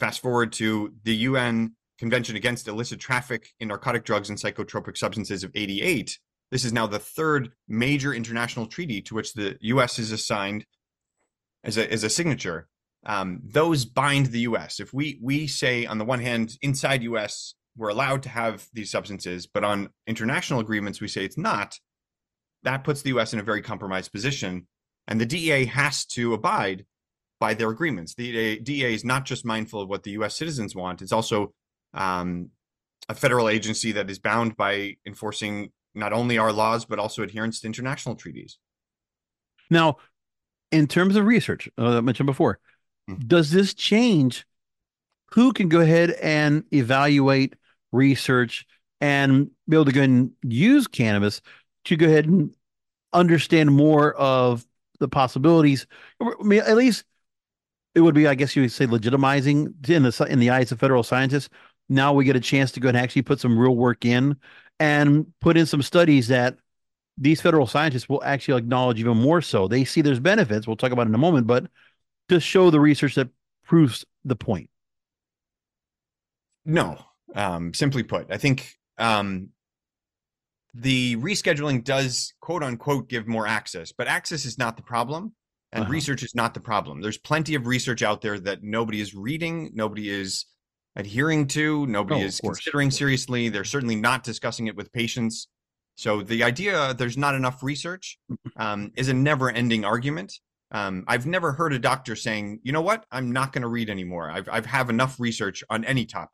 Fast 0.00 0.20
forward 0.20 0.52
to 0.54 0.94
the 1.04 1.14
UN 1.14 1.76
Convention 1.98 2.36
Against 2.36 2.68
Illicit 2.68 3.00
Traffic 3.00 3.54
in 3.60 3.68
Narcotic 3.68 4.04
Drugs 4.04 4.28
and 4.28 4.38
Psychotropic 4.38 4.96
Substances 4.98 5.44
of 5.44 5.50
88. 5.54 6.18
This 6.50 6.64
is 6.64 6.72
now 6.72 6.86
the 6.86 6.98
third 6.98 7.50
major 7.68 8.14
international 8.14 8.66
treaty 8.66 9.02
to 9.02 9.14
which 9.14 9.32
the 9.34 9.56
US 9.60 9.98
is 9.98 10.12
assigned 10.12 10.64
as 11.64 11.76
a, 11.76 11.92
as 11.92 12.04
a 12.04 12.10
signature. 12.10 12.68
um, 13.04 13.40
those 13.44 13.84
bind 13.84 14.26
the 14.26 14.40
U.S. 14.40 14.80
If 14.80 14.92
we 14.92 15.18
we 15.22 15.46
say 15.46 15.86
on 15.86 15.98
the 15.98 16.04
one 16.04 16.20
hand, 16.20 16.56
inside 16.62 17.02
U.S. 17.04 17.54
we're 17.76 17.88
allowed 17.90 18.22
to 18.24 18.28
have 18.28 18.66
these 18.72 18.90
substances, 18.90 19.46
but 19.46 19.64
on 19.64 19.90
international 20.06 20.60
agreements 20.60 21.00
we 21.00 21.08
say 21.08 21.24
it's 21.24 21.38
not. 21.38 21.78
That 22.64 22.84
puts 22.84 23.02
the 23.02 23.10
U.S. 23.10 23.32
in 23.32 23.38
a 23.38 23.44
very 23.44 23.62
compromised 23.62 24.12
position, 24.12 24.66
and 25.06 25.20
the 25.20 25.26
DEA 25.26 25.66
has 25.66 26.04
to 26.06 26.34
abide 26.34 26.84
by 27.38 27.54
their 27.54 27.70
agreements. 27.70 28.14
The 28.14 28.58
DEA 28.60 28.94
is 28.94 29.04
not 29.04 29.24
just 29.24 29.44
mindful 29.44 29.82
of 29.82 29.88
what 29.88 30.02
the 30.02 30.12
U.S. 30.12 30.36
citizens 30.36 30.74
want; 30.74 31.02
it's 31.02 31.12
also 31.12 31.52
um, 31.94 32.50
a 33.08 33.14
federal 33.14 33.48
agency 33.48 33.92
that 33.92 34.10
is 34.10 34.18
bound 34.18 34.56
by 34.56 34.96
enforcing 35.06 35.70
not 35.96 36.12
only 36.12 36.38
our 36.38 36.52
laws 36.52 36.84
but 36.84 36.98
also 36.98 37.22
adherence 37.22 37.60
to 37.60 37.66
international 37.66 38.14
treaties. 38.14 38.58
Now, 39.70 39.96
in 40.70 40.86
terms 40.86 41.16
of 41.16 41.24
research, 41.26 41.68
uh, 41.78 41.98
I 41.98 42.00
mentioned 42.00 42.26
before, 42.26 42.60
Mm-hmm. 43.08 43.26
Does 43.26 43.50
this 43.50 43.74
change 43.74 44.46
who 45.32 45.52
can 45.52 45.68
go 45.68 45.80
ahead 45.80 46.10
and 46.22 46.64
evaluate, 46.72 47.54
research, 47.92 48.66
and 49.00 49.50
be 49.68 49.76
able 49.76 49.84
to 49.84 49.92
go 49.92 50.02
and 50.02 50.32
use 50.42 50.86
cannabis 50.86 51.40
to 51.84 51.96
go 51.96 52.06
ahead 52.06 52.26
and 52.26 52.54
understand 53.12 53.72
more 53.72 54.14
of 54.14 54.66
the 54.98 55.08
possibilities? 55.08 55.86
I 56.20 56.32
mean, 56.42 56.60
at 56.60 56.76
least 56.76 57.04
it 57.94 58.00
would 58.00 58.14
be, 58.14 58.26
I 58.26 58.34
guess 58.34 58.56
you 58.56 58.62
would 58.62 58.72
say, 58.72 58.86
legitimizing 58.86 59.88
in 59.88 60.02
the 60.02 60.26
in 60.28 60.38
the 60.38 60.50
eyes 60.50 60.72
of 60.72 60.80
federal 60.80 61.02
scientists. 61.02 61.48
Now 61.88 62.12
we 62.12 62.24
get 62.24 62.36
a 62.36 62.40
chance 62.40 62.72
to 62.72 62.80
go 62.80 62.88
and 62.88 62.96
actually 62.96 63.22
put 63.22 63.38
some 63.38 63.58
real 63.58 63.76
work 63.76 64.04
in 64.04 64.36
and 64.78 65.26
put 65.40 65.56
in 65.56 65.66
some 65.66 65.82
studies 65.82 66.28
that 66.28 66.56
these 67.18 67.40
federal 67.40 67.66
scientists 67.66 68.08
will 68.08 68.22
actually 68.22 68.58
acknowledge 68.58 69.00
even 69.00 69.16
more 69.16 69.40
so. 69.40 69.68
They 69.68 69.84
see 69.84 70.02
there's 70.02 70.20
benefits. 70.20 70.66
We'll 70.66 70.76
talk 70.76 70.92
about 70.92 71.06
in 71.06 71.14
a 71.14 71.18
moment, 71.18 71.46
but 71.46 71.66
to 72.28 72.40
show 72.40 72.70
the 72.70 72.80
research 72.80 73.14
that 73.14 73.28
proves 73.64 74.04
the 74.24 74.36
point? 74.36 74.70
No. 76.64 76.98
Um, 77.34 77.74
simply 77.74 78.02
put, 78.02 78.30
I 78.30 78.38
think 78.38 78.74
um, 78.98 79.50
the 80.74 81.16
rescheduling 81.16 81.84
does 81.84 82.34
quote 82.40 82.62
unquote 82.62 83.08
give 83.08 83.26
more 83.26 83.46
access, 83.46 83.92
but 83.92 84.06
access 84.06 84.44
is 84.44 84.58
not 84.58 84.76
the 84.76 84.82
problem 84.82 85.34
and 85.72 85.82
uh-huh. 85.82 85.92
research 85.92 86.22
is 86.22 86.34
not 86.34 86.54
the 86.54 86.60
problem. 86.60 87.00
There's 87.00 87.18
plenty 87.18 87.54
of 87.54 87.66
research 87.66 88.02
out 88.02 88.20
there 88.20 88.38
that 88.40 88.62
nobody 88.62 89.00
is 89.00 89.14
reading, 89.14 89.70
nobody 89.74 90.08
is 90.08 90.46
adhering 90.96 91.46
to, 91.48 91.86
nobody 91.86 92.22
oh, 92.22 92.24
is 92.24 92.40
considering 92.40 92.90
seriously. 92.90 93.48
They're 93.48 93.64
certainly 93.64 93.96
not 93.96 94.24
discussing 94.24 94.66
it 94.66 94.76
with 94.76 94.92
patients. 94.92 95.48
So 95.94 96.22
the 96.22 96.42
idea 96.42 96.94
there's 96.94 97.16
not 97.16 97.34
enough 97.34 97.62
research 97.62 98.18
um, 98.56 98.92
is 98.96 99.08
a 99.08 99.14
never-ending 99.14 99.84
argument. 99.84 100.32
Um, 100.72 101.04
I've 101.06 101.26
never 101.26 101.52
heard 101.52 101.72
a 101.72 101.78
doctor 101.78 102.16
saying, 102.16 102.60
you 102.62 102.72
know 102.72 102.80
what, 102.80 103.06
I'm 103.10 103.32
not 103.32 103.52
going 103.52 103.62
to 103.62 103.68
read 103.68 103.88
anymore. 103.88 104.30
I've, 104.30 104.48
I've 104.50 104.66
have 104.66 104.90
enough 104.90 105.20
research 105.20 105.62
on 105.70 105.84
any 105.84 106.04
topic. 106.04 106.30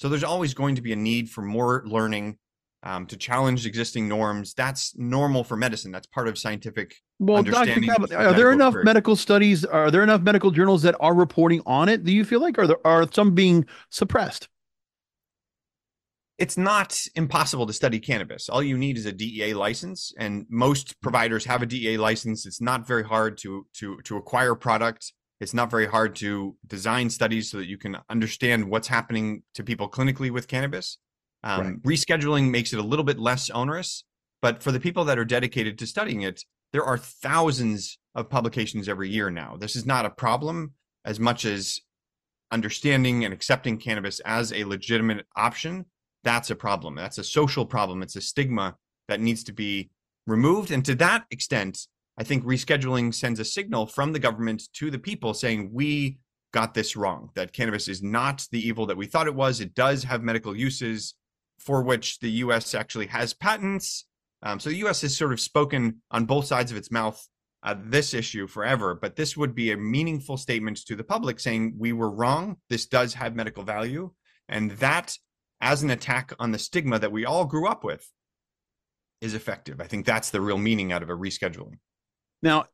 So 0.00 0.08
there's 0.08 0.24
always 0.24 0.54
going 0.54 0.74
to 0.76 0.82
be 0.82 0.92
a 0.92 0.96
need 0.96 1.30
for 1.30 1.42
more 1.42 1.82
learning 1.86 2.38
um, 2.86 3.06
to 3.06 3.16
challenge 3.16 3.66
existing 3.66 4.08
norms. 4.08 4.54
That's 4.54 4.96
normal 4.96 5.42
for 5.42 5.56
medicine. 5.56 5.90
That's 5.90 6.06
part 6.06 6.28
of 6.28 6.38
scientific 6.38 6.94
well, 7.18 7.38
understanding. 7.38 7.88
Dr. 7.88 8.16
are 8.16 8.32
there 8.32 8.52
enough 8.52 8.74
medical 8.82 9.16
studies? 9.16 9.64
Are 9.64 9.90
there 9.90 10.02
enough 10.02 10.22
medical 10.22 10.52
journals 10.52 10.82
that 10.82 10.94
are 11.00 11.14
reporting 11.14 11.62
on 11.66 11.88
it? 11.88 12.04
Do 12.04 12.12
you 12.12 12.24
feel 12.24 12.40
like, 12.40 12.58
are 12.58 12.66
there 12.66 12.86
are 12.86 13.06
some 13.12 13.34
being 13.34 13.66
suppressed? 13.90 14.48
it's 16.38 16.58
not 16.58 17.00
impossible 17.14 17.66
to 17.66 17.72
study 17.72 17.98
cannabis. 17.98 18.50
All 18.50 18.62
you 18.62 18.76
need 18.76 18.98
is 18.98 19.06
a 19.06 19.12
DEA 19.12 19.54
license, 19.54 20.12
and 20.18 20.44
most 20.50 21.00
providers 21.00 21.46
have 21.46 21.62
a 21.62 21.66
DEA 21.66 21.96
license. 21.96 22.44
It's 22.44 22.60
not 22.60 22.86
very 22.86 23.04
hard 23.04 23.38
to 23.38 23.66
to 23.74 23.98
to 24.02 24.16
acquire 24.18 24.54
product. 24.54 25.14
It's 25.40 25.54
not 25.54 25.70
very 25.70 25.86
hard 25.86 26.14
to 26.16 26.56
design 26.66 27.10
studies 27.10 27.50
so 27.50 27.56
that 27.58 27.66
you 27.66 27.78
can 27.78 27.96
understand 28.10 28.70
what's 28.70 28.88
happening 28.88 29.44
to 29.54 29.64
people 29.64 29.88
clinically 29.88 30.30
with 30.30 30.46
cannabis. 30.48 30.98
Um, 31.46 31.60
right. 31.60 31.82
Rescheduling 31.82 32.50
makes 32.50 32.72
it 32.72 32.78
a 32.78 32.82
little 32.82 33.04
bit 33.04 33.18
less 33.18 33.50
onerous, 33.50 34.04
but 34.42 34.62
for 34.62 34.72
the 34.72 34.80
people 34.80 35.04
that 35.04 35.18
are 35.18 35.24
dedicated 35.24 35.78
to 35.78 35.86
studying 35.86 36.22
it, 36.22 36.42
there 36.72 36.84
are 36.84 36.98
thousands 36.98 37.98
of 38.14 38.28
publications 38.28 38.88
every 38.88 39.08
year 39.08 39.30
now. 39.30 39.56
This 39.56 39.76
is 39.76 39.86
not 39.86 40.04
a 40.04 40.10
problem 40.10 40.74
as 41.04 41.20
much 41.20 41.44
as 41.44 41.80
understanding 42.50 43.24
and 43.24 43.32
accepting 43.32 43.78
cannabis 43.78 44.20
as 44.20 44.52
a 44.52 44.64
legitimate 44.64 45.26
option 45.36 45.86
that's 46.26 46.50
a 46.50 46.56
problem. 46.56 46.96
That's 46.96 47.18
a 47.18 47.24
social 47.24 47.64
problem. 47.64 48.02
It's 48.02 48.16
a 48.16 48.20
stigma 48.20 48.74
that 49.06 49.20
needs 49.20 49.44
to 49.44 49.52
be 49.52 49.90
removed. 50.26 50.72
And 50.72 50.84
to 50.84 50.96
that 50.96 51.24
extent, 51.30 51.86
I 52.18 52.24
think 52.24 52.44
rescheduling 52.44 53.14
sends 53.14 53.38
a 53.38 53.44
signal 53.44 53.86
from 53.86 54.12
the 54.12 54.18
government 54.18 54.64
to 54.72 54.90
the 54.90 54.98
people 54.98 55.34
saying, 55.34 55.70
we 55.72 56.18
got 56.52 56.74
this 56.74 56.96
wrong, 56.96 57.30
that 57.36 57.52
cannabis 57.52 57.86
is 57.86 58.02
not 58.02 58.44
the 58.50 58.58
evil 58.58 58.86
that 58.86 58.96
we 58.96 59.06
thought 59.06 59.28
it 59.28 59.36
was. 59.36 59.60
It 59.60 59.76
does 59.76 60.02
have 60.02 60.24
medical 60.24 60.56
uses 60.56 61.14
for 61.58 61.82
which 61.82 62.18
the 62.20 62.30
US 62.30 62.74
actually 62.74 63.06
has 63.06 63.32
patents. 63.32 64.06
Um, 64.42 64.60
so 64.60 64.70
the 64.70 64.84
US 64.86 65.02
has 65.02 65.16
sort 65.16 65.32
of 65.32 65.40
spoken 65.40 66.02
on 66.10 66.26
both 66.26 66.46
sides 66.46 66.70
of 66.70 66.76
its 66.76 66.90
mouth 66.90 67.20
uh, 67.62 67.74
this 67.84 68.14
issue 68.14 68.46
forever, 68.46 68.94
but 68.94 69.16
this 69.16 69.36
would 69.36 69.54
be 69.54 69.72
a 69.72 69.76
meaningful 69.76 70.36
statement 70.36 70.78
to 70.86 70.94
the 70.94 71.02
public 71.02 71.40
saying, 71.40 71.74
we 71.76 71.92
were 71.92 72.10
wrong. 72.10 72.56
This 72.70 72.86
does 72.86 73.14
have 73.14 73.34
medical 73.34 73.64
value. 73.64 74.12
And 74.48 74.70
that 74.72 75.16
as 75.60 75.82
an 75.82 75.90
attack 75.90 76.32
on 76.38 76.52
the 76.52 76.58
stigma 76.58 76.98
that 76.98 77.10
we 77.10 77.24
all 77.24 77.44
grew 77.44 77.66
up 77.66 77.82
with 77.82 78.08
is 79.20 79.34
effective. 79.34 79.80
I 79.80 79.86
think 79.86 80.06
that's 80.06 80.30
the 80.30 80.40
real 80.40 80.58
meaning 80.58 80.92
out 80.92 81.02
of 81.02 81.10
a 81.10 81.14
rescheduling. 81.14 81.78
Now, 82.42 82.66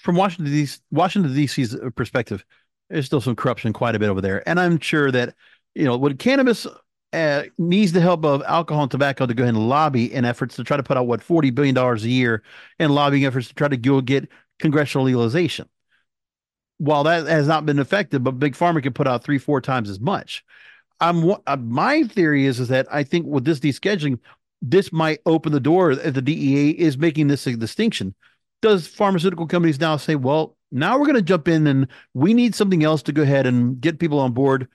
from 0.00 0.16
Washington 0.16 0.52
D.C. 0.52 0.80
Washington 0.90 1.34
D.C.'s 1.34 1.76
perspective, 1.94 2.44
there's 2.88 3.06
still 3.06 3.20
some 3.20 3.36
corruption 3.36 3.72
quite 3.72 3.94
a 3.94 3.98
bit 3.98 4.08
over 4.08 4.20
there, 4.20 4.46
and 4.48 4.60
I'm 4.60 4.78
sure 4.78 5.10
that 5.10 5.34
you 5.74 5.84
know 5.84 5.96
when 5.96 6.16
cannabis 6.16 6.66
uh, 7.12 7.44
needs 7.58 7.92
the 7.92 8.00
help 8.00 8.24
of 8.24 8.42
alcohol 8.46 8.82
and 8.82 8.90
tobacco 8.90 9.26
to 9.26 9.34
go 9.34 9.44
ahead 9.44 9.54
and 9.54 9.68
lobby 9.68 10.12
in 10.12 10.24
efforts 10.24 10.56
to 10.56 10.64
try 10.64 10.76
to 10.76 10.82
put 10.82 10.96
out 10.96 11.06
what 11.06 11.22
forty 11.22 11.50
billion 11.50 11.74
dollars 11.74 12.04
a 12.04 12.08
year 12.08 12.42
in 12.78 12.90
lobbying 12.90 13.24
efforts 13.24 13.48
to 13.48 13.54
try 13.54 13.68
to 13.68 13.76
go 13.76 14.00
get 14.00 14.28
congressional 14.58 15.06
legalization. 15.06 15.68
While 16.78 17.04
that 17.04 17.26
has 17.26 17.46
not 17.46 17.64
been 17.64 17.78
effective, 17.78 18.22
but 18.22 18.32
big 18.32 18.54
pharma 18.54 18.82
can 18.82 18.92
put 18.92 19.06
out 19.06 19.24
three, 19.24 19.38
four 19.38 19.60
times 19.60 19.88
as 19.88 20.00
much. 20.00 20.44
I'm 21.00 21.30
uh, 21.46 21.56
my 21.56 22.04
theory 22.04 22.46
is 22.46 22.60
is 22.60 22.68
that 22.68 22.86
I 22.92 23.02
think 23.02 23.26
with 23.26 23.44
this 23.44 23.60
descheduling, 23.60 24.18
this 24.62 24.92
might 24.92 25.20
open 25.26 25.52
the 25.52 25.60
door 25.60 25.92
if 25.92 26.14
the 26.14 26.22
DEA 26.22 26.70
is 26.70 26.98
making 26.98 27.28
this 27.28 27.46
a 27.46 27.56
distinction. 27.56 28.14
Does 28.62 28.86
pharmaceutical 28.86 29.46
companies 29.46 29.78
now 29.78 29.96
say, 29.96 30.16
well, 30.16 30.56
now 30.72 30.98
we're 30.98 31.06
going 31.06 31.16
to 31.16 31.22
jump 31.22 31.48
in 31.48 31.66
and 31.66 31.88
we 32.14 32.34
need 32.34 32.54
something 32.54 32.82
else 32.82 33.02
to 33.04 33.12
go 33.12 33.22
ahead 33.22 33.46
and 33.46 33.80
get 33.80 33.98
people 33.98 34.18
on 34.18 34.32
board, 34.32 34.68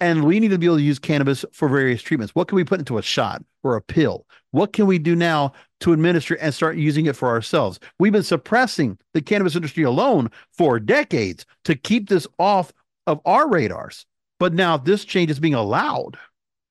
and 0.00 0.24
we 0.24 0.38
need 0.38 0.48
to 0.48 0.58
be 0.58 0.66
able 0.66 0.76
to 0.76 0.82
use 0.82 0.98
cannabis 0.98 1.44
for 1.52 1.68
various 1.68 2.02
treatments. 2.02 2.34
What 2.34 2.48
can 2.48 2.56
we 2.56 2.64
put 2.64 2.78
into 2.78 2.98
a 2.98 3.02
shot 3.02 3.42
or 3.62 3.76
a 3.76 3.82
pill? 3.82 4.26
What 4.52 4.72
can 4.72 4.86
we 4.86 4.98
do 4.98 5.16
now 5.16 5.52
to 5.80 5.92
administer 5.92 6.34
and 6.34 6.54
start 6.54 6.76
using 6.76 7.06
it 7.06 7.16
for 7.16 7.28
ourselves? 7.28 7.80
We've 7.98 8.12
been 8.12 8.22
suppressing 8.22 8.98
the 9.12 9.22
cannabis 9.22 9.56
industry 9.56 9.82
alone 9.82 10.30
for 10.52 10.78
decades 10.78 11.44
to 11.64 11.74
keep 11.74 12.08
this 12.08 12.26
off 12.38 12.72
of 13.06 13.20
our 13.24 13.48
radars. 13.48 14.06
But 14.38 14.54
now 14.54 14.76
this 14.76 15.04
change 15.04 15.30
is 15.30 15.40
being 15.40 15.54
allowed. 15.54 16.16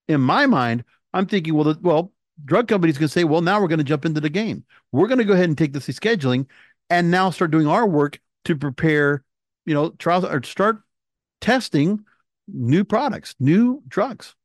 In 0.07 0.21
my 0.21 0.45
mind, 0.45 0.85
I'm 1.13 1.25
thinking, 1.25 1.53
well, 1.53 1.65
the, 1.65 1.77
well, 1.81 2.13
drug 2.45 2.67
companies 2.67 2.97
can 2.97 3.09
say, 3.09 3.25
well, 3.25 3.41
now 3.41 3.59
we're 3.59 3.67
going 3.67 3.79
to 3.79 3.83
jump 3.83 4.05
into 4.05 4.21
the 4.21 4.29
game. 4.29 4.63
We're 4.91 5.07
going 5.07 5.17
to 5.17 5.25
go 5.25 5.33
ahead 5.33 5.49
and 5.49 5.57
take 5.57 5.73
this 5.73 5.87
scheduling 5.87 6.45
and 6.89 7.11
now 7.11 7.29
start 7.29 7.51
doing 7.51 7.67
our 7.67 7.85
work 7.85 8.21
to 8.45 8.55
prepare, 8.55 9.23
you 9.65 9.73
know, 9.73 9.89
trials 9.89 10.23
or 10.23 10.41
start 10.43 10.81
testing 11.41 12.05
new 12.47 12.83
products, 12.83 13.35
new 13.39 13.83
drugs. 13.87 14.35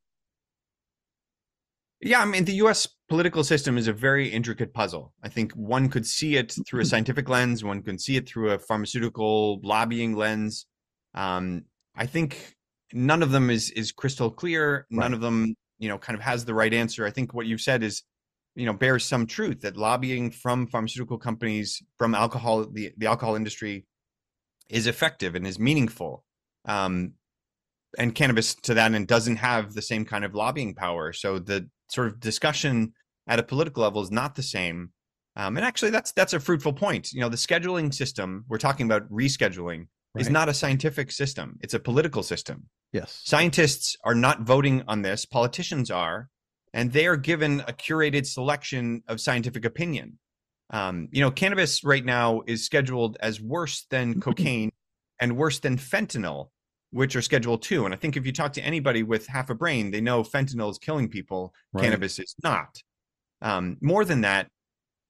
Yeah, 2.01 2.21
I 2.21 2.25
mean, 2.25 2.43
the 2.43 2.55
US 2.55 2.87
political 3.07 3.43
system 3.43 3.77
is 3.77 3.87
a 3.87 3.93
very 3.93 4.27
intricate 4.27 4.73
puzzle. 4.73 5.13
I 5.23 5.29
think 5.29 5.53
one 5.53 5.87
could 5.87 6.05
see 6.05 6.35
it 6.35 6.53
through 6.67 6.81
a 6.81 6.85
scientific 6.85 7.29
lens, 7.29 7.63
one 7.63 7.81
can 7.81 7.97
see 7.97 8.17
it 8.17 8.27
through 8.27 8.51
a 8.51 8.59
pharmaceutical 8.59 9.61
lobbying 9.63 10.15
lens. 10.15 10.65
Um, 11.13 11.63
I 11.95 12.05
think 12.05 12.55
none 12.91 13.23
of 13.23 13.31
them 13.31 13.49
is 13.49 13.71
is 13.71 13.91
crystal 13.91 14.29
clear. 14.31 14.85
None 14.89 15.11
right. 15.11 15.13
of 15.13 15.21
them, 15.21 15.55
you 15.79 15.87
know, 15.87 15.97
kind 15.97 16.17
of 16.17 16.23
has 16.23 16.43
the 16.43 16.53
right 16.53 16.73
answer. 16.73 17.05
I 17.05 17.11
think 17.11 17.33
what 17.33 17.45
you've 17.45 17.61
said 17.61 17.83
is, 17.83 18.03
you 18.55 18.65
know, 18.65 18.73
bears 18.73 19.05
some 19.05 19.25
truth 19.25 19.61
that 19.61 19.77
lobbying 19.77 20.31
from 20.31 20.67
pharmaceutical 20.67 21.17
companies, 21.17 21.81
from 21.97 22.15
alcohol, 22.15 22.65
the, 22.69 22.91
the 22.97 23.07
alcohol 23.07 23.35
industry 23.35 23.85
is 24.69 24.87
effective 24.87 25.35
and 25.35 25.47
is 25.47 25.59
meaningful. 25.59 26.23
Um, 26.65 27.13
and 27.97 28.15
cannabis 28.15 28.55
to 28.55 28.73
that 28.73 28.93
and 28.93 29.07
doesn't 29.07 29.37
have 29.37 29.73
the 29.73 29.81
same 29.81 30.05
kind 30.05 30.25
of 30.25 30.33
lobbying 30.33 30.73
power. 30.75 31.13
So 31.13 31.39
the 31.39 31.69
sort 31.89 32.07
of 32.07 32.19
discussion 32.19 32.93
at 33.27 33.39
a 33.39 33.43
political 33.43 33.83
level 33.83 34.01
is 34.01 34.11
not 34.11 34.35
the 34.35 34.43
same. 34.43 34.91
Um, 35.35 35.57
and 35.57 35.65
actually, 35.65 35.91
that's 35.91 36.11
that's 36.11 36.33
a 36.33 36.39
fruitful 36.39 36.73
point. 36.73 37.11
You 37.11 37.21
know, 37.21 37.29
the 37.29 37.37
scheduling 37.37 37.93
system 37.93 38.45
we're 38.47 38.57
talking 38.57 38.85
about 38.85 39.09
rescheduling 39.09 39.87
right. 40.13 40.21
is 40.21 40.29
not 40.29 40.49
a 40.49 40.53
scientific 40.53 41.11
system; 41.11 41.57
it's 41.61 41.73
a 41.73 41.79
political 41.79 42.21
system. 42.21 42.69
Yes. 42.91 43.21
Scientists 43.23 43.97
are 44.03 44.13
not 44.13 44.41
voting 44.41 44.83
on 44.87 45.01
this, 45.01 45.25
politicians 45.25 45.89
are, 45.89 46.29
and 46.73 46.91
they 46.91 47.07
are 47.07 47.17
given 47.17 47.61
a 47.61 47.73
curated 47.73 48.27
selection 48.27 49.01
of 49.07 49.19
scientific 49.19 49.65
opinion. 49.65 50.19
Um, 50.69 51.07
you 51.11 51.21
know, 51.21 51.31
cannabis 51.31 51.83
right 51.83 52.05
now 52.05 52.43
is 52.45 52.63
scheduled 52.65 53.17
as 53.19 53.41
worse 53.41 53.85
than 53.89 54.19
cocaine 54.21 54.71
and 55.19 55.37
worse 55.37 55.59
than 55.59 55.77
fentanyl, 55.77 56.49
which 56.93 57.15
are 57.15 57.21
Schedule 57.21 57.57
Two. 57.57 57.85
And 57.85 57.93
I 57.93 57.97
think 57.97 58.15
if 58.15 58.25
you 58.25 58.31
talk 58.31 58.53
to 58.53 58.61
anybody 58.61 59.03
with 59.03 59.27
half 59.27 59.49
a 59.49 59.55
brain, 59.55 59.91
they 59.91 59.99
know 59.99 60.23
fentanyl 60.23 60.71
is 60.71 60.77
killing 60.77 61.09
people. 61.09 61.53
Right. 61.73 61.83
Cannabis 61.83 62.19
is 62.19 62.35
not. 62.43 62.81
Um, 63.41 63.77
more 63.81 64.05
than 64.05 64.21
that, 64.21 64.47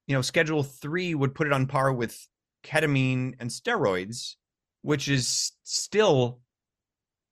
you 0.06 0.14
know, 0.14 0.22
Schedule 0.22 0.62
Three 0.62 1.14
would 1.14 1.34
put 1.34 1.46
it 1.46 1.52
on 1.52 1.66
par 1.66 1.92
with 1.92 2.18
ketamine 2.64 3.34
and 3.38 3.50
steroids, 3.50 4.36
which 4.82 5.08
is 5.08 5.52
still 5.62 6.40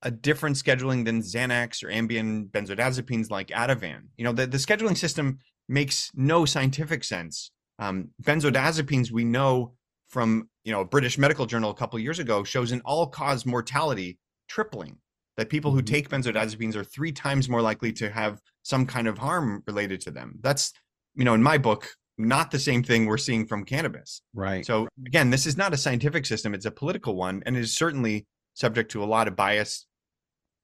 a 0.02 0.10
different 0.10 0.56
scheduling 0.56 1.04
than 1.04 1.22
Xanax 1.22 1.82
or 1.82 1.88
Ambien 1.88 2.50
benzodiazepines 2.50 3.30
like 3.30 3.48
Ativan. 3.48 4.08
You 4.16 4.24
know, 4.24 4.32
the, 4.32 4.46
the 4.46 4.58
scheduling 4.58 4.96
system 4.96 5.38
makes 5.68 6.10
no 6.14 6.44
scientific 6.44 7.04
sense. 7.04 7.52
Um, 7.78 8.10
benzodiazepines, 8.22 9.10
we 9.10 9.24
know 9.24 9.74
from 10.08 10.50
you 10.64 10.72
know 10.72 10.82
a 10.82 10.84
British 10.84 11.16
medical 11.16 11.46
journal 11.46 11.70
a 11.70 11.74
couple 11.74 11.98
years 11.98 12.18
ago, 12.18 12.44
shows 12.44 12.70
an 12.70 12.82
all-cause 12.84 13.46
mortality 13.46 14.18
tripling. 14.52 14.98
That 15.38 15.48
people 15.48 15.72
who 15.72 15.82
Mhm. 15.82 15.86
take 15.86 16.08
benzodiazepines 16.10 16.76
are 16.76 16.84
three 16.84 17.10
times 17.12 17.48
more 17.48 17.62
likely 17.62 17.90
to 17.94 18.10
have 18.10 18.38
some 18.62 18.84
kind 18.86 19.08
of 19.08 19.16
harm 19.16 19.62
related 19.66 20.00
to 20.02 20.10
them. 20.10 20.38
That's 20.42 20.72
you 21.14 21.24
know, 21.24 21.34
in 21.34 21.42
my 21.42 21.58
book, 21.58 21.88
not 22.18 22.50
the 22.50 22.58
same 22.58 22.82
thing 22.82 23.04
we're 23.06 23.18
seeing 23.18 23.46
from 23.46 23.64
cannabis. 23.64 24.22
Right. 24.34 24.64
So 24.64 24.88
again, 25.06 25.30
this 25.30 25.46
is 25.46 25.56
not 25.56 25.72
a 25.72 25.76
scientific 25.76 26.26
system; 26.26 26.54
it's 26.54 26.66
a 26.66 26.70
political 26.70 27.16
one, 27.16 27.42
and 27.44 27.56
is 27.56 27.74
certainly 27.74 28.26
subject 28.54 28.90
to 28.92 29.02
a 29.02 29.06
lot 29.06 29.28
of 29.28 29.36
bias 29.36 29.86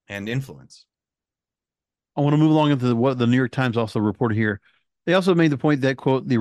and 0.09 0.29
influence. 0.29 0.87
I 2.17 2.21
want 2.21 2.35
to 2.35 2.39
move 2.39 2.51
along 2.51 2.73
into 2.73 2.95
what 2.95 3.19
the 3.19 3.27
New 3.27 3.37
York 3.37 3.53
Times 3.53 3.77
also 3.77 4.01
reported 4.01 4.37
here. 4.37 4.61
They 5.07 5.15
also 5.15 5.35
made 5.35 5.51
the 5.51 5.59
point 5.59 5.81
that 5.83 5.97
quote 5.97 6.29
the 6.29 6.41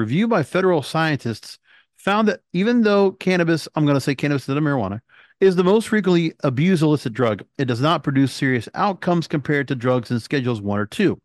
Review 0.00 0.26
by 0.26 0.42
federal 0.42 0.82
scientists 0.82 1.58
found 1.96 2.26
that 2.28 2.40
even 2.52 2.82
though 2.82 3.12
cannabis, 3.12 3.68
I'm 3.74 3.84
going 3.84 3.94
to 3.94 4.00
say 4.00 4.14
cannabis 4.14 4.42
instead 4.42 4.56
of 4.56 4.64
marijuana, 4.64 5.00
is 5.40 5.56
the 5.56 5.64
most 5.64 5.88
frequently 5.88 6.32
abused 6.42 6.82
illicit 6.82 7.12
drug, 7.12 7.44
it 7.58 7.66
does 7.66 7.80
not 7.80 8.02
produce 8.02 8.32
serious 8.32 8.68
outcomes 8.74 9.26
compared 9.26 9.68
to 9.68 9.74
drugs 9.74 10.10
in 10.10 10.20
schedules 10.20 10.60
one 10.60 10.78
or 10.78 10.86
two. 10.86 11.20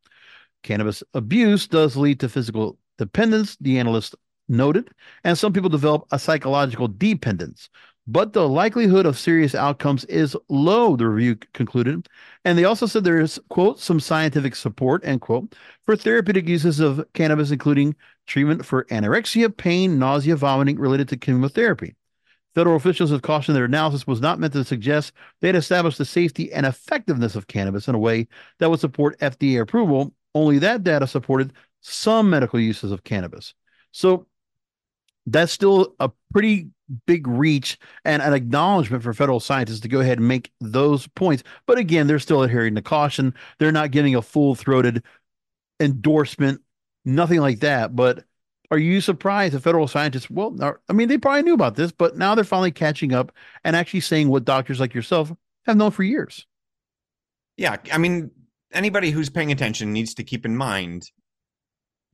Cannabis 0.63 1.03
abuse 1.13 1.67
does 1.67 1.95
lead 1.97 2.19
to 2.19 2.29
physical 2.29 2.77
dependence, 2.97 3.57
the 3.59 3.77
analyst 3.77 4.15
noted, 4.47 4.89
and 5.23 5.37
some 5.37 5.53
people 5.53 5.69
develop 5.69 6.05
a 6.11 6.19
psychological 6.19 6.87
dependence. 6.87 7.69
But 8.07 8.33
the 8.33 8.47
likelihood 8.47 9.07
of 9.07 9.17
serious 9.17 9.55
outcomes 9.55 10.05
is 10.05 10.37
low, 10.47 10.95
the 10.95 11.07
review 11.07 11.37
concluded. 11.53 12.07
And 12.43 12.57
they 12.57 12.63
also 12.63 12.85
said 12.85 13.03
there 13.03 13.19
is, 13.19 13.39
quote, 13.49 13.79
some 13.79 13.99
scientific 13.99 14.55
support, 14.55 15.03
end 15.03 15.21
quote, 15.21 15.55
for 15.85 15.95
therapeutic 15.95 16.47
uses 16.47 16.79
of 16.79 17.03
cannabis, 17.13 17.49
including 17.49 17.95
treatment 18.27 18.63
for 18.63 18.85
anorexia, 18.85 19.55
pain, 19.55 19.97
nausea, 19.97 20.35
vomiting 20.35 20.77
related 20.77 21.09
to 21.09 21.17
chemotherapy. 21.17 21.95
Federal 22.53 22.75
officials 22.75 23.09
have 23.09 23.23
cautioned 23.23 23.57
their 23.57 23.65
analysis 23.65 24.07
was 24.07 24.21
not 24.21 24.39
meant 24.39 24.53
to 24.53 24.63
suggest 24.63 25.11
they 25.41 25.47
had 25.47 25.55
established 25.55 25.97
the 25.97 26.05
safety 26.05 26.53
and 26.53 26.65
effectiveness 26.65 27.35
of 27.35 27.47
cannabis 27.47 27.87
in 27.87 27.95
a 27.95 27.99
way 27.99 28.27
that 28.59 28.69
would 28.69 28.79
support 28.79 29.19
FDA 29.19 29.59
approval. 29.59 30.13
Only 30.33 30.59
that 30.59 30.83
data 30.83 31.07
supported 31.07 31.53
some 31.81 32.29
medical 32.29 32.59
uses 32.59 32.91
of 32.91 33.03
cannabis. 33.03 33.53
So 33.91 34.27
that's 35.25 35.51
still 35.51 35.95
a 35.99 36.11
pretty 36.31 36.69
big 37.05 37.27
reach 37.27 37.77
and 38.03 38.21
an 38.21 38.33
acknowledgement 38.33 39.03
for 39.03 39.13
federal 39.13 39.39
scientists 39.39 39.79
to 39.81 39.87
go 39.87 39.99
ahead 39.99 40.19
and 40.19 40.27
make 40.27 40.51
those 40.61 41.07
points. 41.07 41.43
But 41.65 41.77
again, 41.77 42.07
they're 42.07 42.19
still 42.19 42.43
adhering 42.43 42.75
to 42.75 42.81
caution. 42.81 43.33
They're 43.59 43.71
not 43.71 43.91
giving 43.91 44.15
a 44.15 44.21
full 44.21 44.55
throated 44.55 45.03
endorsement, 45.79 46.61
nothing 47.03 47.39
like 47.39 47.59
that. 47.61 47.95
But 47.95 48.23
are 48.71 48.77
you 48.77 49.01
surprised 49.01 49.53
the 49.53 49.59
federal 49.59 49.87
scientists, 49.87 50.29
well, 50.29 50.55
are, 50.61 50.81
I 50.89 50.93
mean, 50.93 51.07
they 51.07 51.17
probably 51.17 51.43
knew 51.43 51.53
about 51.53 51.75
this, 51.75 51.91
but 51.91 52.17
now 52.17 52.35
they're 52.35 52.43
finally 52.43 52.71
catching 52.71 53.13
up 53.13 53.31
and 53.63 53.75
actually 53.75 54.01
saying 54.01 54.29
what 54.29 54.45
doctors 54.45 54.79
like 54.79 54.93
yourself 54.93 55.31
have 55.65 55.77
known 55.77 55.91
for 55.91 56.03
years? 56.03 56.45
Yeah, 57.57 57.77
I 57.91 57.97
mean, 57.97 58.31
anybody 58.73 59.11
who's 59.11 59.29
paying 59.29 59.51
attention 59.51 59.93
needs 59.93 60.13
to 60.15 60.23
keep 60.23 60.45
in 60.45 60.55
mind 60.55 61.09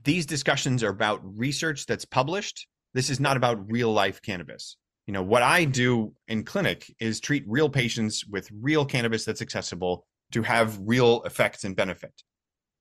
these 0.03 0.25
discussions 0.25 0.83
are 0.83 0.89
about 0.89 1.21
research 1.37 1.85
that's 1.85 2.05
published. 2.05 2.67
This 2.93 3.09
is 3.09 3.19
not 3.19 3.37
about 3.37 3.71
real 3.71 3.91
life 3.91 4.21
cannabis. 4.21 4.77
You 5.07 5.13
know, 5.13 5.23
what 5.23 5.41
I 5.43 5.65
do 5.65 6.13
in 6.27 6.43
clinic 6.43 6.93
is 6.99 7.19
treat 7.19 7.43
real 7.47 7.69
patients 7.69 8.25
with 8.25 8.49
real 8.61 8.85
cannabis 8.85 9.25
that's 9.25 9.41
accessible 9.41 10.05
to 10.31 10.43
have 10.43 10.79
real 10.81 11.23
effects 11.23 11.63
and 11.63 11.75
benefit. 11.75 12.13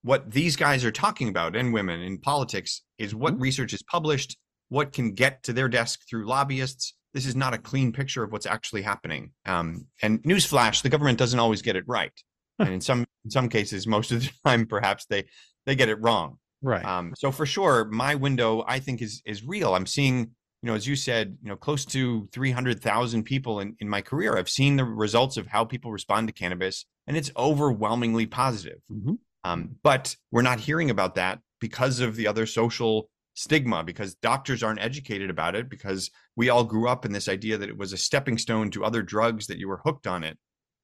What 0.02 0.30
these 0.30 0.56
guys 0.56 0.84
are 0.84 0.92
talking 0.92 1.28
about 1.28 1.56
and 1.56 1.72
women 1.72 2.00
in 2.00 2.18
politics 2.18 2.82
is 2.98 3.14
what 3.14 3.34
Mhm. 3.36 3.40
research 3.40 3.72
is 3.72 3.82
published, 3.82 4.36
what 4.68 4.92
can 4.92 5.12
get 5.14 5.42
to 5.44 5.52
their 5.52 5.68
desk 5.68 6.00
through 6.08 6.26
lobbyists. 6.26 6.94
This 7.12 7.26
is 7.26 7.34
not 7.34 7.54
a 7.54 7.58
clean 7.58 7.92
picture 7.92 8.22
of 8.22 8.30
what's 8.32 8.46
actually 8.46 8.82
happening. 8.82 9.32
Um, 9.44 9.88
and 10.00 10.22
newsflash, 10.22 10.82
the 10.82 10.88
government 10.88 11.18
doesn't 11.18 11.40
always 11.40 11.62
get 11.62 11.76
it 11.76 11.84
right 11.86 12.12
and 12.60 12.74
in 12.74 12.80
some 12.80 13.06
in 13.24 13.30
some 13.30 13.48
cases 13.48 13.86
most 13.86 14.12
of 14.12 14.22
the 14.22 14.30
time 14.46 14.66
perhaps 14.66 15.06
they 15.06 15.24
they 15.66 15.74
get 15.74 15.88
it 15.88 15.96
wrong 16.00 16.38
Right. 16.62 16.84
um, 16.84 17.14
so 17.16 17.30
for 17.32 17.46
sure 17.46 17.86
my 17.86 18.14
window 18.14 18.64
i 18.66 18.78
think 18.78 19.00
is 19.02 19.22
is 19.24 19.44
real 19.44 19.74
i'm 19.74 19.86
seeing 19.86 20.18
you 20.62 20.66
know 20.66 20.74
as 20.74 20.86
you 20.86 20.94
said 20.96 21.38
you 21.42 21.48
know 21.48 21.56
close 21.56 21.84
to 21.86 22.28
300000 22.32 23.22
people 23.24 23.60
in, 23.60 23.74
in 23.80 23.88
my 23.88 24.02
career 24.02 24.36
i've 24.36 24.48
seen 24.50 24.76
the 24.76 24.84
results 24.84 25.36
of 25.36 25.46
how 25.46 25.64
people 25.64 25.90
respond 25.90 26.28
to 26.28 26.32
cannabis 26.34 26.84
and 27.06 27.16
it's 27.16 27.30
overwhelmingly 27.36 28.26
positive 28.26 28.78
Mhm. 28.92 29.18
um, 29.44 29.76
but 29.82 30.16
we're 30.30 30.42
not 30.42 30.60
hearing 30.60 30.90
about 30.90 31.14
that 31.14 31.40
because 31.60 32.00
of 32.00 32.16
the 32.16 32.26
other 32.26 32.44
social 32.46 33.08
stigma 33.34 33.82
because 33.84 34.14
doctors 34.16 34.62
aren't 34.62 34.80
educated 34.82 35.30
about 35.30 35.54
it 35.54 35.70
because 35.70 36.10
we 36.36 36.50
all 36.50 36.64
grew 36.64 36.88
up 36.88 37.06
in 37.06 37.12
this 37.12 37.28
idea 37.28 37.56
that 37.56 37.68
it 37.70 37.78
was 37.78 37.92
a 37.92 37.96
stepping 37.96 38.36
stone 38.36 38.70
to 38.70 38.84
other 38.84 39.02
drugs 39.02 39.46
that 39.46 39.56
you 39.58 39.68
were 39.68 39.80
hooked 39.84 40.06
on 40.06 40.24
it 40.24 40.36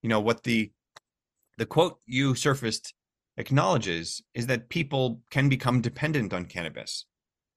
you 0.03 0.09
know 0.09 0.21
what 0.21 0.43
the 0.45 0.73
the 1.59 1.67
quote 1.67 1.99
you 2.07 2.35
surfaced 2.35 2.95
acknowledges 3.37 4.23
is 4.35 4.47
that 4.47 4.69
people 4.69 5.21
can 5.31 5.49
become 5.49 5.81
dependent 5.81 6.33
on 6.33 6.45
cannabis 6.45 7.07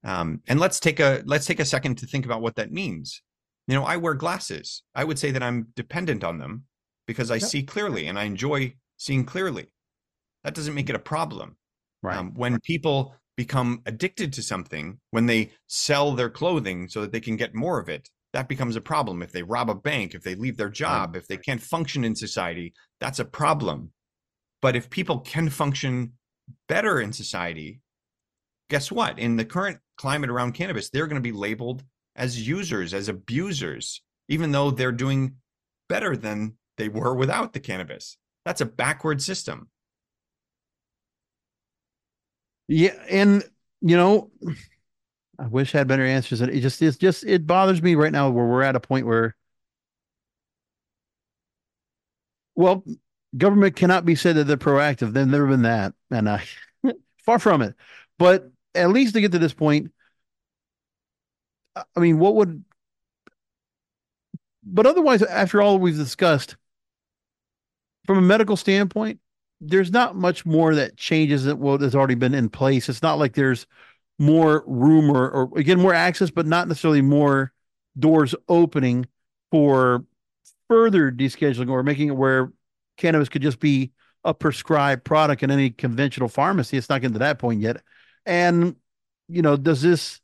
um, 0.04 0.42
and 0.48 0.60
let's 0.60 0.80
take 0.80 1.00
a 1.00 1.22
let's 1.26 1.46
take 1.46 1.60
a 1.60 1.65
second 1.65 1.98
to 1.98 2.06
think 2.06 2.26
about 2.26 2.42
what 2.42 2.56
that 2.56 2.72
means 2.72 3.22
you 3.68 3.76
know 3.76 3.84
i 3.84 3.98
wear 3.98 4.13
glasses 4.13 4.84
i 4.96 5.04
would 5.04 5.20
say 5.20 5.32
that 5.32 5.44
i'm 5.44 5.68
dependent 5.76 6.24
on 6.24 6.38
them 6.38 6.63
because 7.08 7.32
i 7.32 7.36
Yep. 7.36 7.44
see 7.44 7.63
clearly 7.63 8.08
and 8.08 8.18
i 8.20 8.24
enjoy 8.24 8.74
seeing 8.98 9.26
clearly 9.26 9.68
that 10.44 10.54
doesn't 10.54 10.76
make 10.76 10.89
it 10.89 10.96
a 10.96 11.00
problem 11.00 11.58
right. 12.02 12.18
um, 12.18 12.34
when 12.36 12.60
people 12.62 13.15
become 13.39 13.82
addicted 13.86 14.34
to 14.34 14.44
something, 14.44 15.00
when 15.12 15.26
they 15.26 15.50
sell 15.68 16.12
their 16.12 16.30
clothing 16.30 16.89
so 16.89 17.00
that 17.00 17.13
they 17.13 17.22
can 17.22 17.38
get 17.38 17.56
more 17.56 17.80
of 17.80 17.88
it, 17.88 18.10
that 18.34 18.50
becomes 18.50 18.76
a 18.76 18.82
problem. 18.82 19.22
If 19.22 19.32
they 19.32 19.44
rob 19.44 19.70
a 19.70 19.76
bank, 19.76 20.13
if 20.13 20.24
they 20.24 20.36
leave 20.36 20.58
their 20.58 20.70
job, 20.70 21.15
if 21.15 21.26
they 21.26 21.38
can't 21.38 21.62
function 21.62 22.04
in 22.04 22.13
society, 22.18 22.74
that's 23.00 23.20
a 23.20 23.24
problem. 23.24 23.94
But 24.62 24.76
if 24.76 24.89
people 24.89 25.19
can 25.19 25.50
function 25.50 26.13
better 26.67 27.00
in 27.00 27.13
society, 27.13 27.82
guess 28.69 28.91
what? 28.91 29.19
In 29.19 29.36
the 29.38 29.45
current 29.45 29.80
climate 29.98 30.30
around 30.30 30.54
cannabis, 30.54 30.89
they're 30.89 31.08
going 31.08 31.22
to 31.22 31.28
be 31.30 31.38
labeled 31.38 31.84
as 32.15 32.48
users, 32.48 32.93
as 32.93 33.10
abusers, 33.10 34.02
even 34.28 34.52
though 34.52 34.72
they're 34.72 34.91
doing 34.91 35.36
better 35.88 36.15
than 36.15 36.56
they 36.78 36.89
were 36.89 37.15
without 37.15 37.54
the 37.54 37.60
cannabis. 37.60 38.17
That's 38.45 38.62
a 38.62 38.65
backward 38.65 39.22
system. 39.22 39.69
Yeah, 42.67 42.93
and 43.10 43.43
you 43.82 43.98
know, 43.98 44.32
I 45.39 45.48
wish 45.48 45.74
I 45.74 45.80
had 45.80 45.88
better 45.88 46.06
answers. 46.06 46.41
It 46.41 46.60
just 46.60 46.82
it's 46.82 46.98
just 46.98 47.24
it 47.24 47.48
bothers 47.48 47.82
me 47.82 47.95
right 47.95 48.12
now 48.12 48.30
where 48.30 48.45
we're 48.45 48.63
at 48.63 48.76
a 48.76 48.80
point 48.80 49.06
where 49.06 49.36
Well, 52.56 52.84
government 53.38 53.76
cannot 53.76 54.06
be 54.06 54.15
said 54.15 54.36
that 54.36 54.46
they're 54.46 54.58
proactive. 54.58 55.13
They've 55.13 55.28
never 55.28 55.48
been 55.48 55.63
that, 55.63 55.94
and 56.12 56.28
uh, 56.28 56.39
far 57.26 57.39
from 57.39 57.62
it. 57.62 57.76
But 58.18 58.52
at 58.76 58.89
least 58.89 59.13
to 59.13 59.22
get 59.22 59.32
to 59.32 59.39
this 59.39 59.54
point, 59.54 59.92
I 61.76 62.00
mean, 62.00 62.20
what 62.20 62.36
would? 62.36 62.63
But 64.63 64.86
otherwise, 64.86 65.22
after 65.24 65.62
all 65.62 65.80
we've 65.80 65.96
discussed, 65.96 66.58
from 68.06 68.18
a 68.18 68.22
medical 68.22 68.58
standpoint, 68.58 69.20
there's 69.62 69.92
not 69.92 70.15
much 70.15 70.46
more 70.46 70.76
that 70.76 70.98
changes 70.98 71.46
that 71.46 71.58
what 71.58 71.82
has 71.82 71.96
already 71.96 72.15
been 72.15 72.34
in 72.34 72.50
place. 72.50 72.89
It's 72.89 73.02
not 73.02 73.20
like 73.20 73.34
there's 73.34 73.68
more 74.18 74.63
room 74.68 75.10
or, 75.10 75.30
or 75.30 75.58
again 75.58 75.80
more 75.80 75.94
access, 75.94 76.30
but 76.30 76.46
not 76.46 76.68
necessarily 76.68 77.02
more 77.02 77.52
doors 77.98 78.36
opening 78.48 79.06
for 79.52 80.06
further 80.68 81.12
descheduling 81.12 81.70
or 81.70 81.84
making 81.84 82.10
it 82.10 82.15
where 82.15 82.52
cannabis 83.00 83.30
could 83.30 83.42
just 83.42 83.60
be 83.60 83.92
a 84.24 84.34
prescribed 84.34 85.04
product 85.04 85.42
in 85.42 85.50
any 85.50 85.72
conventional 85.72 86.30
pharmacy. 86.30 86.78
It's 86.78 86.90
not 86.90 87.02
getting 87.02 87.14
to 87.14 87.20
that 87.20 87.40
point 87.40 87.62
yet. 87.62 87.82
And, 88.26 88.76
you 89.28 89.42
know, 89.42 89.58
does 89.58 89.82
this, 89.82 90.20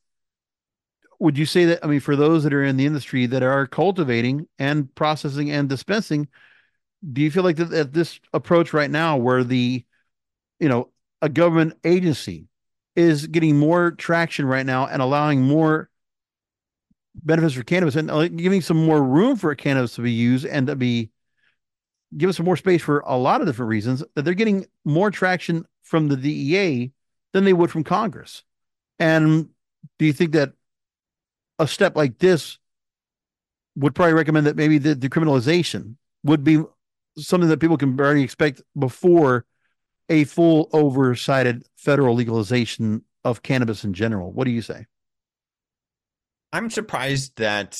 would 1.18 1.38
you 1.38 1.46
say 1.46 1.66
that, 1.66 1.84
I 1.84 1.88
mean, 1.88 2.02
for 2.02 2.16
those 2.16 2.44
that 2.44 2.54
are 2.54 2.64
in 2.64 2.78
the 2.78 2.86
industry 2.86 3.26
that 3.28 3.42
are 3.42 3.66
cultivating 3.66 4.48
and 4.60 4.94
processing 4.94 5.50
and 5.50 5.70
dispensing, 5.70 6.28
do 7.14 7.22
you 7.22 7.32
feel 7.32 7.44
like 7.44 7.56
that, 7.56 7.70
that 7.70 7.94
this 7.94 8.20
approach 8.34 8.74
right 8.74 8.92
now 8.92 9.18
where 9.18 9.44
the, 9.44 9.86
you 10.60 10.70
know, 10.70 10.90
a 11.22 11.30
government 11.30 11.78
agency 11.84 12.48
is 12.96 13.28
getting 13.28 13.58
more 13.58 13.92
traction 13.92 14.46
right 14.46 14.66
now 14.66 14.88
and 14.88 15.02
allowing 15.02 15.42
more 15.42 15.90
benefits 17.16 17.54
for 17.54 17.64
cannabis 17.64 17.96
and 17.96 18.12
uh, 18.12 18.28
giving 18.28 18.62
some 18.62 18.86
more 18.86 19.02
room 19.02 19.38
for 19.38 19.56
cannabis 19.56 19.96
to 19.96 20.02
be 20.02 20.12
used 20.12 20.46
and 20.46 20.68
to 20.68 20.76
be 20.76 21.10
give 22.18 22.30
us 22.30 22.39
more 22.39 22.58
space 22.58 22.82
for 22.82 23.00
a 23.00 23.18
lot 23.18 23.41
of 23.41 23.48
different 23.48 23.70
reasons 23.70 24.04
that 24.15 24.24
they're 24.24 24.34
getting 24.34 24.65
more 24.84 25.12
traction 25.12 25.65
from 25.84 26.08
the 26.08 26.18
DEA 26.18 26.91
than 27.34 27.44
they 27.44 27.54
would 27.54 27.72
from 27.72 27.84
Congress. 27.84 28.44
And 29.00 29.50
do 30.00 30.06
you 30.06 30.13
think 30.13 30.32
that 30.34 30.54
a 31.60 31.68
step 31.68 31.96
like 31.96 32.18
this 32.20 32.58
would 33.76 33.96
probably 33.96 34.13
recommend 34.13 34.48
that 34.48 34.56
maybe 34.56 34.78
the 34.78 34.96
decriminalization 34.96 35.96
would 36.24 36.44
be 36.44 36.63
something 37.18 37.50
that 37.50 37.60
people 37.60 37.78
can 37.78 38.00
already 38.00 38.24
expect 38.24 38.62
before 38.78 39.46
a 40.10 40.24
full 40.24 40.70
oversighted 40.72 41.65
federal 41.76 42.15
legalization 42.15 43.04
of 43.24 43.41
cannabis 43.41 43.84
in 43.84 43.94
general? 43.94 44.32
What 44.32 44.46
do 44.46 44.52
you 44.52 44.62
say? 44.62 44.86
I'm 46.54 46.70
surprised 46.70 47.38
that 47.38 47.78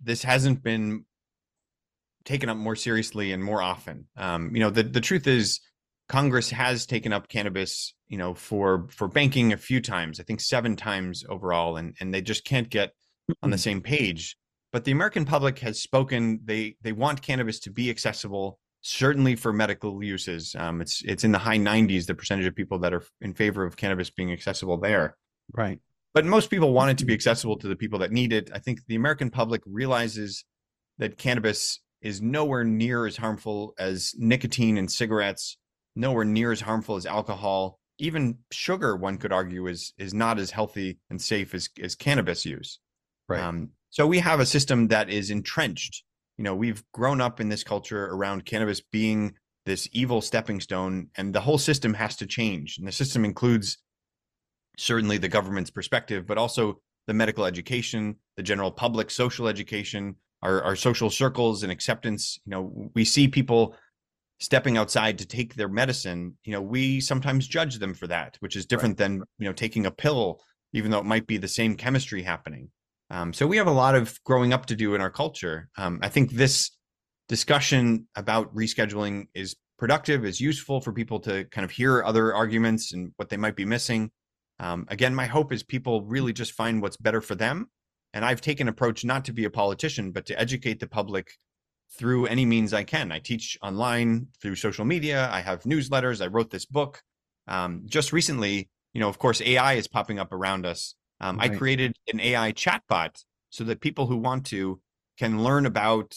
this 0.00 0.22
hasn't 0.22 0.62
been 0.62 1.04
taken 2.26 2.50
up 2.50 2.58
more 2.58 2.76
seriously 2.76 3.32
and 3.32 3.42
more 3.42 3.62
often. 3.62 4.06
Um, 4.16 4.54
you 4.54 4.60
know, 4.60 4.70
the 4.70 4.82
the 4.82 5.00
truth 5.00 5.26
is, 5.26 5.60
Congress 6.08 6.50
has 6.50 6.84
taken 6.84 7.12
up 7.12 7.28
cannabis, 7.28 7.94
you 8.08 8.18
know, 8.18 8.34
for 8.34 8.86
for 8.90 9.08
banking 9.08 9.52
a 9.52 9.56
few 9.56 9.80
times. 9.80 10.20
I 10.20 10.24
think 10.24 10.40
seven 10.40 10.76
times 10.76 11.24
overall, 11.28 11.76
and 11.76 11.94
and 12.00 12.12
they 12.12 12.20
just 12.20 12.44
can't 12.44 12.68
get 12.68 12.92
on 13.42 13.50
the 13.50 13.58
same 13.58 13.80
page. 13.80 14.36
But 14.72 14.84
the 14.84 14.92
American 14.92 15.24
public 15.24 15.60
has 15.60 15.80
spoken. 15.80 16.40
They 16.44 16.76
they 16.82 16.92
want 16.92 17.22
cannabis 17.22 17.60
to 17.60 17.70
be 17.70 17.88
accessible, 17.88 18.58
certainly 18.82 19.36
for 19.36 19.52
medical 19.52 20.02
uses. 20.02 20.54
Um, 20.58 20.80
it's 20.80 21.02
it's 21.04 21.24
in 21.24 21.32
the 21.32 21.38
high 21.38 21.58
90s 21.58 22.06
the 22.06 22.14
percentage 22.14 22.46
of 22.46 22.54
people 22.54 22.80
that 22.80 22.92
are 22.92 23.04
in 23.20 23.32
favor 23.32 23.64
of 23.64 23.76
cannabis 23.76 24.10
being 24.10 24.32
accessible 24.32 24.76
there. 24.76 25.16
Right. 25.52 25.78
But 26.12 26.24
most 26.24 26.50
people 26.50 26.72
want 26.72 26.90
it 26.90 26.98
to 26.98 27.04
be 27.04 27.14
accessible 27.14 27.58
to 27.58 27.68
the 27.68 27.76
people 27.76 27.98
that 27.98 28.10
need 28.10 28.32
it. 28.32 28.50
I 28.52 28.58
think 28.58 28.80
the 28.86 28.94
American 28.96 29.30
public 29.30 29.60
realizes 29.66 30.44
that 30.98 31.18
cannabis 31.18 31.80
is 32.06 32.22
nowhere 32.22 32.62
near 32.62 33.04
as 33.04 33.16
harmful 33.16 33.74
as 33.78 34.14
nicotine 34.16 34.78
and 34.78 34.90
cigarettes, 34.90 35.58
nowhere 35.96 36.24
near 36.24 36.52
as 36.52 36.60
harmful 36.60 36.94
as 36.94 37.04
alcohol. 37.04 37.80
Even 37.98 38.38
sugar, 38.52 38.94
one 38.94 39.18
could 39.18 39.32
argue, 39.32 39.66
is 39.66 39.92
is 39.98 40.14
not 40.14 40.38
as 40.38 40.52
healthy 40.52 40.98
and 41.10 41.20
safe 41.20 41.52
as 41.52 41.68
as 41.82 41.96
cannabis 41.96 42.46
use. 42.46 42.78
Right. 43.28 43.40
Um, 43.40 43.70
so 43.90 44.06
we 44.06 44.20
have 44.20 44.38
a 44.38 44.46
system 44.46 44.88
that 44.88 45.10
is 45.10 45.30
entrenched. 45.30 46.04
You 46.38 46.44
know, 46.44 46.54
we've 46.54 46.84
grown 46.92 47.20
up 47.20 47.40
in 47.40 47.48
this 47.48 47.64
culture 47.64 48.04
around 48.06 48.44
cannabis 48.44 48.80
being 48.80 49.34
this 49.64 49.88
evil 49.90 50.20
stepping 50.20 50.60
stone, 50.60 51.08
and 51.16 51.34
the 51.34 51.40
whole 51.40 51.58
system 51.58 51.94
has 51.94 52.14
to 52.16 52.26
change. 52.26 52.78
And 52.78 52.86
the 52.86 52.92
system 52.92 53.24
includes 53.24 53.78
certainly 54.78 55.18
the 55.18 55.28
government's 55.28 55.70
perspective, 55.70 56.24
but 56.24 56.38
also 56.38 56.78
the 57.08 57.14
medical 57.14 57.46
education, 57.46 58.16
the 58.36 58.44
general 58.44 58.70
public 58.70 59.10
social 59.10 59.48
education, 59.48 60.16
our, 60.42 60.62
our 60.62 60.76
social 60.76 61.10
circles 61.10 61.62
and 61.62 61.72
acceptance 61.72 62.38
you 62.44 62.50
know 62.50 62.90
we 62.94 63.04
see 63.04 63.28
people 63.28 63.74
stepping 64.38 64.76
outside 64.76 65.18
to 65.18 65.26
take 65.26 65.54
their 65.54 65.68
medicine 65.68 66.36
you 66.44 66.52
know 66.52 66.60
we 66.60 67.00
sometimes 67.00 67.48
judge 67.48 67.78
them 67.78 67.94
for 67.94 68.06
that 68.06 68.36
which 68.40 68.56
is 68.56 68.66
different 68.66 68.92
right. 68.92 69.08
than 69.08 69.22
you 69.38 69.46
know 69.46 69.52
taking 69.52 69.86
a 69.86 69.90
pill 69.90 70.40
even 70.76 70.90
though 70.90 70.98
it 70.98 71.04
might 71.06 71.26
be 71.26 71.38
the 71.38 71.48
same 71.48 71.74
chemistry 71.74 72.22
happening. 72.22 72.70
Um, 73.08 73.32
so 73.32 73.46
we 73.46 73.56
have 73.56 73.66
a 73.66 73.72
lot 73.72 73.94
of 73.94 74.22
growing 74.24 74.52
up 74.52 74.66
to 74.66 74.76
do 74.76 74.94
in 74.94 75.00
our 75.00 75.10
culture. 75.10 75.68
Um, 75.78 76.00
i 76.02 76.08
think 76.08 76.32
this 76.32 76.70
discussion 77.28 78.06
about 78.14 78.54
rescheduling 78.54 79.26
is 79.34 79.56
productive 79.78 80.24
is 80.24 80.40
useful 80.40 80.80
for 80.80 80.92
people 80.92 81.18
to 81.20 81.44
kind 81.46 81.64
of 81.64 81.70
hear 81.70 82.02
other 82.04 82.34
arguments 82.34 82.92
and 82.92 83.12
what 83.16 83.28
they 83.28 83.36
might 83.36 83.56
be 83.56 83.64
missing. 83.64 84.10
Um, 84.58 84.86
again 84.88 85.14
my 85.14 85.26
hope 85.26 85.52
is 85.52 85.62
people 85.62 86.02
really 86.02 86.32
just 86.32 86.52
find 86.52 86.82
what's 86.82 86.96
better 86.96 87.20
for 87.20 87.34
them 87.34 87.68
and 88.16 88.24
I've 88.24 88.40
taken 88.40 88.66
approach 88.66 89.04
not 89.04 89.26
to 89.26 89.32
be 89.34 89.44
a 89.44 89.50
politician, 89.50 90.10
but 90.10 90.24
to 90.24 90.40
educate 90.40 90.80
the 90.80 90.86
public 90.86 91.32
through 91.98 92.24
any 92.24 92.46
means 92.46 92.72
I 92.72 92.82
can. 92.82 93.12
I 93.12 93.18
teach 93.18 93.58
online 93.60 94.28
through 94.40 94.54
social 94.54 94.86
media. 94.86 95.28
I 95.30 95.42
have 95.42 95.64
newsletters. 95.64 96.24
I 96.24 96.28
wrote 96.28 96.50
this 96.50 96.64
book. 96.64 97.02
Um, 97.46 97.82
just 97.84 98.14
recently, 98.14 98.70
you 98.94 99.02
know, 99.02 99.10
of 99.10 99.18
course, 99.18 99.42
AI 99.42 99.74
is 99.74 99.86
popping 99.86 100.18
up 100.18 100.32
around 100.32 100.64
us. 100.64 100.94
Um, 101.20 101.36
right. 101.36 101.50
I 101.52 101.56
created 101.56 101.94
an 102.10 102.18
AI 102.20 102.52
chatbot 102.52 103.22
so 103.50 103.64
that 103.64 103.82
people 103.82 104.06
who 104.06 104.16
want 104.16 104.46
to 104.46 104.80
can 105.18 105.42
learn 105.42 105.66
about 105.66 106.16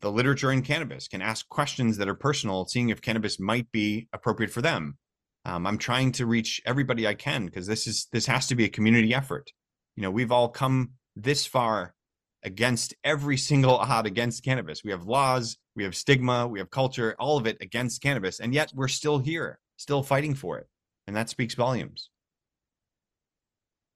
the 0.00 0.12
literature 0.12 0.52
in 0.52 0.60
cannabis, 0.60 1.08
can 1.08 1.22
ask 1.22 1.48
questions 1.48 1.96
that 1.96 2.10
are 2.10 2.14
personal, 2.14 2.66
seeing 2.66 2.90
if 2.90 3.00
cannabis 3.00 3.40
might 3.40 3.72
be 3.72 4.06
appropriate 4.12 4.52
for 4.52 4.60
them. 4.60 4.98
Um, 5.46 5.66
I'm 5.66 5.78
trying 5.78 6.12
to 6.12 6.26
reach 6.26 6.60
everybody 6.66 7.06
I 7.06 7.14
can 7.14 7.46
because 7.46 7.66
this 7.66 7.86
is 7.86 8.08
this 8.12 8.26
has 8.26 8.48
to 8.48 8.54
be 8.54 8.64
a 8.64 8.68
community 8.68 9.14
effort. 9.14 9.50
You 9.96 10.02
know, 10.02 10.10
we've 10.10 10.30
all 10.30 10.50
come 10.50 10.90
this 11.16 11.46
far 11.46 11.94
against 12.42 12.94
every 13.04 13.36
single 13.36 13.76
odd 13.78 14.06
against 14.06 14.44
cannabis. 14.44 14.82
We 14.84 14.90
have 14.90 15.04
laws, 15.04 15.56
we 15.76 15.84
have 15.84 15.94
stigma, 15.94 16.46
we 16.46 16.58
have 16.58 16.70
culture, 16.70 17.14
all 17.18 17.36
of 17.36 17.46
it 17.46 17.58
against 17.60 18.02
cannabis. 18.02 18.40
And 18.40 18.52
yet 18.54 18.72
we're 18.74 18.88
still 18.88 19.18
here, 19.18 19.58
still 19.76 20.02
fighting 20.02 20.34
for 20.34 20.58
it. 20.58 20.68
And 21.06 21.16
that 21.16 21.28
speaks 21.28 21.54
volumes. 21.54 22.10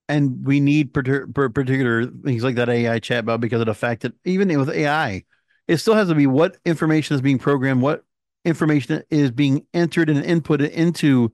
And 0.09 0.46
we 0.46 0.61
need 0.61 0.94
particular 0.94 2.07
things 2.07 2.44
like 2.44 2.55
that 2.57 2.68
AI 2.68 3.00
chatbot 3.00 3.40
because 3.40 3.61
of 3.61 3.66
the 3.66 3.74
fact 3.74 4.02
that 4.02 4.12
even 4.24 4.57
with 4.57 4.70
AI, 4.70 5.24
it 5.66 5.79
still 5.79 5.94
has 5.94 6.09
to 6.09 6.14
be 6.14 6.29
what 6.29 6.57
information 6.64 7.16
is 7.16 7.20
being 7.20 7.38
programmed, 7.38 7.83
what 7.83 8.05
information 8.44 9.02
is 9.11 9.33
being 9.33 9.66
entered 9.74 10.09
and 10.09 10.24
inputted 10.24 10.70
into 10.70 11.33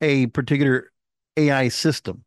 a 0.00 0.26
particular 0.28 0.90
AI 1.36 1.68
system. 1.68 2.24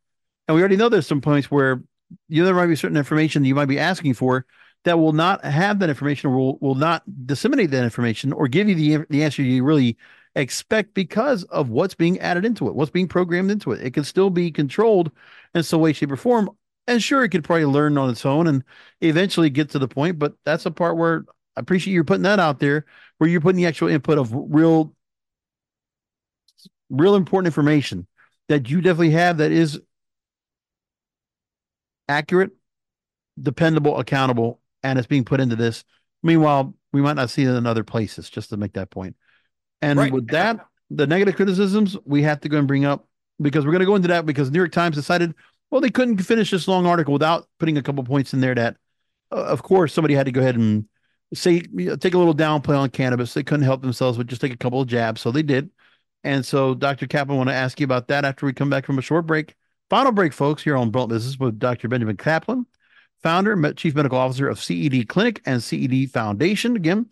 And 0.47 0.55
we 0.55 0.61
already 0.61 0.77
know 0.77 0.89
there's 0.89 1.07
some 1.07 1.21
points 1.21 1.49
where 1.49 1.81
you 2.27 2.41
know, 2.41 2.45
there 2.45 2.55
might 2.55 2.67
be 2.67 2.75
certain 2.75 2.97
information 2.97 3.41
that 3.41 3.47
you 3.47 3.55
might 3.55 3.65
be 3.65 3.79
asking 3.79 4.13
for 4.13 4.45
that 4.83 4.97
will 4.97 5.13
not 5.13 5.43
have 5.45 5.79
that 5.79 5.89
information 5.89 6.29
or 6.29 6.35
will, 6.35 6.57
will 6.59 6.75
not 6.75 7.03
disseminate 7.25 7.71
that 7.71 7.83
information 7.83 8.33
or 8.33 8.47
give 8.47 8.67
you 8.67 8.75
the, 8.75 9.05
the 9.09 9.23
answer 9.23 9.41
you 9.41 9.63
really 9.63 9.97
expect 10.35 10.93
because 10.93 11.43
of 11.45 11.69
what's 11.69 11.93
being 11.93 12.19
added 12.19 12.45
into 12.45 12.67
it, 12.67 12.75
what's 12.75 12.91
being 12.91 13.07
programmed 13.07 13.51
into 13.51 13.71
it. 13.71 13.81
It 13.81 13.93
can 13.93 14.03
still 14.03 14.29
be 14.29 14.51
controlled 14.51 15.11
in 15.53 15.63
some 15.63 15.81
way, 15.81 15.93
shape, 15.93 16.11
or 16.11 16.17
form. 16.17 16.49
And 16.87 17.01
sure, 17.01 17.23
it 17.23 17.29
could 17.29 17.43
probably 17.43 17.65
learn 17.65 17.97
on 17.97 18.09
its 18.09 18.25
own 18.25 18.47
and 18.47 18.63
eventually 19.01 19.49
get 19.49 19.69
to 19.71 19.79
the 19.79 19.87
point. 19.87 20.17
But 20.17 20.33
that's 20.45 20.65
a 20.65 20.71
part 20.71 20.97
where 20.97 21.25
I 21.55 21.59
appreciate 21.59 21.93
you 21.93 22.03
putting 22.03 22.23
that 22.23 22.39
out 22.39 22.59
there, 22.59 22.85
where 23.17 23.29
you're 23.29 23.41
putting 23.41 23.57
the 23.61 23.67
actual 23.67 23.89
input 23.89 24.17
of 24.17 24.31
real, 24.33 24.95
real 26.89 27.15
important 27.15 27.47
information 27.47 28.07
that 28.49 28.69
you 28.69 28.81
definitely 28.81 29.11
have 29.11 29.37
that 29.37 29.51
is 29.51 29.79
accurate, 32.11 32.51
dependable, 33.41 33.99
accountable, 33.99 34.59
and 34.83 34.99
it's 34.99 35.07
being 35.07 35.25
put 35.25 35.39
into 35.39 35.55
this. 35.55 35.83
Meanwhile, 36.21 36.75
we 36.93 37.01
might 37.01 37.15
not 37.15 37.29
see 37.29 37.43
it 37.43 37.49
in 37.49 37.65
other 37.65 37.83
places, 37.83 38.29
just 38.29 38.49
to 38.49 38.57
make 38.57 38.73
that 38.73 38.89
point. 38.89 39.15
And 39.81 39.97
right. 39.97 40.11
with 40.11 40.27
that, 40.27 40.65
the 40.89 41.07
negative 41.07 41.35
criticisms 41.35 41.97
we 42.05 42.21
have 42.23 42.41
to 42.41 42.49
go 42.49 42.59
and 42.59 42.67
bring 42.67 42.85
up 42.85 43.07
because 43.41 43.65
we're 43.65 43.71
going 43.71 43.79
to 43.79 43.85
go 43.85 43.95
into 43.95 44.09
that 44.09 44.25
because 44.25 44.51
New 44.51 44.59
York 44.59 44.71
Times 44.71 44.95
decided, 44.95 45.33
well, 45.71 45.81
they 45.81 45.89
couldn't 45.89 46.17
finish 46.17 46.51
this 46.51 46.67
long 46.67 46.85
article 46.85 47.13
without 47.13 47.47
putting 47.59 47.77
a 47.77 47.81
couple 47.81 48.03
points 48.03 48.33
in 48.33 48.41
there 48.41 48.53
that, 48.53 48.77
uh, 49.31 49.45
of 49.45 49.63
course, 49.63 49.93
somebody 49.93 50.13
had 50.13 50.25
to 50.25 50.31
go 50.31 50.41
ahead 50.41 50.57
and 50.57 50.85
say, 51.33 51.61
take 51.61 52.13
a 52.13 52.17
little 52.17 52.35
downplay 52.35 52.77
on 52.77 52.89
cannabis. 52.89 53.33
They 53.33 53.43
couldn't 53.43 53.65
help 53.65 53.81
themselves 53.81 54.17
but 54.17 54.27
just 54.27 54.41
take 54.41 54.53
a 54.53 54.57
couple 54.57 54.81
of 54.81 54.87
jabs. 54.87 55.21
So 55.21 55.31
they 55.31 55.43
did. 55.43 55.69
And 56.23 56.45
so, 56.45 56.75
Dr. 56.75 57.07
Caplan, 57.07 57.31
I 57.31 57.37
want 57.37 57.49
to 57.49 57.55
ask 57.55 57.79
you 57.79 57.85
about 57.85 58.09
that 58.09 58.25
after 58.25 58.45
we 58.45 58.53
come 58.53 58.69
back 58.69 58.85
from 58.85 58.99
a 58.99 59.01
short 59.01 59.25
break. 59.25 59.55
Final 59.91 60.11
break, 60.13 60.31
folks, 60.31 60.63
here 60.63 60.77
on 60.77 60.89
Blunt 60.89 61.09
Business 61.09 61.37
with 61.37 61.59
Dr. 61.59 61.89
Benjamin 61.89 62.15
Caplan, 62.15 62.65
founder, 63.21 63.51
and 63.51 63.75
chief 63.75 63.93
medical 63.93 64.17
officer 64.17 64.47
of 64.47 64.57
CED 64.57 65.09
Clinic 65.09 65.41
and 65.45 65.61
CED 65.61 66.09
Foundation. 66.11 66.77
Again, 66.77 67.07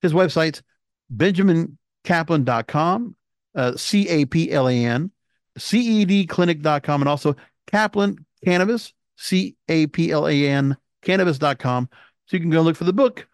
his 0.00 0.14
website's 0.14 0.62
benjamincaplan.com, 1.14 3.16
uh, 3.54 3.76
C 3.76 4.08
A 4.08 4.24
P 4.24 4.50
L 4.50 4.66
A 4.66 4.72
N, 4.72 5.10
cedclinic.com, 5.58 7.02
and 7.02 7.08
also 7.10 7.36
Caplan 7.70 8.16
Cannabis, 8.42 8.94
C 9.18 9.54
A 9.68 9.86
P 9.88 10.10
L 10.10 10.26
A 10.26 10.48
N, 10.48 10.74
cannabis.com. 11.02 11.90
So 12.28 12.36
you 12.38 12.40
can 12.40 12.48
go 12.48 12.62
look 12.62 12.76
for 12.76 12.84
the 12.84 12.94
book, 12.94 13.28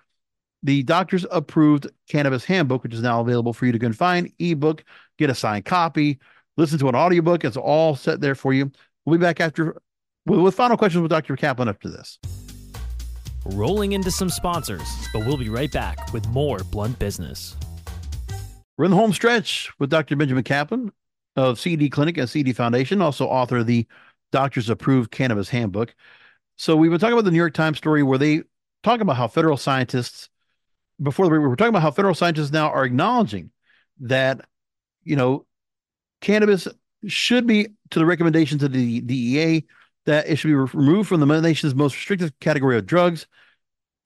the 0.65 0.83
doctor's 0.83 1.25
approved 1.31 1.87
cannabis 2.09 2.45
handbook, 2.45 2.83
which 2.83 2.95
is 2.95 3.03
now 3.03 3.21
available 3.21 3.53
for 3.53 3.65
you 3.65 3.71
to 3.71 3.79
go 3.79 3.87
and 3.87 3.97
find, 3.97 4.33
ebook, 4.41 4.83
get 5.19 5.31
a 5.31 5.37
signed 5.37 5.67
copy, 5.67 6.19
listen 6.57 6.81
to 6.81 6.89
an 6.89 6.97
audiobook. 6.97 7.45
It's 7.45 7.57
all 7.57 7.95
set 7.95 8.21
there 8.21 8.35
for 8.35 8.53
you. 8.53 8.73
We'll 9.09 9.19
be 9.19 9.23
back 9.23 9.41
after 9.41 9.81
with, 10.27 10.41
with 10.41 10.55
final 10.55 10.77
questions 10.77 11.01
with 11.01 11.11
Dr. 11.11 11.35
Caplan 11.35 11.71
after 11.71 11.89
this. 11.89 12.19
Rolling 13.47 13.93
into 13.93 14.11
some 14.11 14.29
sponsors, 14.29 14.87
but 15.15 15.25
we'll 15.25 15.39
be 15.39 15.49
right 15.49 15.73
back 15.73 16.13
with 16.13 16.29
more 16.29 16.59
blunt 16.59 16.99
business. 16.99 17.57
We're 18.77 18.85
in 18.85 18.91
the 18.91 18.99
home 18.99 19.15
stretch 19.15 19.73
with 19.79 19.89
Dr. 19.89 20.15
Benjamin 20.15 20.45
Caplan 20.45 20.91
of 21.37 21.59
CED 21.59 21.91
Clinic 21.91 22.19
and 22.19 22.29
CED 22.29 22.55
Foundation, 22.55 23.01
also 23.01 23.27
author 23.27 23.57
of 23.57 23.67
the 23.67 23.87
Doctor's 24.31 24.69
Approved 24.69 25.11
Cannabis 25.11 25.49
Handbook. 25.49 25.95
So 26.57 26.77
we've 26.77 26.91
been 26.91 27.01
talking 27.01 27.15
about 27.15 27.25
the 27.25 27.31
New 27.31 27.39
York 27.39 27.55
Times 27.55 27.79
story 27.79 28.03
where 28.03 28.19
they 28.19 28.43
talk 28.83 29.01
about 29.01 29.17
how 29.17 29.27
federal 29.27 29.57
scientists, 29.57 30.29
before 31.03 31.25
the, 31.25 31.33
we 31.33 31.39
were 31.39 31.57
talking 31.57 31.71
about 31.71 31.81
how 31.81 31.93
federal 31.93 32.15
scientists 32.15 32.53
now 32.53 32.69
are 32.69 32.85
acknowledging 32.85 33.53
that, 34.01 34.43
you 35.03 35.17
know, 35.17 35.47
cannabis 36.21 36.69
should 37.07 37.47
be 37.47 37.69
to 37.91 37.99
the 37.99 38.07
recommendations 38.07 38.63
of 38.63 38.73
the 38.73 39.01
DEA 39.01 39.65
that 40.07 40.29
it 40.29 40.37
should 40.37 40.49
be 40.49 40.55
removed 40.55 41.09
from 41.09 41.21
the 41.21 41.41
nation's 41.41 41.75
most 41.75 41.95
restrictive 41.95 42.33
category 42.41 42.77
of 42.77 42.87
drugs. 42.87 43.27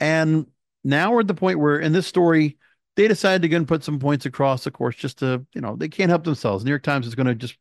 And 0.01 0.47
now 0.85 1.13
we're 1.13 1.21
at 1.21 1.29
the 1.29 1.35
point 1.35 1.59
where 1.59 1.79
in 1.79 1.93
this 1.93 2.07
story, 2.07 2.59
they 2.97 3.09
decided 3.09 3.43
to 3.43 3.49
go 3.49 3.57
and 3.57 3.69
put 3.69 3.85
some 3.85 3.99
points 3.99 4.27
across 4.27 4.65
the 4.65 4.71
course 4.71 4.97
just 4.97 5.21
to, 5.21 5.47
you 5.55 5.61
know, 5.61 5.77
they 5.77 5.89
can't 5.89 6.11
help 6.11 6.25
themselves. 6.25 6.65
New 6.65 6.71
York 6.71 6.83
Times 6.83 7.07
is 7.07 7.15
going 7.15 7.27
to 7.27 7.35
just, 7.35 7.57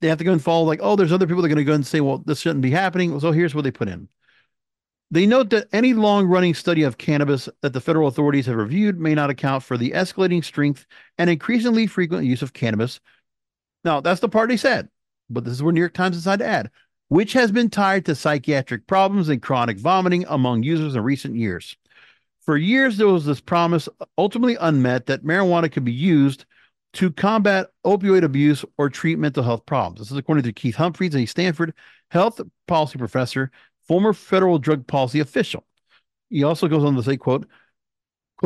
they 0.00 0.08
have 0.08 0.18
to 0.18 0.24
go 0.24 0.32
and 0.32 0.42
follow 0.42 0.64
like, 0.64 0.80
oh, 0.82 0.96
there's 0.96 1.12
other 1.12 1.26
people 1.26 1.42
that 1.42 1.46
are 1.46 1.54
going 1.54 1.64
to 1.64 1.70
go 1.70 1.74
and 1.74 1.86
say, 1.86 2.00
well, 2.00 2.18
this 2.18 2.40
shouldn't 2.40 2.62
be 2.62 2.70
happening. 2.70 3.18
So 3.20 3.32
here's 3.32 3.54
what 3.54 3.64
they 3.64 3.70
put 3.70 3.88
in. 3.88 4.08
They 5.10 5.26
note 5.26 5.50
that 5.50 5.68
any 5.72 5.94
long 5.94 6.26
running 6.26 6.54
study 6.54 6.82
of 6.82 6.98
cannabis 6.98 7.48
that 7.60 7.72
the 7.72 7.80
federal 7.80 8.08
authorities 8.08 8.46
have 8.46 8.56
reviewed 8.56 8.98
may 8.98 9.14
not 9.14 9.30
account 9.30 9.62
for 9.62 9.76
the 9.76 9.90
escalating 9.90 10.44
strength 10.44 10.86
and 11.18 11.28
increasingly 11.28 11.86
frequent 11.86 12.24
use 12.24 12.42
of 12.42 12.52
cannabis. 12.52 13.00
Now, 13.84 14.00
that's 14.00 14.20
the 14.20 14.28
part 14.28 14.48
they 14.48 14.56
said, 14.56 14.88
but 15.28 15.44
this 15.44 15.52
is 15.52 15.62
where 15.62 15.72
New 15.72 15.80
York 15.80 15.94
Times 15.94 16.16
decided 16.16 16.44
to 16.44 16.50
add, 16.50 16.70
which 17.08 17.34
has 17.34 17.52
been 17.52 17.70
tied 17.70 18.06
to 18.06 18.14
psychiatric 18.14 18.86
problems 18.86 19.28
and 19.28 19.42
chronic 19.42 19.78
vomiting 19.78 20.24
among 20.28 20.62
users 20.62 20.94
in 20.94 21.02
recent 21.02 21.36
years. 21.36 21.76
For 22.42 22.56
years, 22.56 22.96
there 22.96 23.08
was 23.08 23.24
this 23.24 23.40
promise, 23.40 23.88
ultimately 24.18 24.56
unmet, 24.60 25.06
that 25.06 25.24
marijuana 25.24 25.70
could 25.70 25.84
be 25.84 25.92
used 25.92 26.44
to 26.94 27.10
combat 27.10 27.68
opioid 27.84 28.22
abuse 28.22 28.64
or 28.78 28.88
treat 28.88 29.18
mental 29.18 29.42
health 29.42 29.66
problems. 29.66 29.98
This 29.98 30.10
is 30.10 30.16
according 30.16 30.44
to 30.44 30.52
Keith 30.52 30.76
Humphreys, 30.76 31.16
a 31.16 31.26
Stanford 31.26 31.74
health 32.10 32.40
policy 32.68 32.98
professor, 32.98 33.50
former 33.88 34.12
federal 34.12 34.58
drug 34.58 34.86
policy 34.86 35.20
official. 35.20 35.64
He 36.30 36.44
also 36.44 36.68
goes 36.68 36.84
on 36.84 36.94
to 36.96 37.02
say, 37.02 37.16
quote, 37.16 37.46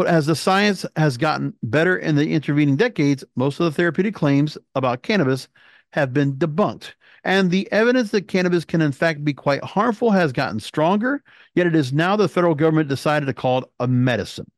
as 0.06 0.26
the 0.26 0.36
science 0.36 0.84
has 0.96 1.16
gotten 1.16 1.54
better 1.62 1.96
in 1.96 2.14
the 2.14 2.32
intervening 2.32 2.76
decades, 2.76 3.24
most 3.36 3.58
of 3.60 3.64
the 3.64 3.72
therapeutic 3.72 4.14
claims 4.14 4.58
about 4.74 5.02
cannabis 5.02 5.48
have 5.92 6.12
been 6.12 6.34
debunked. 6.34 6.92
And 7.24 7.50
the 7.50 7.70
evidence 7.72 8.10
that 8.10 8.28
cannabis 8.28 8.64
can, 8.64 8.80
in 8.80 8.92
fact, 8.92 9.24
be 9.24 9.34
quite 9.34 9.64
harmful 9.64 10.10
has 10.10 10.32
gotten 10.32 10.60
stronger, 10.60 11.22
yet 11.54 11.66
it 11.66 11.74
is 11.74 11.92
now 11.92 12.16
the 12.16 12.28
federal 12.28 12.54
government 12.54 12.88
decided 12.88 13.26
to 13.26 13.34
call 13.34 13.58
it 13.58 13.64
a 13.80 13.88
medicine. 13.88 14.50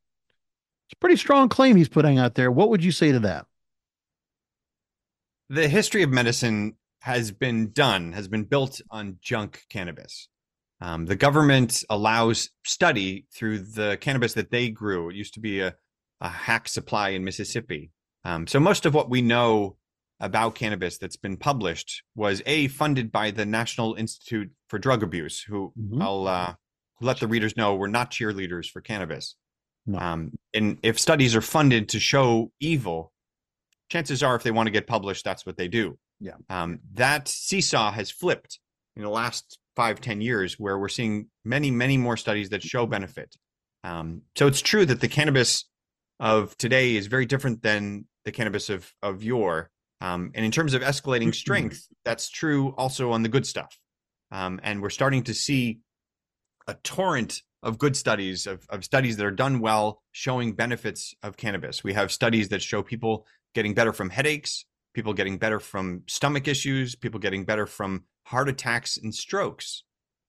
It's 0.86 0.94
a 0.94 1.00
pretty 1.00 1.16
strong 1.16 1.48
claim 1.48 1.76
he's 1.76 1.88
putting 1.88 2.18
out 2.18 2.34
there. 2.34 2.50
What 2.50 2.68
would 2.70 2.84
you 2.84 2.92
say 2.92 3.12
to 3.12 3.20
that? 3.20 3.46
The 5.48 5.68
history 5.68 6.02
of 6.02 6.10
medicine 6.10 6.74
has 7.00 7.32
been 7.32 7.72
done, 7.72 8.12
has 8.12 8.28
been 8.28 8.44
built 8.44 8.80
on 8.90 9.18
junk 9.20 9.64
cannabis. 9.68 10.28
Um, 10.80 11.06
the 11.06 11.16
government 11.16 11.84
allows 11.90 12.50
study 12.64 13.26
through 13.34 13.58
the 13.58 13.98
cannabis 14.00 14.34
that 14.34 14.50
they 14.50 14.70
grew. 14.70 15.10
It 15.10 15.16
used 15.16 15.34
to 15.34 15.40
be 15.40 15.60
a, 15.60 15.74
a 16.20 16.28
hack 16.28 16.68
supply 16.68 17.10
in 17.10 17.24
Mississippi. 17.24 17.90
Um, 18.24 18.46
so 18.46 18.60
most 18.60 18.86
of 18.86 18.94
what 18.94 19.10
we 19.10 19.22
know 19.22 19.76
about 20.20 20.54
cannabis 20.54 20.98
that's 20.98 21.16
been 21.16 21.36
published 21.36 22.02
was 22.14 22.42
a 22.46 22.68
funded 22.68 23.10
by 23.10 23.30
the 23.30 23.46
National 23.46 23.94
Institute 23.94 24.50
for 24.68 24.78
Drug 24.78 25.02
Abuse, 25.02 25.40
who 25.40 25.72
mm-hmm. 25.78 26.00
I'll 26.00 26.26
uh, 26.26 26.54
let 27.00 27.20
the 27.20 27.26
readers 27.26 27.56
know 27.56 27.74
we're 27.74 27.86
not 27.88 28.10
cheerleaders 28.10 28.70
for 28.70 28.80
cannabis. 28.80 29.36
No. 29.86 29.98
Um, 29.98 30.32
and 30.52 30.78
if 30.82 30.98
studies 30.98 31.34
are 31.34 31.40
funded 31.40 31.88
to 31.90 32.00
show 32.00 32.52
evil, 32.60 33.12
chances 33.88 34.22
are 34.22 34.36
if 34.36 34.42
they 34.42 34.50
want 34.50 34.66
to 34.66 34.70
get 34.70 34.86
published, 34.86 35.24
that's 35.24 35.46
what 35.46 35.56
they 35.56 35.68
do. 35.68 35.98
Yeah. 36.20 36.34
Um, 36.50 36.80
that 36.94 37.28
seesaw 37.28 37.90
has 37.92 38.10
flipped 38.10 38.60
in 38.96 39.02
the 39.02 39.08
last 39.08 39.58
five, 39.76 40.00
ten 40.00 40.20
years, 40.20 40.58
where 40.58 40.78
we're 40.78 40.88
seeing 40.88 41.28
many, 41.44 41.70
many 41.70 41.96
more 41.96 42.16
studies 42.16 42.50
that 42.50 42.62
show 42.62 42.86
benefit. 42.86 43.34
Um, 43.84 44.22
so 44.36 44.46
it's 44.46 44.60
true 44.60 44.84
that 44.86 45.00
the 45.00 45.08
cannabis 45.08 45.64
of 46.18 46.56
today 46.58 46.96
is 46.96 47.06
very 47.06 47.26
different 47.26 47.62
than 47.62 48.06
the 48.24 48.32
cannabis 48.32 48.68
of 48.68 48.92
of 49.02 49.22
yore. 49.22 49.70
Um, 50.02 50.32
and 50.34 50.44
in 50.44 50.50
terms 50.50 50.74
of 50.74 50.82
escalating 50.82 51.28
mm-hmm. 51.28 51.32
strength, 51.32 51.86
that's 52.04 52.30
true 52.30 52.74
also 52.76 53.12
on 53.12 53.22
the 53.22 53.28
good 53.28 53.46
stuff. 53.46 53.78
Um, 54.30 54.60
and 54.62 54.80
we're 54.80 54.90
starting 54.90 55.24
to 55.24 55.34
see 55.34 55.80
a 56.66 56.74
torrent 56.74 57.42
of 57.62 57.78
good 57.78 57.96
studies, 57.96 58.46
of, 58.46 58.64
of 58.70 58.84
studies 58.84 59.16
that 59.16 59.26
are 59.26 59.30
done 59.30 59.60
well, 59.60 60.02
showing 60.12 60.54
benefits 60.54 61.14
of 61.22 61.36
cannabis. 61.36 61.84
We 61.84 61.92
have 61.92 62.10
studies 62.10 62.48
that 62.48 62.62
show 62.62 62.82
people 62.82 63.26
getting 63.54 63.74
better 63.74 63.92
from 63.92 64.08
headaches, 64.08 64.64
people 64.94 65.12
getting 65.12 65.36
better 65.36 65.60
from 65.60 66.02
stomach 66.06 66.48
issues, 66.48 66.94
people 66.94 67.20
getting 67.20 67.44
better 67.44 67.66
from 67.66 68.04
heart 68.24 68.48
attacks 68.48 68.96
and 68.96 69.14
strokes. 69.14 69.84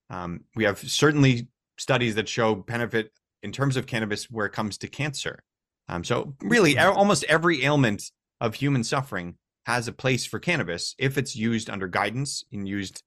Um, 0.09 0.41
we 0.55 0.63
have 0.65 0.79
certainly 0.79 1.47
studies 1.77 2.15
that 2.15 2.27
show 2.27 2.55
benefit 2.55 3.11
in 3.43 3.51
terms 3.51 3.77
of 3.77 3.87
cannabis 3.87 4.29
where 4.29 4.45
it 4.45 4.53
comes 4.53 4.77
to 4.79 4.87
cancer. 4.87 5.43
Um, 5.87 6.03
so, 6.03 6.35
really, 6.41 6.75
mm-hmm. 6.75 6.97
almost 6.97 7.23
every 7.25 7.63
ailment 7.63 8.11
of 8.39 8.55
human 8.55 8.83
suffering 8.83 9.35
has 9.65 9.87
a 9.87 9.93
place 9.93 10.25
for 10.25 10.39
cannabis 10.39 10.95
if 10.97 11.17
it's 11.17 11.35
used 11.35 11.69
under 11.69 11.87
guidance 11.87 12.43
and 12.51 12.67
used 12.67 13.03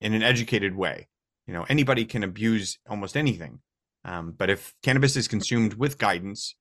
in 0.00 0.14
an 0.14 0.22
educated 0.22 0.74
way. 0.74 1.08
You 1.46 1.54
know, 1.54 1.66
anybody 1.68 2.04
can 2.04 2.22
abuse 2.22 2.78
almost 2.88 3.16
anything. 3.16 3.60
Um, 4.04 4.34
but 4.36 4.50
if 4.50 4.74
cannabis 4.82 5.16
is 5.16 5.28
consumed 5.28 5.74
with 5.74 5.98
guidance, 5.98 6.54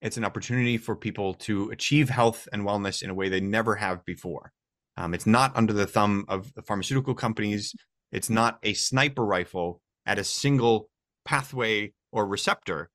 it's 0.00 0.16
an 0.16 0.24
opportunity 0.24 0.76
for 0.78 0.94
people 0.94 1.34
to 1.34 1.70
achieve 1.70 2.08
health 2.08 2.48
and 2.52 2.62
wellness 2.62 3.02
in 3.02 3.10
a 3.10 3.14
way 3.14 3.28
they 3.28 3.40
never 3.40 3.74
have 3.76 4.04
before. 4.04 4.52
Um, 4.96 5.14
it's 5.14 5.26
not 5.26 5.56
under 5.56 5.72
the 5.72 5.86
thumb 5.86 6.24
of 6.28 6.52
the 6.54 6.62
pharmaceutical 6.62 7.14
companies. 7.14 7.74
It's 8.12 8.30
not 8.30 8.58
a 8.62 8.74
sniper 8.74 9.24
rifle 9.24 9.80
at 10.06 10.18
a 10.18 10.24
single 10.24 10.88
pathway 11.24 11.92
or 12.12 12.26
receptor, 12.26 12.90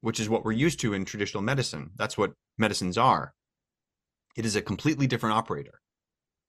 which 0.00 0.20
is 0.20 0.28
what 0.28 0.44
we're 0.44 0.52
used 0.52 0.80
to 0.80 0.94
in 0.94 1.04
traditional 1.04 1.42
medicine. 1.42 1.90
That's 1.96 2.16
what 2.16 2.32
medicines 2.56 2.96
are. 2.96 3.34
It 4.36 4.44
is 4.44 4.56
a 4.56 4.62
completely 4.62 5.06
different 5.06 5.36
operator. 5.36 5.80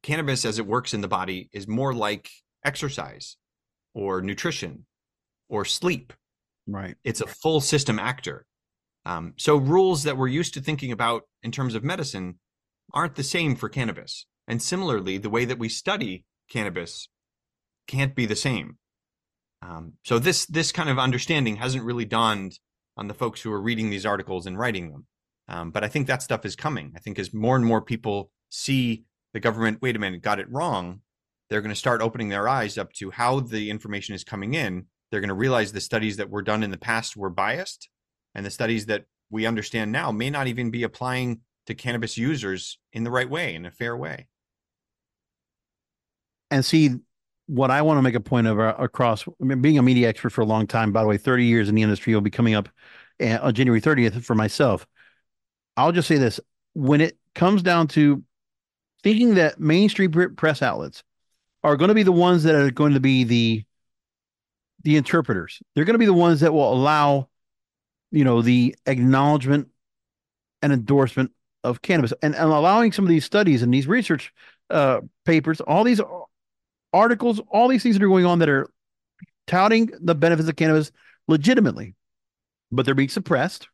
Cannabis, 0.04 0.46
as 0.46 0.60
it 0.60 0.68
works 0.68 0.94
in 0.94 1.02
the 1.02 1.08
body, 1.08 1.50
is 1.52 1.68
more 1.68 1.94
like 1.94 2.30
exercise 2.64 3.38
or 3.94 4.22
nutrition 4.22 4.86
or 5.50 5.66
sleep. 5.66 6.14
Right. 6.68 6.96
It's 7.04 7.22
a 7.22 7.28
full 7.28 7.62
system 7.62 7.98
actor. 7.98 8.46
Um, 9.06 9.34
so, 9.38 9.58
rules 9.58 10.04
that 10.04 10.18
we're 10.18 10.28
used 10.28 10.56
to 10.56 10.62
thinking 10.62 10.92
about 10.92 11.24
in 11.44 11.52
terms 11.52 11.76
of 11.76 11.84
medicine 11.84 12.40
aren't 12.94 13.16
the 13.16 13.24
same 13.24 13.56
for 13.56 13.70
cannabis. 13.70 14.26
And 14.48 14.62
similarly, 14.62 15.18
the 15.18 15.30
way 15.30 15.46
that 15.46 15.60
we 15.60 15.70
study 15.70 16.26
cannabis 16.50 17.10
can't 17.88 18.16
be 18.16 18.26
the 18.26 18.36
same. 18.36 18.78
Um, 19.62 19.94
so 20.04 20.20
this 20.20 20.46
this 20.46 20.72
kind 20.72 20.90
of 20.90 21.00
understanding 21.00 21.56
hasn't 21.56 21.84
really 21.84 22.06
dawned 22.06 22.60
on 22.98 23.08
the 23.08 23.14
folks 23.14 23.42
who 23.42 23.52
are 23.52 23.62
reading 23.62 23.90
these 23.90 24.06
articles 24.06 24.46
and 24.46 24.58
writing 24.58 24.92
them. 24.92 25.06
Um, 25.48 25.72
but 25.72 25.84
I 25.84 25.88
think 25.88 26.08
that 26.08 26.24
stuff 26.24 26.46
is 26.46 26.56
coming. 26.56 26.94
I 26.96 27.00
think 27.00 27.20
as 27.20 27.34
more 27.34 27.56
and 27.56 27.66
more 27.66 27.82
people 27.82 28.32
see 28.50 29.04
the 29.34 29.40
government, 29.40 29.82
wait 29.82 29.96
a 29.96 30.00
minute, 30.00 30.22
got 30.22 30.40
it 30.40 30.50
wrong, 30.50 31.02
they're 31.50 31.62
going 31.62 31.74
to 31.74 31.76
start 31.76 32.02
opening 32.02 32.30
their 32.30 32.48
eyes 32.48 32.78
up 32.78 32.94
to 32.94 33.12
how 33.12 33.40
the 33.40 33.70
information 33.70 34.16
is 34.16 34.24
coming 34.24 34.54
in. 34.54 34.86
They're 35.12 35.20
going 35.20 35.30
to 35.30 35.36
realize 35.36 35.72
the 35.72 35.82
studies 35.82 36.18
that 36.18 36.30
were 36.30 36.42
done 36.42 36.64
in 36.64 36.72
the 36.72 36.78
past 36.78 37.16
were 37.16 37.30
biased, 37.30 37.90
and 38.34 38.46
the 38.46 38.52
studies 38.52 38.88
that 38.88 39.06
we 39.30 39.46
understand 39.46 39.92
now 39.92 40.12
may 40.12 40.30
not 40.30 40.48
even 40.48 40.72
be 40.72 40.84
applying 40.84 41.42
to 41.68 41.76
cannabis 41.76 42.18
users 42.18 42.80
in 42.94 43.04
the 43.04 43.12
right 43.12 43.30
way, 43.30 43.56
in 43.56 43.66
a 43.66 43.72
fair 43.72 43.96
way. 43.96 44.28
And 46.52 46.64
see, 46.64 46.96
what 47.48 47.72
I 47.72 47.82
want 47.82 47.98
to 47.98 48.02
make 48.02 48.16
a 48.16 48.20
point 48.20 48.48
of 48.48 48.60
uh, 48.60 48.76
across, 48.80 49.28
I 49.28 49.44
mean, 49.44 49.62
being 49.62 49.78
a 49.78 49.84
media 49.84 50.10
expert 50.10 50.32
for 50.32 50.42
a 50.42 50.46
long 50.46 50.68
time, 50.68 50.92
by 50.92 51.02
the 51.02 51.08
way, 51.08 51.18
30 51.18 51.46
years 51.46 51.70
in 51.70 51.76
the 51.76 51.82
industry 51.82 52.14
will 52.14 52.22
be 52.22 52.32
coming 52.32 52.56
up 52.56 52.70
uh, 53.22 53.38
on 53.42 53.54
January 53.54 53.82
30th 53.82 54.24
for 54.24 54.36
myself. 54.36 54.88
I'll 55.78 55.92
just 55.92 56.08
say 56.08 56.18
this 56.18 56.40
when 56.74 57.02
it 57.02 57.18
comes 57.34 57.62
down 57.62 57.88
to 57.90 58.24
thinking 59.04 59.36
that 59.36 59.60
mainstream 59.60 60.12
press 60.36 60.62
outlets 60.62 61.04
are 61.64 61.78
going 61.78 61.90
to 61.90 61.96
be 61.96 62.04
the 62.04 62.12
ones 62.12 62.44
that 62.44 62.56
are 62.56 62.72
going 62.72 62.94
to 62.94 63.00
be 63.00 63.24
the 63.24 63.64
the 64.84 64.98
interpreters. 64.98 65.62
They're 65.74 65.86
going 65.86 65.96
to 65.96 66.00
be 66.00 66.06
the 66.06 66.14
ones 66.14 66.42
that 66.42 66.54
will 66.54 66.72
allow, 66.72 67.28
you 68.12 68.24
know, 68.24 68.44
the 68.44 68.76
acknowledgement 68.86 69.70
and 70.62 70.72
endorsement 70.72 71.32
of 71.64 71.82
cannabis 71.82 72.14
and, 72.22 72.36
and 72.36 72.52
allowing 72.52 72.92
some 72.92 73.04
of 73.04 73.10
these 73.10 73.26
studies 73.26 73.64
and 73.64 73.74
these 73.74 73.88
research 73.88 74.32
uh, 74.70 75.02
papers, 75.26 75.60
all 75.62 75.84
these 75.84 76.02
articles, 76.96 77.42
all 77.50 77.68
these 77.68 77.84
things 77.84 77.96
that 77.98 78.04
are 78.04 78.08
going 78.08 78.26
on 78.26 78.40
that 78.40 78.50
are 78.50 78.70
touting 79.48 79.92
the 80.02 80.16
benefits 80.16 80.48
of 80.50 80.56
cannabis 80.56 80.92
legitimately, 81.28 81.96
but 82.72 82.86
they're 82.86 82.96
being 82.96 83.10
suppressed. 83.10 83.68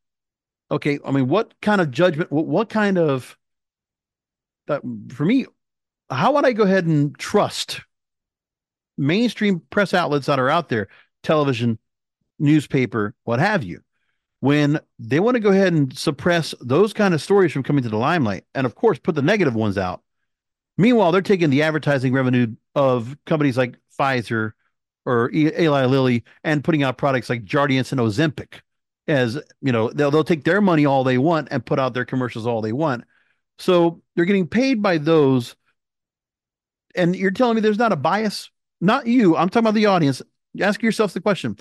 Okay, 0.69 0.99
I 1.05 1.11
mean, 1.11 1.27
what 1.27 1.53
kind 1.61 1.81
of 1.81 1.91
judgment? 1.91 2.31
What, 2.31 2.47
what 2.47 2.69
kind 2.69 2.97
of 2.97 3.37
uh, 4.67 4.79
for 5.09 5.25
me? 5.25 5.45
How 6.09 6.33
would 6.33 6.45
I 6.45 6.51
go 6.51 6.63
ahead 6.63 6.85
and 6.85 7.17
trust 7.17 7.81
mainstream 8.97 9.61
press 9.69 9.93
outlets 9.93 10.25
that 10.25 10.39
are 10.39 10.49
out 10.49 10.67
there, 10.69 10.87
television, 11.23 11.79
newspaper, 12.39 13.13
what 13.23 13.39
have 13.39 13.63
you, 13.63 13.81
when 14.39 14.79
they 14.99 15.19
want 15.19 15.35
to 15.35 15.39
go 15.39 15.51
ahead 15.51 15.73
and 15.73 15.97
suppress 15.97 16.53
those 16.59 16.91
kind 16.91 17.13
of 17.13 17.21
stories 17.21 17.51
from 17.51 17.63
coming 17.63 17.83
to 17.83 17.89
the 17.89 17.97
limelight, 17.97 18.43
and 18.55 18.65
of 18.65 18.75
course, 18.75 18.99
put 18.99 19.15
the 19.15 19.21
negative 19.21 19.55
ones 19.55 19.77
out? 19.77 20.01
Meanwhile, 20.81 21.11
they're 21.11 21.21
taking 21.21 21.51
the 21.51 21.61
advertising 21.61 22.11
revenue 22.11 22.55
of 22.73 23.15
companies 23.27 23.55
like 23.55 23.77
Pfizer 23.99 24.53
or 25.05 25.29
Eli 25.31 25.85
Lilly 25.85 26.23
and 26.43 26.63
putting 26.63 26.81
out 26.81 26.97
products 26.97 27.29
like 27.29 27.45
Jardiance 27.45 27.91
and 27.91 28.01
Ozempic 28.01 28.61
as 29.07 29.39
you 29.61 29.71
know 29.71 29.91
they'll 29.91 30.09
they'll 30.09 30.23
take 30.23 30.43
their 30.43 30.59
money 30.59 30.85
all 30.85 31.03
they 31.03 31.19
want 31.19 31.49
and 31.51 31.63
put 31.63 31.77
out 31.77 31.93
their 31.93 32.05
commercials 32.05 32.47
all 32.47 32.61
they 32.61 32.71
want. 32.71 33.03
So 33.59 34.01
they're 34.15 34.25
getting 34.25 34.47
paid 34.47 34.81
by 34.81 34.97
those. 34.97 35.55
And 36.95 37.15
you're 37.15 37.29
telling 37.29 37.55
me 37.55 37.61
there's 37.61 37.77
not 37.77 37.93
a 37.93 37.97
bias? 37.97 38.49
Not 38.81 39.05
you. 39.05 39.37
I'm 39.37 39.49
talking 39.49 39.65
about 39.65 39.75
the 39.75 39.85
audience. 39.85 40.23
Ask 40.59 40.81
yourself 40.81 41.13
the 41.13 41.21
question: 41.21 41.57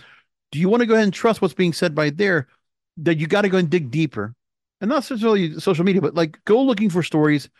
Do 0.50 0.58
you 0.58 0.70
want 0.70 0.80
to 0.80 0.86
go 0.86 0.94
ahead 0.94 1.04
and 1.04 1.12
trust 1.12 1.42
what's 1.42 1.52
being 1.52 1.74
said 1.74 1.94
by 1.94 2.08
there? 2.08 2.48
That 2.96 3.18
you 3.18 3.26
got 3.26 3.42
to 3.42 3.50
go 3.50 3.58
and 3.58 3.68
dig 3.68 3.90
deeper, 3.90 4.34
and 4.80 4.88
not 4.88 4.96
necessarily 4.96 5.60
social 5.60 5.84
media, 5.84 6.00
but 6.00 6.14
like 6.14 6.42
go 6.46 6.62
looking 6.62 6.88
for 6.88 7.02
stories. 7.02 7.50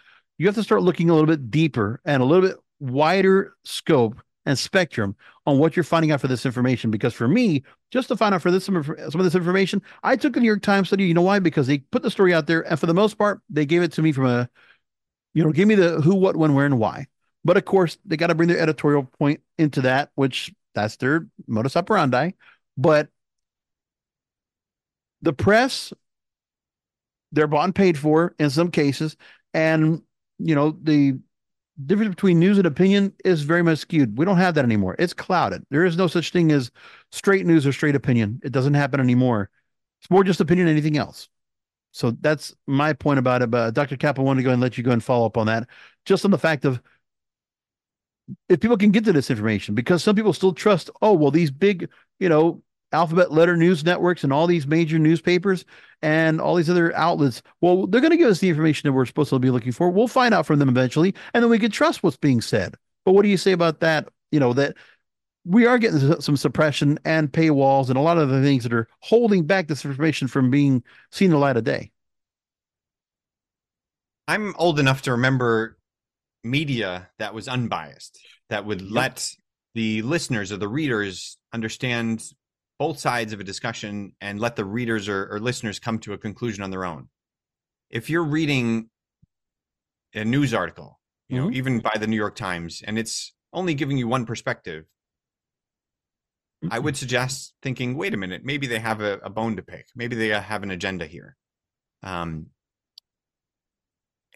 You 0.41 0.47
have 0.47 0.55
to 0.55 0.63
start 0.63 0.81
looking 0.81 1.11
a 1.11 1.13
little 1.13 1.27
bit 1.27 1.51
deeper 1.51 2.01
and 2.07 2.23
a 2.23 2.25
little 2.25 2.49
bit 2.49 2.57
wider 2.79 3.53
scope 3.63 4.23
and 4.47 4.59
spectrum 4.59 5.15
on 5.45 5.59
what 5.59 5.77
you're 5.77 5.85
finding 5.85 6.13
out 6.13 6.23
for 6.23 6.29
this 6.29 6.47
information. 6.47 6.91
Because 6.91 7.13
for 7.13 7.29
me, 7.29 7.63
just 7.91 8.09
to 8.09 8.17
find 8.17 8.35
out 8.35 8.41
for 8.41 8.51
this 8.51 8.65
some, 8.65 8.75
of 8.75 9.13
this 9.13 9.35
information, 9.35 9.83
I 10.03 10.17
took 10.17 10.35
a 10.39 10.41
New 10.41 10.47
York 10.47 10.63
Times 10.63 10.89
study. 10.89 11.05
You 11.05 11.13
know 11.13 11.21
why? 11.21 11.41
Because 11.41 11.67
they 11.67 11.81
put 11.81 12.03
the 12.03 12.11
story 12.11 12.33
out 12.33 12.47
there, 12.47 12.63
and 12.63 12.81
for 12.81 12.87
the 12.87 12.95
most 12.95 13.19
part, 13.19 13.43
they 13.51 13.67
gave 13.67 13.83
it 13.83 13.93
to 13.93 14.03
me 14.03 14.13
from 14.13 14.25
a, 14.25 14.49
you 15.35 15.45
know, 15.45 15.53
give 15.53 15.69
me 15.69 15.75
the 15.75 16.01
who, 16.01 16.15
what, 16.15 16.37
when, 16.37 16.55
where, 16.55 16.65
and 16.65 16.79
why. 16.79 17.07
But 17.45 17.59
of 17.59 17.67
course, 17.67 17.99
they 18.07 18.17
got 18.17 18.29
to 18.29 18.35
bring 18.35 18.49
their 18.49 18.61
editorial 18.61 19.05
point 19.19 19.43
into 19.59 19.83
that, 19.83 20.11
which 20.15 20.55
that's 20.75 20.97
their 20.97 21.27
modus 21.49 21.77
operandi. 21.77 22.31
But 22.79 23.11
the 25.21 25.35
press, 25.35 25.93
they're 27.31 27.55
and 27.55 27.75
paid 27.75 27.99
for 27.99 28.35
in 28.39 28.49
some 28.49 28.71
cases, 28.71 29.19
and 29.53 30.01
you 30.41 30.55
know 30.55 30.77
the 30.83 31.19
difference 31.87 32.11
between 32.11 32.39
news 32.39 32.59
and 32.59 32.67
opinion 32.67 33.13
is 33.25 33.43
very 33.43 33.63
much 33.63 33.79
skewed. 33.79 34.19
We 34.19 34.25
don't 34.25 34.37
have 34.37 34.55
that 34.55 34.65
anymore. 34.65 34.97
It's 34.99 35.13
clouded. 35.13 35.65
There 35.71 35.85
is 35.85 35.97
no 35.97 36.07
such 36.07 36.31
thing 36.31 36.53
as 36.53 36.71
straight 37.11 37.47
news 37.47 37.67
or 37.67 37.73
straight 37.73 37.95
opinion. 37.97 38.41
It 38.45 38.53
doesn't 38.53 38.75
happen 38.75 39.01
anymore. 39.01 39.51
It's 40.01 40.11
more 40.11 40.25
just 40.25 40.41
opinion 40.41 40.67
than 40.67 40.77
anything 40.77 40.97
else. 40.97 41.29
So 41.93 42.13
that's 42.21 42.55
my 42.67 42.93
point 42.93 43.19
about 43.19 43.43
it. 43.43 43.51
But 43.51 43.59
uh, 43.59 43.71
Dr. 43.71 43.97
Cap, 43.97 44.19
I 44.19 44.23
want 44.23 44.39
to 44.39 44.43
go 44.43 44.51
and 44.51 44.61
let 44.61 44.79
you 44.79 44.85
go 44.85 44.93
and 44.93 45.03
follow 45.03 45.27
up 45.27 45.37
on 45.37 45.47
that, 45.47 45.69
just 46.05 46.25
on 46.25 46.31
the 46.31 46.39
fact 46.39 46.65
of 46.65 46.81
if 48.49 48.61
people 48.61 48.77
can 48.77 48.93
get 48.93 49.05
to 49.05 49.13
this 49.13 49.31
information, 49.31 49.75
because 49.75 50.03
some 50.03 50.15
people 50.15 50.33
still 50.33 50.53
trust, 50.53 50.89
oh, 51.03 51.15
well, 51.15 51.33
these 51.33 51.51
big, 51.51 51.89
you 52.21 52.29
know, 52.29 52.63
alphabet 52.93 53.33
letter 53.33 53.57
news 53.57 53.85
networks 53.85 54.25
and 54.25 54.33
all 54.33 54.47
these 54.47 54.67
major 54.67 54.99
newspapers 54.99 55.65
and 56.03 56.41
all 56.41 56.55
these 56.55 56.71
other 56.71 56.95
outlets. 56.97 57.43
Well, 57.61 57.87
they're 57.87 58.01
going 58.01 58.11
to 58.11 58.17
give 58.17 58.31
us 58.31 58.41
the 58.41 58.49
information 58.49 58.89
that 58.89 58.93
we're 58.93 59.07
supposed 59.07 59.31
to 59.31 59.39
be 59.39 59.51
looking 59.51 59.73
for. 59.73 59.91
We'll 59.91 60.09
find 60.09 60.35
out 60.35 60.47
from 60.47 60.59
them 60.59 60.69
eventually, 60.69 61.15
and 61.35 61.43
then 61.43 61.51
we 61.51 61.59
can 61.59 61.71
trust 61.71 62.03
what's 62.03 62.17
being 62.17 62.41
said. 62.41 62.75
But 63.05 63.13
what 63.13 63.23
do 63.23 63.29
you 63.29 63.37
say 63.37 63.53
about 63.53 63.81
that? 63.81 64.09
You 64.31 64.41
know, 64.41 64.53
that 64.55 64.77
we 65.45 65.67
are 65.67 65.79
getting 65.79 66.21
some 66.21 66.37
suppression 66.37 66.99
and 67.05 67.33
paywalls 67.33 67.89
and 67.89 67.97
a 67.97 68.03
lot 68.03 68.19
of 68.19 68.29
the 68.29 68.43
things 68.43 68.63
that 68.65 68.73
are 68.73 68.89
holding 69.01 69.47
back 69.47 69.69
this 69.69 69.85
information 69.85 70.29
from 70.29 70.51
being 70.51 70.83
seen 71.11 71.27
in 71.27 71.33
the 71.33 71.39
light 71.39 71.57
of 71.57 71.65
day. 71.65 71.91
I'm 74.29 74.55
old 74.57 74.79
enough 74.79 75.03
to 75.03 75.13
remember 75.13 75.77
media 76.45 77.09
that 77.19 77.35
was 77.35 77.49
unbiased, 77.49 78.21
that 78.49 78.65
would 78.65 78.83
let 78.83 79.29
the 79.75 80.03
listeners 80.03 80.53
or 80.53 80.57
the 80.57 80.69
readers 80.69 81.37
understand 81.53 82.23
both 82.81 82.99
sides 82.99 83.35
of 83.35 83.41
a 83.41 83.45
discussion 83.45 84.15
and 84.23 84.41
let 84.41 84.57
the 84.57 84.65
readers 84.65 85.07
or, 85.07 85.29
or 85.31 85.39
listeners 85.39 85.79
come 85.79 85.99
to 85.99 86.15
a 86.15 86.19
conclusion 86.19 86.65
on 86.65 86.71
their 86.71 86.87
own. 86.87 87.11
If 87.91 88.09
you're 88.09 88.25
reading 88.25 88.89
a 90.15 90.25
news 90.25 90.55
article, 90.55 90.99
you 91.29 91.37
mm-hmm. 91.37 91.45
know, 91.45 91.53
even 91.55 91.81
by 91.81 91.93
the 92.01 92.07
New 92.07 92.17
York 92.17 92.37
Times, 92.37 92.83
and 92.87 92.99
it's 92.99 93.35
only 93.53 93.75
giving 93.75 93.99
you 93.99 94.09
one 94.09 94.25
perspective. 94.25 94.87
I 96.71 96.79
would 96.79 96.97
suggest 96.97 97.53
thinking, 97.63 97.97
wait 97.97 98.15
a 98.15 98.17
minute, 98.17 98.43
maybe 98.45 98.67
they 98.67 98.79
have 98.79 99.03
a, 99.03 99.19
a 99.23 99.31
bone 99.31 99.57
to 99.57 99.63
pick. 99.63 99.89
Maybe 99.95 100.17
they 100.17 100.29
have 100.29 100.63
an 100.63 100.71
agenda 100.71 101.07
here. 101.07 101.37
Um, 102.03 102.47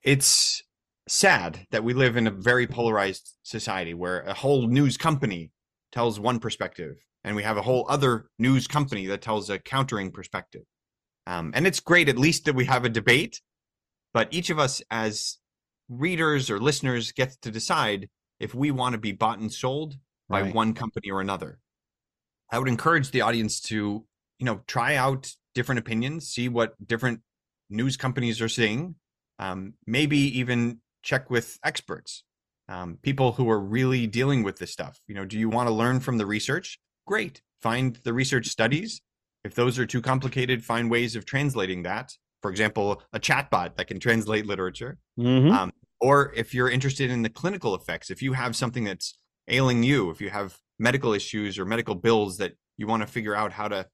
it's 0.02 0.62
sad 1.08 1.66
that 1.70 1.84
we 1.84 1.94
live 1.94 2.18
in 2.18 2.26
a 2.26 2.30
very 2.30 2.66
polarized 2.66 3.36
society 3.42 3.94
where 3.94 4.20
a 4.20 4.34
whole 4.34 4.66
news 4.66 4.98
company 4.98 5.50
tells 5.92 6.20
one 6.20 6.40
perspective 6.40 6.96
and 7.24 7.34
we 7.34 7.42
have 7.42 7.56
a 7.56 7.62
whole 7.62 7.86
other 7.88 8.26
news 8.38 8.66
company 8.66 9.06
that 9.06 9.22
tells 9.22 9.50
a 9.50 9.58
countering 9.58 10.10
perspective. 10.10 10.62
Um, 11.26 11.52
and 11.54 11.66
it's 11.66 11.80
great, 11.80 12.08
at 12.08 12.18
least 12.18 12.44
that 12.44 12.54
we 12.54 12.66
have 12.66 12.84
a 12.84 12.90
debate, 12.90 13.40
but 14.12 14.28
each 14.30 14.50
of 14.50 14.58
us 14.58 14.82
as 14.90 15.38
readers 15.88 16.50
or 16.50 16.60
listeners 16.60 17.12
gets 17.12 17.36
to 17.38 17.50
decide 17.50 18.08
if 18.40 18.54
we 18.54 18.70
want 18.70 18.92
to 18.92 18.98
be 18.98 19.12
bought 19.12 19.38
and 19.38 19.52
sold 19.52 19.96
by 20.28 20.42
right. 20.42 20.54
one 20.54 20.74
company 20.74 21.10
or 21.10 21.20
another. 21.20 21.58
I 22.50 22.58
would 22.58 22.68
encourage 22.68 23.10
the 23.10 23.22
audience 23.22 23.60
to, 23.62 24.04
you 24.38 24.46
know, 24.46 24.60
try 24.66 24.96
out 24.96 25.32
different 25.54 25.78
opinions, 25.78 26.28
see 26.28 26.48
what 26.48 26.74
different 26.86 27.20
news 27.70 27.96
companies 27.96 28.40
are 28.40 28.48
saying, 28.48 28.96
um, 29.38 29.74
maybe 29.86 30.18
even 30.38 30.80
check 31.02 31.30
with 31.30 31.58
experts, 31.64 32.24
um, 32.68 32.98
people 33.02 33.32
who 33.32 33.48
are 33.50 33.60
really 33.60 34.06
dealing 34.06 34.42
with 34.42 34.58
this 34.58 34.70
stuff. 34.70 35.00
You 35.06 35.14
know, 35.14 35.24
do 35.24 35.38
you 35.38 35.48
want 35.48 35.68
to 35.68 35.74
learn 35.74 36.00
from 36.00 36.18
the 36.18 36.26
research? 36.26 36.78
Great. 37.06 37.42
Find 37.60 37.96
the 38.04 38.12
research 38.12 38.48
studies. 38.48 39.00
If 39.44 39.54
those 39.54 39.78
are 39.78 39.86
too 39.86 40.00
complicated, 40.00 40.64
find 40.64 40.90
ways 40.90 41.16
of 41.16 41.24
translating 41.24 41.82
that. 41.82 42.12
For 42.42 42.50
example, 42.50 43.02
a 43.12 43.20
chatbot 43.20 43.76
that 43.76 43.86
can 43.86 44.00
translate 44.00 44.46
literature. 44.46 44.98
Mm-hmm. 45.18 45.50
Um, 45.50 45.72
or 46.00 46.32
if 46.36 46.54
you're 46.54 46.68
interested 46.68 47.10
in 47.10 47.22
the 47.22 47.30
clinical 47.30 47.74
effects, 47.74 48.10
if 48.10 48.22
you 48.22 48.34
have 48.34 48.54
something 48.54 48.84
that's 48.84 49.16
ailing 49.48 49.82
you, 49.82 50.10
if 50.10 50.20
you 50.20 50.30
have 50.30 50.58
medical 50.78 51.12
issues 51.12 51.58
or 51.58 51.64
medical 51.64 51.94
bills 51.94 52.38
that 52.38 52.52
you 52.76 52.86
want 52.86 53.02
to 53.02 53.06
figure 53.06 53.34
out 53.34 53.52
how 53.52 53.68
to 53.68 53.86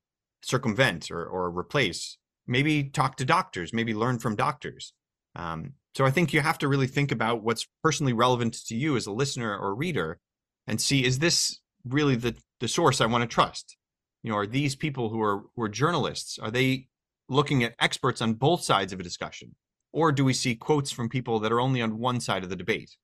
circumvent 0.42 1.11
or, 1.11 1.24
or 1.24 1.50
replace, 1.56 2.16
maybe 2.46 2.84
talk 2.84 3.16
to 3.16 3.24
doctors, 3.24 3.72
maybe 3.72 3.94
learn 3.94 4.18
from 4.18 4.34
doctors. 4.34 4.92
Um, 5.36 5.74
so 5.94 6.04
I 6.04 6.11
think 6.11 6.32
you 6.32 6.40
have 6.40 6.58
to 6.58 6.68
really 6.68 6.86
think 6.86 7.12
about 7.12 7.42
what's 7.42 7.66
personally 7.82 8.12
relevant 8.12 8.54
to 8.66 8.76
you 8.76 8.96
as 8.96 9.06
a 9.06 9.12
listener 9.12 9.56
or 9.56 9.74
reader 9.74 10.18
and 10.66 10.80
see 10.80 11.04
is 11.04 11.18
this 11.18 11.58
really 11.84 12.16
the 12.16 12.36
the 12.61 12.68
source 12.68 13.00
I 13.00 13.06
want 13.06 13.22
to 13.22 13.28
trust? 13.28 13.76
You 14.22 14.30
know, 14.30 14.36
are 14.36 14.46
these 14.46 14.76
people 14.76 15.08
who 15.08 15.20
are 15.20 15.44
who 15.56 15.62
are 15.62 15.68
journalists? 15.68 16.38
Are 16.38 16.50
they 16.50 16.88
looking 17.28 17.64
at 17.64 17.74
experts 17.80 18.20
on 18.20 18.34
both 18.34 18.62
sides 18.62 18.92
of 18.92 19.00
a 19.00 19.02
discussion, 19.04 19.54
or 19.92 20.12
do 20.12 20.24
we 20.24 20.32
see 20.32 20.54
quotes 20.54 20.90
from 20.90 21.08
people 21.08 21.40
that 21.40 21.52
are 21.52 21.61
only 21.61 21.80
on 21.80 21.98
one 21.98 22.20
side 22.20 22.44
of 22.44 22.50
the 22.50 22.56
debate? 22.56 22.96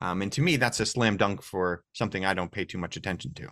Um, 0.00 0.22
and 0.22 0.30
to 0.32 0.42
me, 0.42 0.56
that's 0.56 0.80
a 0.80 0.86
slam 0.86 1.16
dunk 1.16 1.42
for 1.42 1.82
something 1.92 2.24
I 2.24 2.34
don't 2.34 2.52
pay 2.52 2.64
too 2.64 2.78
much 2.78 2.96
attention 2.96 3.32
to. 3.34 3.48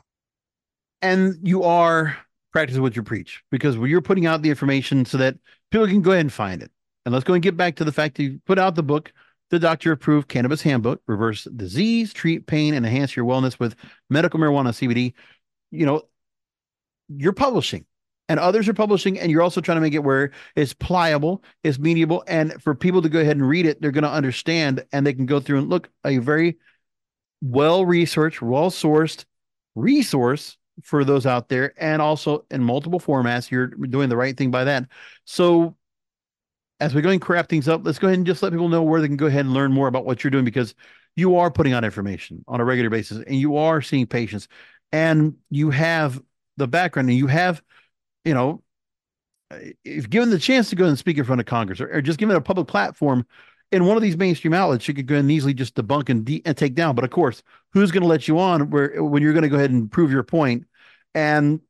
And 1.00 1.36
you 1.42 1.62
are 1.62 2.16
practicing 2.52 2.82
what 2.82 2.96
you 2.96 3.02
preach 3.02 3.42
because 3.50 3.76
you're 3.76 4.02
putting 4.02 4.26
out 4.26 4.42
the 4.42 4.50
information 4.50 5.05
so 5.05 5.18
that 5.18 5.36
people 5.70 5.86
can 5.86 6.02
go 6.02 6.12
ahead 6.12 6.20
and 6.20 6.32
find 6.32 6.62
it. 6.62 6.70
And 7.05 7.12
let's 7.12 7.24
go 7.24 7.34
and 7.34 7.42
get 7.42 7.57
back 7.57 7.76
to 7.76 7.84
the 7.84 7.92
fact 7.92 8.16
that 8.16 8.22
you 8.22 8.40
put 8.46 8.59
out 8.59 8.74
the 8.74 8.82
book 8.82 9.12
the 9.50 9.59
doctor 9.59 9.92
approved 9.92 10.28
cannabis 10.28 10.62
handbook, 10.62 11.00
reverse 11.07 11.44
disease, 11.44 12.12
treat 12.12 12.46
pain, 12.46 12.74
and 12.74 12.84
enhance 12.84 13.14
your 13.14 13.24
wellness 13.24 13.59
with 13.59 13.76
medical 14.11 14.40
marijuana 14.40 14.70
CBD. 14.70 15.12
You 15.74 15.86
know, 15.86 16.02
you're 17.08 17.32
publishing 17.32 17.86
and 18.28 18.40
others 18.40 18.68
are 18.68 18.74
publishing, 18.74 19.18
and 19.18 19.30
you're 19.30 19.42
also 19.42 19.60
trying 19.60 19.76
to 19.76 19.82
make 19.82 19.92
it 19.92 20.02
where 20.02 20.30
it's 20.56 20.72
pliable, 20.72 21.42
it's 21.62 21.78
mediable, 21.78 22.22
and 22.26 22.60
for 22.62 22.74
people 22.74 23.02
to 23.02 23.08
go 23.08 23.20
ahead 23.20 23.36
and 23.36 23.46
read 23.46 23.66
it, 23.66 23.80
they're 23.80 23.90
going 23.90 24.04
to 24.04 24.10
understand 24.10 24.84
and 24.92 25.06
they 25.06 25.12
can 25.12 25.26
go 25.26 25.40
through 25.40 25.58
and 25.58 25.68
look 25.68 25.90
a 26.04 26.18
very 26.18 26.56
well 27.42 27.84
researched, 27.84 28.40
well 28.40 28.70
sourced 28.70 29.24
resource 29.74 30.56
for 30.82 31.04
those 31.04 31.26
out 31.26 31.48
there, 31.48 31.74
and 31.76 32.00
also 32.00 32.46
in 32.50 32.62
multiple 32.62 32.98
formats. 32.98 33.50
You're 33.50 33.66
doing 33.66 34.08
the 34.08 34.16
right 34.16 34.36
thing 34.36 34.50
by 34.50 34.64
that. 34.64 34.88
So 35.24 35.76
as 36.80 36.94
we 36.94 37.02
go 37.02 37.10
and 37.10 37.20
craft 37.20 37.50
things 37.50 37.68
up, 37.68 37.82
let's 37.84 37.98
go 37.98 38.08
ahead 38.08 38.18
and 38.18 38.26
just 38.26 38.42
let 38.42 38.52
people 38.52 38.68
know 38.68 38.82
where 38.82 39.00
they 39.00 39.06
can 39.06 39.16
go 39.16 39.26
ahead 39.26 39.44
and 39.44 39.54
learn 39.54 39.72
more 39.72 39.86
about 39.86 40.06
what 40.06 40.24
you're 40.24 40.30
doing 40.30 40.44
because 40.44 40.74
you 41.16 41.36
are 41.36 41.50
putting 41.50 41.72
out 41.72 41.84
information 41.84 42.44
on 42.48 42.60
a 42.60 42.64
regular 42.64 42.90
basis 42.90 43.18
and 43.18 43.36
you 43.36 43.56
are 43.56 43.80
seeing 43.80 44.06
patients 44.06 44.48
and 44.93 45.37
you 45.51 45.70
have 45.70 46.22
the 46.57 46.68
background 46.68 47.09
and 47.09 47.18
you 47.18 47.26
have, 47.26 47.62
you 48.24 48.35
know, 48.35 48.62
if 49.85 50.09
given 50.09 50.30
the 50.30 50.39
chance 50.39 50.70
to 50.70 50.76
go 50.76 50.87
and 50.87 50.99
speak 50.99 51.18
in 51.18 51.24
front 51.24 51.41
of 51.41 51.47
Congress 51.47 51.80
or, 51.80 51.93
or 51.93 52.01
just 52.01 52.18
given 52.18 52.37
a 52.37 52.41
public 52.41 52.66
platform 52.66 53.26
in 53.72 53.87
one 53.87 53.97
of 53.97 54.03
these 54.03 54.16
mainstream 54.16 54.55
outlets, 54.55 54.87
you 54.89 54.95
could 54.95 55.07
go 55.07 55.16
and 55.16 55.30
easily 55.30 55.55
just 55.55 55.74
debunk 55.74 56.09
and, 56.09 56.24
de- 56.24 56.43
and 56.45 56.57
take 56.57 56.74
down. 56.74 56.95
But 56.95 57.05
of 57.05 57.11
course, 57.11 57.43
who's 57.72 57.91
going 57.91 58.03
to 58.03 58.09
let 58.09 58.28
you 58.28 58.39
on 58.39 58.70
where 58.70 59.03
when 59.03 59.22
you're 59.22 59.32
going 59.32 59.43
to 59.43 59.49
go 59.49 59.57
ahead 59.57 59.70
and 59.70 59.91
prove 59.91 60.11
your 60.11 60.22
point? 60.22 60.66
And 61.14 61.61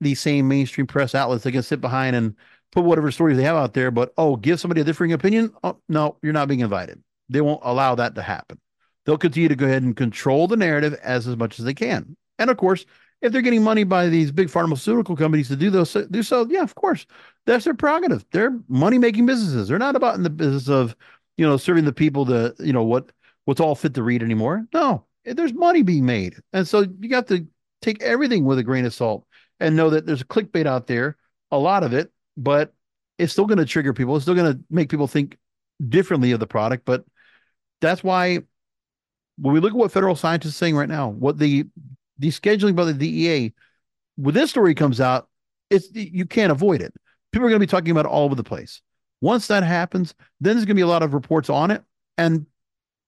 these 0.00 0.20
same 0.20 0.46
mainstream 0.46 0.86
press 0.86 1.14
outlets, 1.14 1.44
they 1.44 1.52
can 1.52 1.62
sit 1.62 1.80
behind 1.80 2.16
and 2.16 2.34
put 2.70 2.84
whatever 2.84 3.10
stories 3.10 3.36
they 3.36 3.44
have 3.44 3.56
out 3.56 3.72
there. 3.72 3.90
But 3.90 4.12
oh, 4.18 4.36
give 4.36 4.60
somebody 4.60 4.82
a 4.82 4.84
differing 4.84 5.12
opinion? 5.12 5.54
Oh, 5.62 5.78
no, 5.88 6.18
you're 6.22 6.34
not 6.34 6.48
being 6.48 6.60
invited. 6.60 7.02
They 7.30 7.40
won't 7.40 7.60
allow 7.62 7.94
that 7.94 8.14
to 8.16 8.22
happen. 8.22 8.60
They'll 9.06 9.18
continue 9.18 9.48
to 9.48 9.56
go 9.56 9.66
ahead 9.66 9.82
and 9.82 9.96
control 9.96 10.48
the 10.48 10.56
narrative 10.56 10.94
as 11.02 11.26
as 11.26 11.36
much 11.36 11.58
as 11.58 11.64
they 11.64 11.74
can. 11.74 12.16
And 12.38 12.50
of 12.50 12.56
course, 12.56 12.84
if 13.22 13.32
they're 13.32 13.42
getting 13.42 13.62
money 13.62 13.84
by 13.84 14.08
these 14.08 14.30
big 14.30 14.50
pharmaceutical 14.50 15.16
companies 15.16 15.48
to 15.48 15.56
do 15.56 15.70
those 15.70 15.92
do 16.10 16.22
so, 16.22 16.46
yeah, 16.48 16.62
of 16.62 16.74
course, 16.74 17.06
that's 17.46 17.64
their 17.64 17.74
prerogative. 17.74 18.24
They're 18.32 18.58
money 18.68 18.98
making 18.98 19.26
businesses. 19.26 19.68
They're 19.68 19.78
not 19.78 19.96
about 19.96 20.16
in 20.16 20.22
the 20.22 20.30
business 20.30 20.68
of 20.68 20.94
you 21.36 21.46
know 21.46 21.56
serving 21.56 21.84
the 21.84 21.92
people 21.92 22.26
to 22.26 22.54
you 22.60 22.72
know 22.72 22.84
what 22.84 23.12
what's 23.44 23.60
all 23.60 23.74
fit 23.74 23.94
to 23.94 24.02
read 24.02 24.22
anymore. 24.22 24.66
No, 24.74 25.06
there's 25.24 25.54
money 25.54 25.82
being 25.82 26.04
made, 26.04 26.34
and 26.52 26.68
so 26.68 26.84
you 27.00 27.08
got 27.08 27.28
to 27.28 27.46
take 27.80 28.02
everything 28.02 28.44
with 28.44 28.58
a 28.58 28.62
grain 28.62 28.84
of 28.84 28.94
salt 28.94 29.26
and 29.60 29.76
know 29.76 29.90
that 29.90 30.06
there's 30.06 30.22
a 30.22 30.26
clickbait 30.26 30.66
out 30.66 30.86
there, 30.86 31.16
a 31.50 31.58
lot 31.58 31.84
of 31.84 31.92
it, 31.92 32.10
but 32.36 32.74
it's 33.18 33.32
still 33.32 33.46
going 33.46 33.58
to 33.58 33.66
trigger 33.66 33.92
people. 33.92 34.16
It's 34.16 34.24
still 34.24 34.34
going 34.34 34.52
to 34.52 34.60
make 34.70 34.88
people 34.88 35.06
think 35.06 35.38
differently 35.88 36.32
of 36.32 36.40
the 36.40 36.46
product. 36.46 36.84
But 36.84 37.04
that's 37.80 38.02
why 38.02 38.40
when 39.38 39.54
we 39.54 39.60
look 39.60 39.72
at 39.72 39.76
what 39.76 39.92
federal 39.92 40.16
scientists 40.16 40.56
are 40.56 40.58
saying 40.58 40.76
right 40.76 40.88
now, 40.88 41.08
what 41.08 41.38
the 41.38 41.66
descheduling 42.20 42.76
by 42.76 42.84
the 42.84 42.94
DEA, 42.94 43.52
when 44.16 44.34
this 44.34 44.50
story 44.50 44.74
comes 44.74 45.00
out, 45.00 45.28
it's 45.70 45.88
you 45.92 46.26
can't 46.26 46.52
avoid 46.52 46.80
it. 46.80 46.94
People 47.32 47.46
are 47.46 47.50
going 47.50 47.60
to 47.60 47.66
be 47.66 47.70
talking 47.70 47.90
about 47.90 48.06
it 48.06 48.10
all 48.10 48.24
over 48.24 48.34
the 48.34 48.44
place. 48.44 48.80
Once 49.20 49.46
that 49.48 49.62
happens, 49.62 50.14
then 50.40 50.54
there's 50.54 50.66
going 50.66 50.76
to 50.76 50.80
be 50.80 50.82
a 50.82 50.86
lot 50.86 51.02
of 51.02 51.14
reports 51.14 51.48
on 51.48 51.70
it, 51.70 51.82
and 52.18 52.46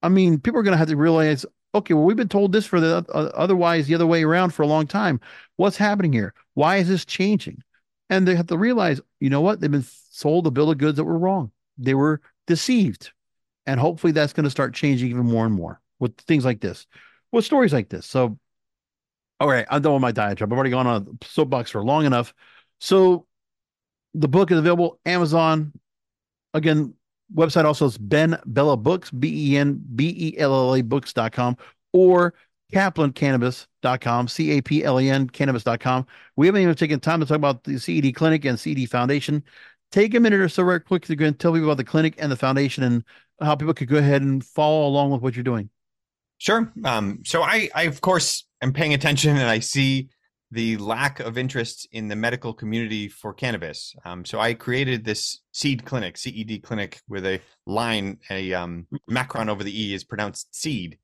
I 0.03 0.09
mean, 0.09 0.39
people 0.39 0.61
are 0.61 0.63
going 0.63 0.73
to 0.73 0.79
have 0.79 0.89
to 0.89 0.97
realize, 0.97 1.45
okay, 1.75 1.95
well, 1.95 2.05
we've 2.05 2.17
been 2.17 2.29
told 2.29 2.53
this 2.53 2.67
for 2.67 2.81
the 2.81 3.05
uh, 3.13 3.31
otherwise 3.35 3.87
the 3.87 3.95
other 3.95 4.07
way 4.07 4.25
around 4.25 4.51
for 4.51 4.63
a 4.63 4.67
long 4.67 4.87
time. 4.87 5.21
What's 5.57 5.77
happening 5.77 6.13
here? 6.13 6.35
Why 6.55 6.77
is 6.77 6.89
this 6.89 7.05
changing? 7.05 7.63
And 8.09 8.27
they 8.27 8.37
have 8.37 8.47
to 8.49 8.59
realize, 8.59 9.01
you 9.21 9.31
know 9.31 9.41
what? 9.41 9.61
They've 9.61 9.71
been 9.71 9.87
sold 10.11 10.47
a 10.47 10.51
bill 10.51 10.71
of 10.71 10.79
goods 10.79 10.97
that 10.97 11.05
were 11.05 11.19
wrong. 11.19 11.51
They 11.77 11.95
were 11.95 12.21
deceived, 12.47 13.13
and 13.67 13.81
hopefully 13.81 14.13
that's 14.13 14.33
going 14.33 14.45
to 14.45 14.51
start 14.51 14.75
changing 14.75 15.11
even 15.11 15.27
more 15.27 15.45
and 15.45 15.55
more 15.55 15.81
with 15.99 16.17
things 16.19 16.45
like 16.45 16.61
this, 16.61 16.87
with 17.33 17.45
stories 17.45 17.73
like 17.73 17.89
this. 17.89 18.07
So 18.07 18.39
all 19.41 19.49
right, 19.49 19.67
I'm 19.71 19.83
done 19.83 19.93
with 19.93 20.03
my 20.03 20.13
diatribe. 20.13 20.53
I've 20.53 20.57
already 20.57 20.71
gone 20.71 20.87
on 20.87 21.19
a 21.23 21.27
soapbox 21.27 21.71
for 21.71 21.83
long 21.83 22.07
enough. 22.07 22.33
So 22.81 23.27
the 24.15 24.29
book 24.29 24.51
is 24.51 24.59
available 24.59 24.99
Amazon. 25.05 25.73
Again, 26.55 26.95
website 27.35 27.65
also 27.65 27.87
is 27.87 27.99
BenBella 27.99 28.83
Books, 28.83 29.11
B 29.11 29.53
E 29.53 29.57
N 29.59 29.83
B 29.95 30.15
E 30.17 30.39
L 30.39 30.55
L 30.55 30.75
A 30.75 30.83
books.com 30.83 31.57
or 31.93 32.35
CaplanCannabis.com, 32.73 34.29
C 34.29 34.53
A 34.53 34.63
P 34.63 34.85
L 34.85 34.99
A 34.99 35.03
N 35.03 35.29
cannabis.com. 35.29 36.07
We 36.37 36.47
haven't 36.47 36.63
even 36.63 36.75
taken 36.75 36.99
time 36.99 37.21
to 37.21 37.27
talk 37.27 37.37
about 37.37 37.65
the 37.65 37.79
CED 37.79 38.15
Clinic 38.15 38.45
and 38.45 38.59
CED 38.59 38.89
Foundation. 38.91 39.43
Take 39.93 40.15
a 40.15 40.21
minute 40.21 40.41
or 40.41 40.49
so, 40.49 40.63
right 40.63 40.85
quick, 40.85 41.05
to 41.05 41.15
go 41.17 41.27
and 41.27 41.39
tell 41.39 41.53
people 41.53 41.69
about 41.69 41.77
the 41.77 41.85
clinic 41.85 42.15
and 42.19 42.33
the 42.33 42.37
foundation 42.37 42.83
and 42.83 43.05
how 43.41 43.55
people 43.55 43.75
could 43.75 43.89
go 43.89 43.99
ahead 43.99 44.23
and 44.23 44.45
follow 44.45 44.87
along 44.89 45.11
with 45.11 45.21
what 45.21 45.37
you're 45.37 45.45
doing. 45.45 45.71
Sure. 46.39 46.71
Um, 46.85 47.23
so 47.25 47.43
I, 47.43 47.71
I, 47.75 47.85
of 47.85 48.01
course, 48.01 48.47
am 48.67 48.73
paying 48.73 48.95
attention 48.95 49.37
and 49.37 49.49
I 49.49 49.61
see 49.61 50.09
the 50.51 50.77
lack 50.77 51.21
of 51.21 51.39
interest 51.39 51.89
in 51.93 52.09
the 52.09 52.17
medical 52.17 52.53
community 52.53 53.09
for 53.09 53.33
cannabis. 53.33 53.95
Um, 54.05 54.25
so 54.25 54.39
I 54.39 54.55
created 54.55 55.05
this 55.05 55.41
seed 55.53 55.85
clinic, 55.85 56.17
CED 56.17 56.63
clinic, 56.63 57.01
with 57.09 57.27
a 57.27 57.41
line, 57.67 58.19
a 58.31 58.53
um, 58.55 58.87
macron 59.09 59.49
over 59.49 59.65
the 59.65 59.83
E 59.83 59.95
is 59.95 60.05
pronounced 60.05 60.55
seed. 60.55 60.99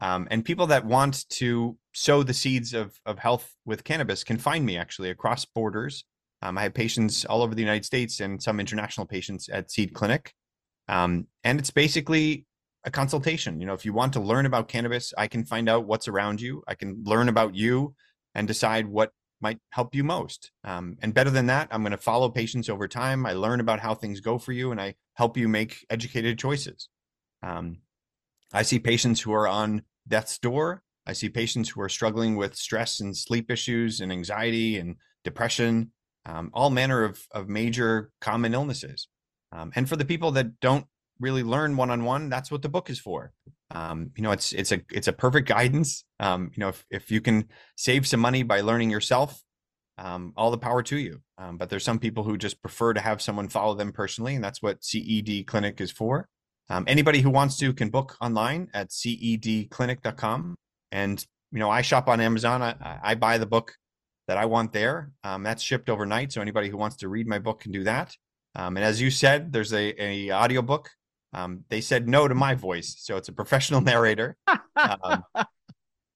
Um, 0.00 0.26
and 0.30 0.44
people 0.44 0.68
that 0.68 0.84
want 0.84 1.28
to 1.30 1.76
sow 1.92 2.22
the 2.22 2.34
seeds 2.34 2.74
of, 2.74 2.98
of 3.04 3.18
health 3.18 3.52
with 3.64 3.84
cannabis 3.84 4.24
can 4.24 4.38
find 4.38 4.64
me 4.64 4.76
actually 4.76 5.10
across 5.10 5.44
borders. 5.44 6.04
Um, 6.42 6.56
I 6.56 6.62
have 6.62 6.74
patients 6.74 7.24
all 7.24 7.42
over 7.42 7.54
the 7.54 7.62
United 7.62 7.84
States 7.84 8.20
and 8.20 8.40
some 8.42 8.60
international 8.60 9.06
patients 9.06 9.48
at 9.48 9.70
Seed 9.70 9.92
Clinic. 9.92 10.32
Um, 10.88 11.26
and 11.44 11.58
it's 11.58 11.70
basically 11.70 12.46
a 12.88 12.90
consultation. 12.90 13.60
You 13.60 13.66
know, 13.66 13.74
if 13.74 13.84
you 13.84 13.92
want 13.92 14.14
to 14.14 14.20
learn 14.20 14.46
about 14.46 14.66
cannabis, 14.66 15.12
I 15.16 15.28
can 15.28 15.44
find 15.44 15.68
out 15.68 15.86
what's 15.86 16.08
around 16.08 16.40
you. 16.40 16.62
I 16.66 16.74
can 16.74 17.02
learn 17.04 17.28
about 17.28 17.54
you 17.54 17.94
and 18.34 18.48
decide 18.48 18.88
what 18.88 19.12
might 19.40 19.58
help 19.70 19.94
you 19.94 20.02
most. 20.02 20.50
Um, 20.64 20.96
and 21.02 21.12
better 21.12 21.30
than 21.30 21.46
that, 21.46 21.68
I'm 21.70 21.82
going 21.82 21.92
to 21.92 21.98
follow 21.98 22.30
patients 22.30 22.70
over 22.70 22.88
time. 22.88 23.26
I 23.26 23.34
learn 23.34 23.60
about 23.60 23.78
how 23.78 23.94
things 23.94 24.20
go 24.20 24.38
for 24.38 24.52
you 24.52 24.72
and 24.72 24.80
I 24.80 24.94
help 25.14 25.36
you 25.36 25.48
make 25.48 25.84
educated 25.90 26.38
choices. 26.38 26.88
Um, 27.42 27.78
I 28.54 28.62
see 28.62 28.78
patients 28.78 29.20
who 29.20 29.32
are 29.32 29.46
on 29.46 29.82
death's 30.08 30.38
door. 30.38 30.82
I 31.06 31.12
see 31.12 31.28
patients 31.28 31.68
who 31.68 31.82
are 31.82 31.90
struggling 31.90 32.36
with 32.36 32.56
stress 32.56 33.00
and 33.00 33.14
sleep 33.14 33.50
issues 33.50 34.00
and 34.00 34.10
anxiety 34.10 34.78
and 34.78 34.96
depression, 35.24 35.92
um, 36.24 36.50
all 36.54 36.70
manner 36.70 37.04
of, 37.04 37.22
of 37.32 37.50
major 37.50 38.10
common 38.22 38.54
illnesses. 38.54 39.08
Um, 39.52 39.72
and 39.76 39.86
for 39.86 39.96
the 39.96 40.06
people 40.06 40.32
that 40.32 40.58
don't 40.60 40.86
really 41.20 41.42
learn 41.42 41.76
one 41.76 41.90
on 41.90 42.04
one, 42.04 42.28
that's 42.28 42.50
what 42.50 42.62
the 42.62 42.68
book 42.68 42.90
is 42.90 42.98
for. 42.98 43.32
Um, 43.70 44.10
you 44.16 44.22
know, 44.22 44.32
it's 44.32 44.52
it's 44.52 44.72
a 44.72 44.80
it's 44.90 45.08
a 45.08 45.12
perfect 45.12 45.48
guidance. 45.48 46.04
Um, 46.20 46.50
you 46.54 46.60
know, 46.60 46.68
if 46.68 46.84
if 46.90 47.10
you 47.10 47.20
can 47.20 47.48
save 47.76 48.06
some 48.06 48.20
money 48.20 48.42
by 48.42 48.60
learning 48.60 48.90
yourself, 48.90 49.42
um, 49.98 50.32
all 50.36 50.50
the 50.50 50.58
power 50.58 50.82
to 50.84 50.96
you. 50.96 51.20
Um, 51.36 51.58
but 51.58 51.68
there's 51.68 51.84
some 51.84 51.98
people 51.98 52.24
who 52.24 52.38
just 52.38 52.62
prefer 52.62 52.94
to 52.94 53.00
have 53.00 53.20
someone 53.20 53.48
follow 53.48 53.74
them 53.74 53.92
personally, 53.92 54.34
and 54.34 54.44
that's 54.44 54.62
what 54.62 54.82
CED 54.82 55.46
Clinic 55.46 55.80
is 55.80 55.90
for. 55.90 56.28
Um, 56.70 56.84
anybody 56.86 57.20
who 57.20 57.30
wants 57.30 57.58
to 57.58 57.72
can 57.72 57.90
book 57.90 58.16
online 58.20 58.68
at 58.74 58.90
cedclinic.com. 58.90 60.54
And 60.92 61.26
you 61.52 61.58
know, 61.58 61.70
I 61.70 61.82
shop 61.82 62.08
on 62.08 62.20
Amazon. 62.20 62.62
I, 62.62 62.98
I 63.02 63.14
buy 63.14 63.38
the 63.38 63.46
book 63.46 63.74
that 64.28 64.36
I 64.36 64.44
want 64.44 64.72
there. 64.72 65.10
Um, 65.24 65.42
that's 65.42 65.62
shipped 65.62 65.88
overnight, 65.88 66.32
so 66.32 66.40
anybody 66.40 66.68
who 66.68 66.76
wants 66.76 66.96
to 66.96 67.08
read 67.08 67.26
my 67.26 67.38
book 67.38 67.60
can 67.60 67.72
do 67.72 67.84
that. 67.84 68.14
Um, 68.54 68.76
and 68.76 68.84
as 68.84 69.00
you 69.00 69.10
said, 69.10 69.52
there's 69.52 69.72
a, 69.72 69.94
a 70.02 70.32
audiobook 70.32 70.90
um, 71.32 71.64
they 71.68 71.80
said 71.80 72.08
no 72.08 72.26
to 72.26 72.34
my 72.34 72.54
voice, 72.54 72.96
so 72.98 73.16
it's 73.16 73.28
a 73.28 73.32
professional 73.32 73.80
narrator, 73.92 74.36
um, 74.76 75.24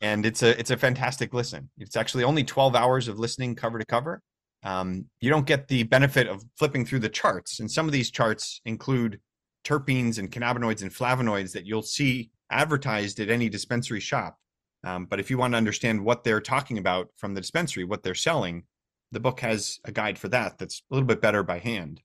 and 0.00 0.24
it's 0.24 0.42
a 0.42 0.58
it's 0.58 0.70
a 0.70 0.76
fantastic 0.76 1.34
listen. 1.34 1.70
It's 1.78 1.96
actually 1.96 2.24
only 2.24 2.44
twelve 2.44 2.74
hours 2.74 3.08
of 3.08 3.18
listening 3.18 3.54
cover 3.54 3.78
to 3.78 3.84
cover. 3.84 4.22
Um, 4.64 5.06
you 5.20 5.28
don't 5.28 5.46
get 5.46 5.68
the 5.68 5.82
benefit 5.82 6.28
of 6.28 6.44
flipping 6.56 6.84
through 6.84 7.00
the 7.00 7.08
charts, 7.08 7.60
and 7.60 7.70
some 7.70 7.86
of 7.86 7.92
these 7.92 8.10
charts 8.10 8.60
include 8.64 9.20
terpenes 9.64 10.18
and 10.18 10.30
cannabinoids 10.30 10.82
and 10.82 10.90
flavonoids 10.90 11.52
that 11.52 11.66
you'll 11.66 11.82
see 11.82 12.30
advertised 12.50 13.20
at 13.20 13.30
any 13.30 13.48
dispensary 13.48 14.00
shop. 14.00 14.36
Um, 14.84 15.06
but 15.06 15.20
if 15.20 15.30
you 15.30 15.38
want 15.38 15.54
to 15.54 15.58
understand 15.58 16.04
what 16.04 16.24
they're 16.24 16.40
talking 16.40 16.78
about 16.78 17.08
from 17.16 17.34
the 17.34 17.40
dispensary, 17.40 17.84
what 17.84 18.02
they're 18.02 18.14
selling, 18.14 18.64
the 19.12 19.20
book 19.20 19.40
has 19.40 19.78
a 19.84 19.92
guide 19.92 20.18
for 20.18 20.28
that. 20.28 20.58
That's 20.58 20.82
a 20.90 20.94
little 20.94 21.06
bit 21.06 21.20
better 21.20 21.42
by 21.42 21.58
hand. 21.58 22.00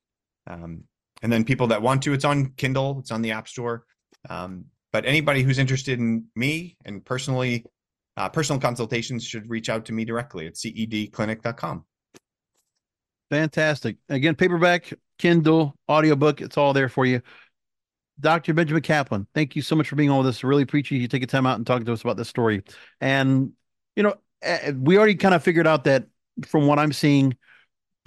Um, 0.46 0.84
and 1.22 1.32
then 1.32 1.44
people 1.44 1.68
that 1.68 1.82
want 1.82 2.04
to, 2.04 2.14
it's 2.14 2.26
on 2.26 2.54
Kindle, 2.58 3.00
it's 3.00 3.12
on 3.12 3.22
the 3.22 3.32
App 3.32 3.48
Store. 3.48 3.86
Um, 4.30 4.66
but 4.92 5.06
anybody 5.06 5.44
who's 5.44 5.60
interested 5.60 6.00
in 6.00 6.26
me 6.36 6.78
and 6.86 7.04
personally, 7.04 7.66
uh, 8.16 8.30
personal 8.30 8.60
consultations 8.60 9.24
should 9.24 9.50
reach 9.50 9.70
out 9.70 9.86
to 9.86 9.94
me 9.94 10.06
directly 10.06 10.48
at 10.48 10.56
cedclinic.com. 10.56 11.86
Fantastic. 13.30 13.98
Again, 14.10 14.36
paperback, 14.36 14.94
Kindle, 15.18 15.76
audiobook, 15.90 16.42
it's 16.42 16.58
all 16.58 16.74
there 16.74 16.90
for 16.90 17.06
you. 17.06 17.22
Dr. 18.20 18.54
Benjamin 18.54 18.82
Caplan, 18.82 19.28
thank 19.36 19.56
you 19.56 19.62
so 19.62 19.76
much 19.76 19.90
for 19.90 19.96
being 19.96 20.10
on 20.10 20.20
with 20.20 20.28
us. 20.28 20.44
Really 20.44 20.64
appreciate 20.64 21.00
you 21.00 21.08
taking 21.08 21.28
time 21.28 21.46
out 21.46 21.58
and 21.58 21.68
talking 21.68 21.86
to 21.86 21.94
us 21.94 22.02
about 22.02 22.18
this 22.18 22.30
story. 22.30 22.64
And, 23.00 23.52
you 23.96 24.04
know, 24.04 24.16
we 24.76 24.98
already 24.98 25.16
kind 25.16 25.36
of 25.36 25.44
figured 25.44 25.68
out 25.68 25.84
that 25.84 26.08
from 26.46 26.66
what 26.66 26.80
I'm 26.80 26.94
seeing, 26.94 27.38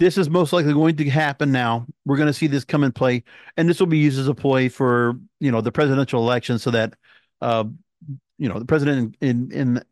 this 0.01 0.17
is 0.17 0.31
most 0.31 0.51
likely 0.51 0.73
going 0.73 0.95
to 0.95 1.07
happen 1.11 1.51
now. 1.51 1.85
We're 2.05 2.17
going 2.17 2.27
to 2.27 2.33
see 2.33 2.47
this 2.47 2.65
come 2.65 2.83
in 2.83 2.91
play, 2.91 3.23
and 3.55 3.69
this 3.69 3.79
will 3.79 3.85
be 3.85 3.99
used 3.99 4.19
as 4.19 4.27
a 4.27 4.33
ploy 4.33 4.67
for 4.67 5.13
you 5.39 5.51
know 5.51 5.61
the 5.61 5.71
presidential 5.71 6.23
election, 6.23 6.57
so 6.57 6.71
that 6.71 6.95
uh, 7.39 7.65
you 8.39 8.49
know 8.49 8.57
the 8.57 8.65
president 8.65 9.15
in, 9.21 9.51
in, 9.51 9.51
in 9.51 9.83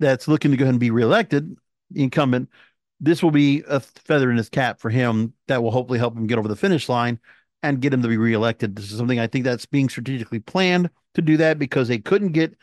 that's 0.00 0.26
looking 0.26 0.50
to 0.50 0.56
go 0.56 0.64
ahead 0.64 0.74
and 0.74 0.80
be 0.80 0.90
reelected, 0.90 1.56
incumbent. 1.94 2.50
This 2.98 3.22
will 3.22 3.30
be 3.30 3.62
a 3.68 3.78
feather 3.78 4.32
in 4.32 4.36
his 4.36 4.48
cap 4.48 4.80
for 4.80 4.90
him 4.90 5.32
that 5.46 5.62
will 5.62 5.70
hopefully 5.70 6.00
help 6.00 6.16
him 6.16 6.26
get 6.26 6.38
over 6.38 6.48
the 6.48 6.56
finish 6.56 6.88
line 6.88 7.20
and 7.62 7.80
get 7.80 7.94
him 7.94 8.02
to 8.02 8.08
be 8.08 8.16
reelected. 8.16 8.74
This 8.74 8.90
is 8.90 8.98
something 8.98 9.20
I 9.20 9.28
think 9.28 9.44
that's 9.44 9.66
being 9.66 9.88
strategically 9.88 10.40
planned 10.40 10.90
to 11.14 11.22
do 11.22 11.36
that 11.36 11.60
because 11.60 11.86
they 11.86 11.98
couldn't 11.98 12.32
get 12.32 12.56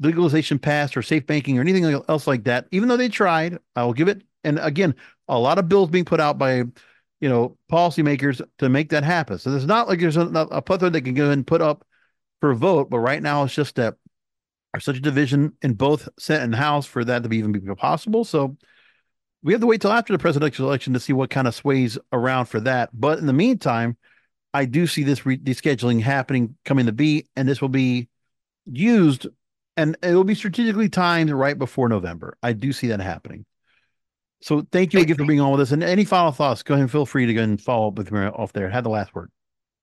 legalization 0.00 0.58
passed 0.58 0.96
or 0.96 1.02
safe 1.02 1.26
banking 1.26 1.58
or 1.58 1.60
anything 1.60 1.84
else 1.84 2.26
like 2.26 2.42
that. 2.44 2.66
Even 2.72 2.88
though 2.88 2.96
they 2.96 3.08
tried, 3.08 3.58
I 3.76 3.84
will 3.84 3.92
give 3.92 4.08
it. 4.08 4.22
And 4.44 4.58
again, 4.58 4.94
a 5.28 5.38
lot 5.38 5.58
of 5.58 5.68
bills 5.68 5.90
being 5.90 6.04
put 6.04 6.20
out 6.20 6.38
by, 6.38 6.56
you 7.20 7.28
know, 7.28 7.56
policymakers 7.70 8.40
to 8.58 8.68
make 8.68 8.90
that 8.90 9.04
happen. 9.04 9.38
So 9.38 9.50
there's 9.50 9.66
not 9.66 9.88
like 9.88 10.00
there's 10.00 10.16
a, 10.16 10.26
a 10.26 10.62
plethora 10.62 10.90
they 10.90 11.00
can 11.00 11.14
go 11.14 11.30
and 11.30 11.46
put 11.46 11.62
up 11.62 11.84
for 12.40 12.50
a 12.50 12.56
vote, 12.56 12.90
but 12.90 12.98
right 12.98 13.22
now 13.22 13.44
it's 13.44 13.54
just 13.54 13.76
that 13.76 13.94
there's 14.72 14.84
such 14.84 14.96
a 14.96 15.00
division 15.00 15.52
in 15.62 15.74
both 15.74 16.08
Senate 16.18 16.44
and 16.44 16.54
House 16.54 16.86
for 16.86 17.04
that 17.04 17.22
to 17.22 17.28
be 17.28 17.38
even 17.38 17.52
be 17.52 17.60
possible. 17.74 18.24
So 18.24 18.56
we 19.42 19.52
have 19.52 19.60
to 19.60 19.66
wait 19.66 19.80
till 19.80 19.92
after 19.92 20.12
the 20.12 20.18
presidential 20.18 20.66
election 20.66 20.92
to 20.94 21.00
see 21.00 21.12
what 21.12 21.30
kind 21.30 21.46
of 21.46 21.54
sways 21.54 21.98
around 22.12 22.46
for 22.46 22.60
that. 22.60 22.90
But 22.92 23.18
in 23.18 23.26
the 23.26 23.32
meantime, 23.32 23.96
I 24.54 24.64
do 24.64 24.86
see 24.86 25.02
this 25.02 25.24
re- 25.26 25.38
descheduling 25.38 26.00
happening 26.00 26.56
coming 26.64 26.86
to 26.86 26.92
be, 26.92 27.28
and 27.36 27.48
this 27.48 27.60
will 27.60 27.68
be 27.68 28.08
used 28.66 29.26
and 29.76 29.96
it 30.02 30.14
will 30.14 30.24
be 30.24 30.34
strategically 30.34 30.88
timed 30.88 31.30
right 31.30 31.58
before 31.58 31.88
November. 31.88 32.36
I 32.42 32.52
do 32.52 32.72
see 32.72 32.88
that 32.88 33.00
happening. 33.00 33.46
So 34.42 34.66
thank 34.72 34.92
you 34.92 35.00
again 35.00 35.16
for 35.16 35.24
being 35.24 35.40
on 35.40 35.52
with 35.52 35.60
us. 35.60 35.70
And 35.70 35.82
any 35.82 36.04
final 36.04 36.32
thoughts, 36.32 36.62
go 36.62 36.74
ahead 36.74 36.82
and 36.82 36.90
feel 36.90 37.06
free 37.06 37.26
to 37.26 37.34
go 37.34 37.42
and 37.42 37.60
follow 37.60 37.88
up 37.88 37.94
with 37.94 38.10
me 38.10 38.20
off 38.20 38.52
there. 38.52 38.68
Have 38.68 38.84
the 38.84 38.90
last 38.90 39.14
word. 39.14 39.30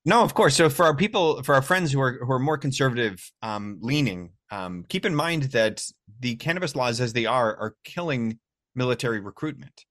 No, 0.06 0.22
of 0.24 0.34
course. 0.34 0.56
So 0.56 0.70
for 0.70 0.86
our 0.86 0.96
people, 0.96 1.44
for 1.44 1.56
our 1.56 1.62
friends 1.62 1.92
who 1.92 2.02
are 2.02 2.20
who 2.22 2.32
are 2.32 2.40
more 2.40 2.58
conservative 2.58 3.32
um, 3.42 3.78
leaning, 3.82 4.32
um, 4.52 4.86
keep 4.90 5.06
in 5.06 5.16
mind 5.16 5.44
that 5.44 5.84
the 6.20 6.36
cannabis 6.36 6.76
laws, 6.76 7.00
as 7.00 7.14
they 7.14 7.26
are, 7.26 7.56
are 7.58 7.76
killing 7.84 8.40
military 8.76 9.20
recruitment. 9.20 9.86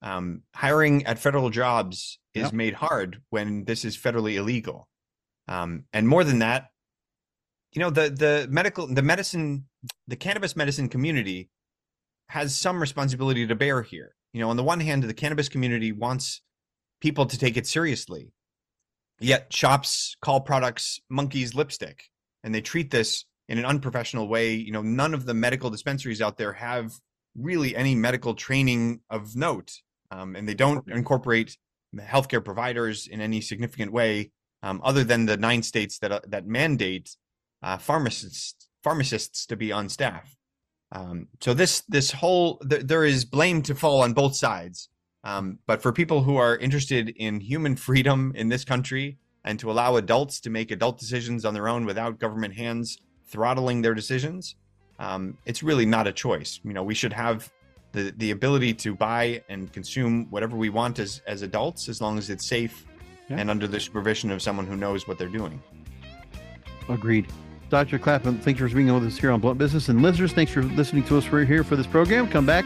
Um, 0.00 0.42
hiring 0.54 1.06
at 1.06 1.18
federal 1.18 1.50
jobs 1.50 2.18
is 2.32 2.44
yep. 2.44 2.52
made 2.52 2.74
hard 2.74 3.20
when 3.30 3.64
this 3.64 3.84
is 3.84 3.96
federally 3.96 4.34
illegal. 4.34 4.88
Um, 5.48 5.84
and 5.92 6.06
more 6.06 6.22
than 6.22 6.38
that, 6.38 6.68
you 7.72 7.80
know, 7.80 7.90
the 7.90 8.10
the 8.10 8.46
medical, 8.50 8.86
the 8.86 9.02
medicine, 9.02 9.64
the 10.06 10.16
cannabis 10.16 10.56
medicine 10.56 10.88
community 10.88 11.50
has 12.28 12.56
some 12.56 12.80
responsibility 12.80 13.46
to 13.46 13.54
bear 13.54 13.82
here. 13.82 14.14
You 14.32 14.40
know, 14.40 14.50
on 14.50 14.56
the 14.56 14.64
one 14.64 14.80
hand, 14.80 15.02
the 15.02 15.14
cannabis 15.14 15.48
community 15.48 15.92
wants 15.92 16.42
people 17.00 17.26
to 17.26 17.38
take 17.38 17.56
it 17.56 17.66
seriously, 17.66 18.32
yet 19.20 19.52
shops 19.52 20.16
call 20.20 20.40
products 20.40 21.00
monkey's 21.08 21.54
lipstick, 21.54 22.04
and 22.44 22.54
they 22.54 22.60
treat 22.60 22.90
this 22.90 23.24
in 23.48 23.58
an 23.58 23.64
unprofessional 23.64 24.28
way. 24.28 24.52
You 24.54 24.72
know, 24.72 24.82
none 24.82 25.14
of 25.14 25.24
the 25.24 25.34
medical 25.34 25.70
dispensaries 25.70 26.20
out 26.20 26.36
there 26.36 26.52
have 26.52 26.92
really 27.36 27.74
any 27.74 27.94
medical 27.94 28.34
training 28.34 29.00
of 29.08 29.34
note, 29.34 29.72
um, 30.10 30.36
and 30.36 30.48
they 30.48 30.54
don't 30.54 30.86
incorporate 30.90 31.56
healthcare 31.96 32.44
providers 32.44 33.06
in 33.06 33.20
any 33.20 33.40
significant 33.40 33.92
way, 33.92 34.30
um, 34.62 34.80
other 34.84 35.04
than 35.04 35.26
the 35.26 35.36
nine 35.36 35.62
states 35.62 35.98
that 36.00 36.12
uh, 36.12 36.20
that 36.28 36.46
mandate 36.46 37.16
uh, 37.62 37.78
pharmacists 37.78 38.68
pharmacists 38.82 39.46
to 39.46 39.56
be 39.56 39.72
on 39.72 39.88
staff. 39.88 40.36
Um, 40.92 41.28
so 41.40 41.54
this 41.54 41.82
this 41.88 42.10
whole 42.10 42.58
th- 42.58 42.82
there 42.82 43.04
is 43.04 43.24
blame 43.24 43.62
to 43.62 43.74
fall 43.74 44.02
on 44.02 44.12
both 44.12 44.34
sides. 44.34 44.88
Um, 45.24 45.58
but 45.66 45.82
for 45.82 45.92
people 45.92 46.22
who 46.22 46.36
are 46.36 46.56
interested 46.56 47.10
in 47.10 47.40
human 47.40 47.76
freedom 47.88 48.32
in 48.34 48.48
this 48.48 48.64
country 48.64 49.18
and 49.44 49.58
to 49.58 49.70
allow 49.70 49.96
adults 49.96 50.40
to 50.40 50.50
make 50.50 50.70
adult 50.70 50.98
decisions 50.98 51.44
on 51.44 51.54
their 51.54 51.68
own 51.68 51.84
without 51.84 52.18
government 52.18 52.54
hands 52.54 52.98
throttling 53.26 53.82
their 53.82 53.94
decisions, 53.94 54.56
um, 54.98 55.36
it's 55.44 55.62
really 55.62 55.86
not 55.86 56.06
a 56.06 56.12
choice. 56.12 56.60
You 56.64 56.72
know, 56.72 56.82
we 56.82 56.94
should 56.94 57.12
have 57.12 57.52
the 57.92 58.14
the 58.16 58.30
ability 58.30 58.74
to 58.74 58.94
buy 58.94 59.42
and 59.48 59.72
consume 59.72 60.26
whatever 60.30 60.56
we 60.56 60.70
want 60.70 60.98
as 60.98 61.20
as 61.26 61.42
adults, 61.42 61.88
as 61.88 62.00
long 62.00 62.18
as 62.18 62.30
it's 62.30 62.46
safe 62.46 62.86
yeah. 63.28 63.36
and 63.38 63.50
under 63.50 63.66
the 63.66 63.80
supervision 63.80 64.30
of 64.30 64.40
someone 64.42 64.66
who 64.66 64.76
knows 64.76 65.06
what 65.06 65.18
they're 65.18 65.28
doing. 65.28 65.62
Agreed. 66.88 67.26
Dr. 67.70 67.98
Caplan, 67.98 68.40
thank 68.40 68.58
you 68.58 68.68
for 68.68 68.74
being 68.74 68.92
with 68.92 69.04
us 69.04 69.18
here 69.18 69.30
on 69.30 69.40
Blunt 69.40 69.58
Business. 69.58 69.88
And 69.88 70.02
listeners, 70.02 70.32
thanks 70.32 70.52
for 70.52 70.62
listening 70.62 71.04
to 71.04 71.18
us. 71.18 71.30
We're 71.30 71.44
here 71.44 71.64
for 71.64 71.76
this 71.76 71.86
program. 71.86 72.28
Come 72.28 72.46
back. 72.46 72.64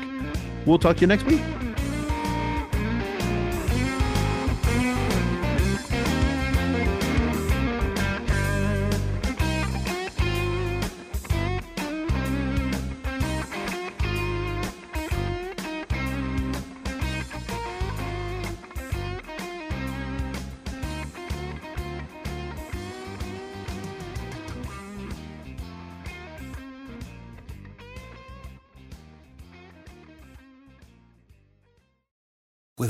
We'll 0.65 0.79
talk 0.79 0.97
to 0.97 1.01
you 1.01 1.09
next 1.09 1.25
week. 1.25 1.43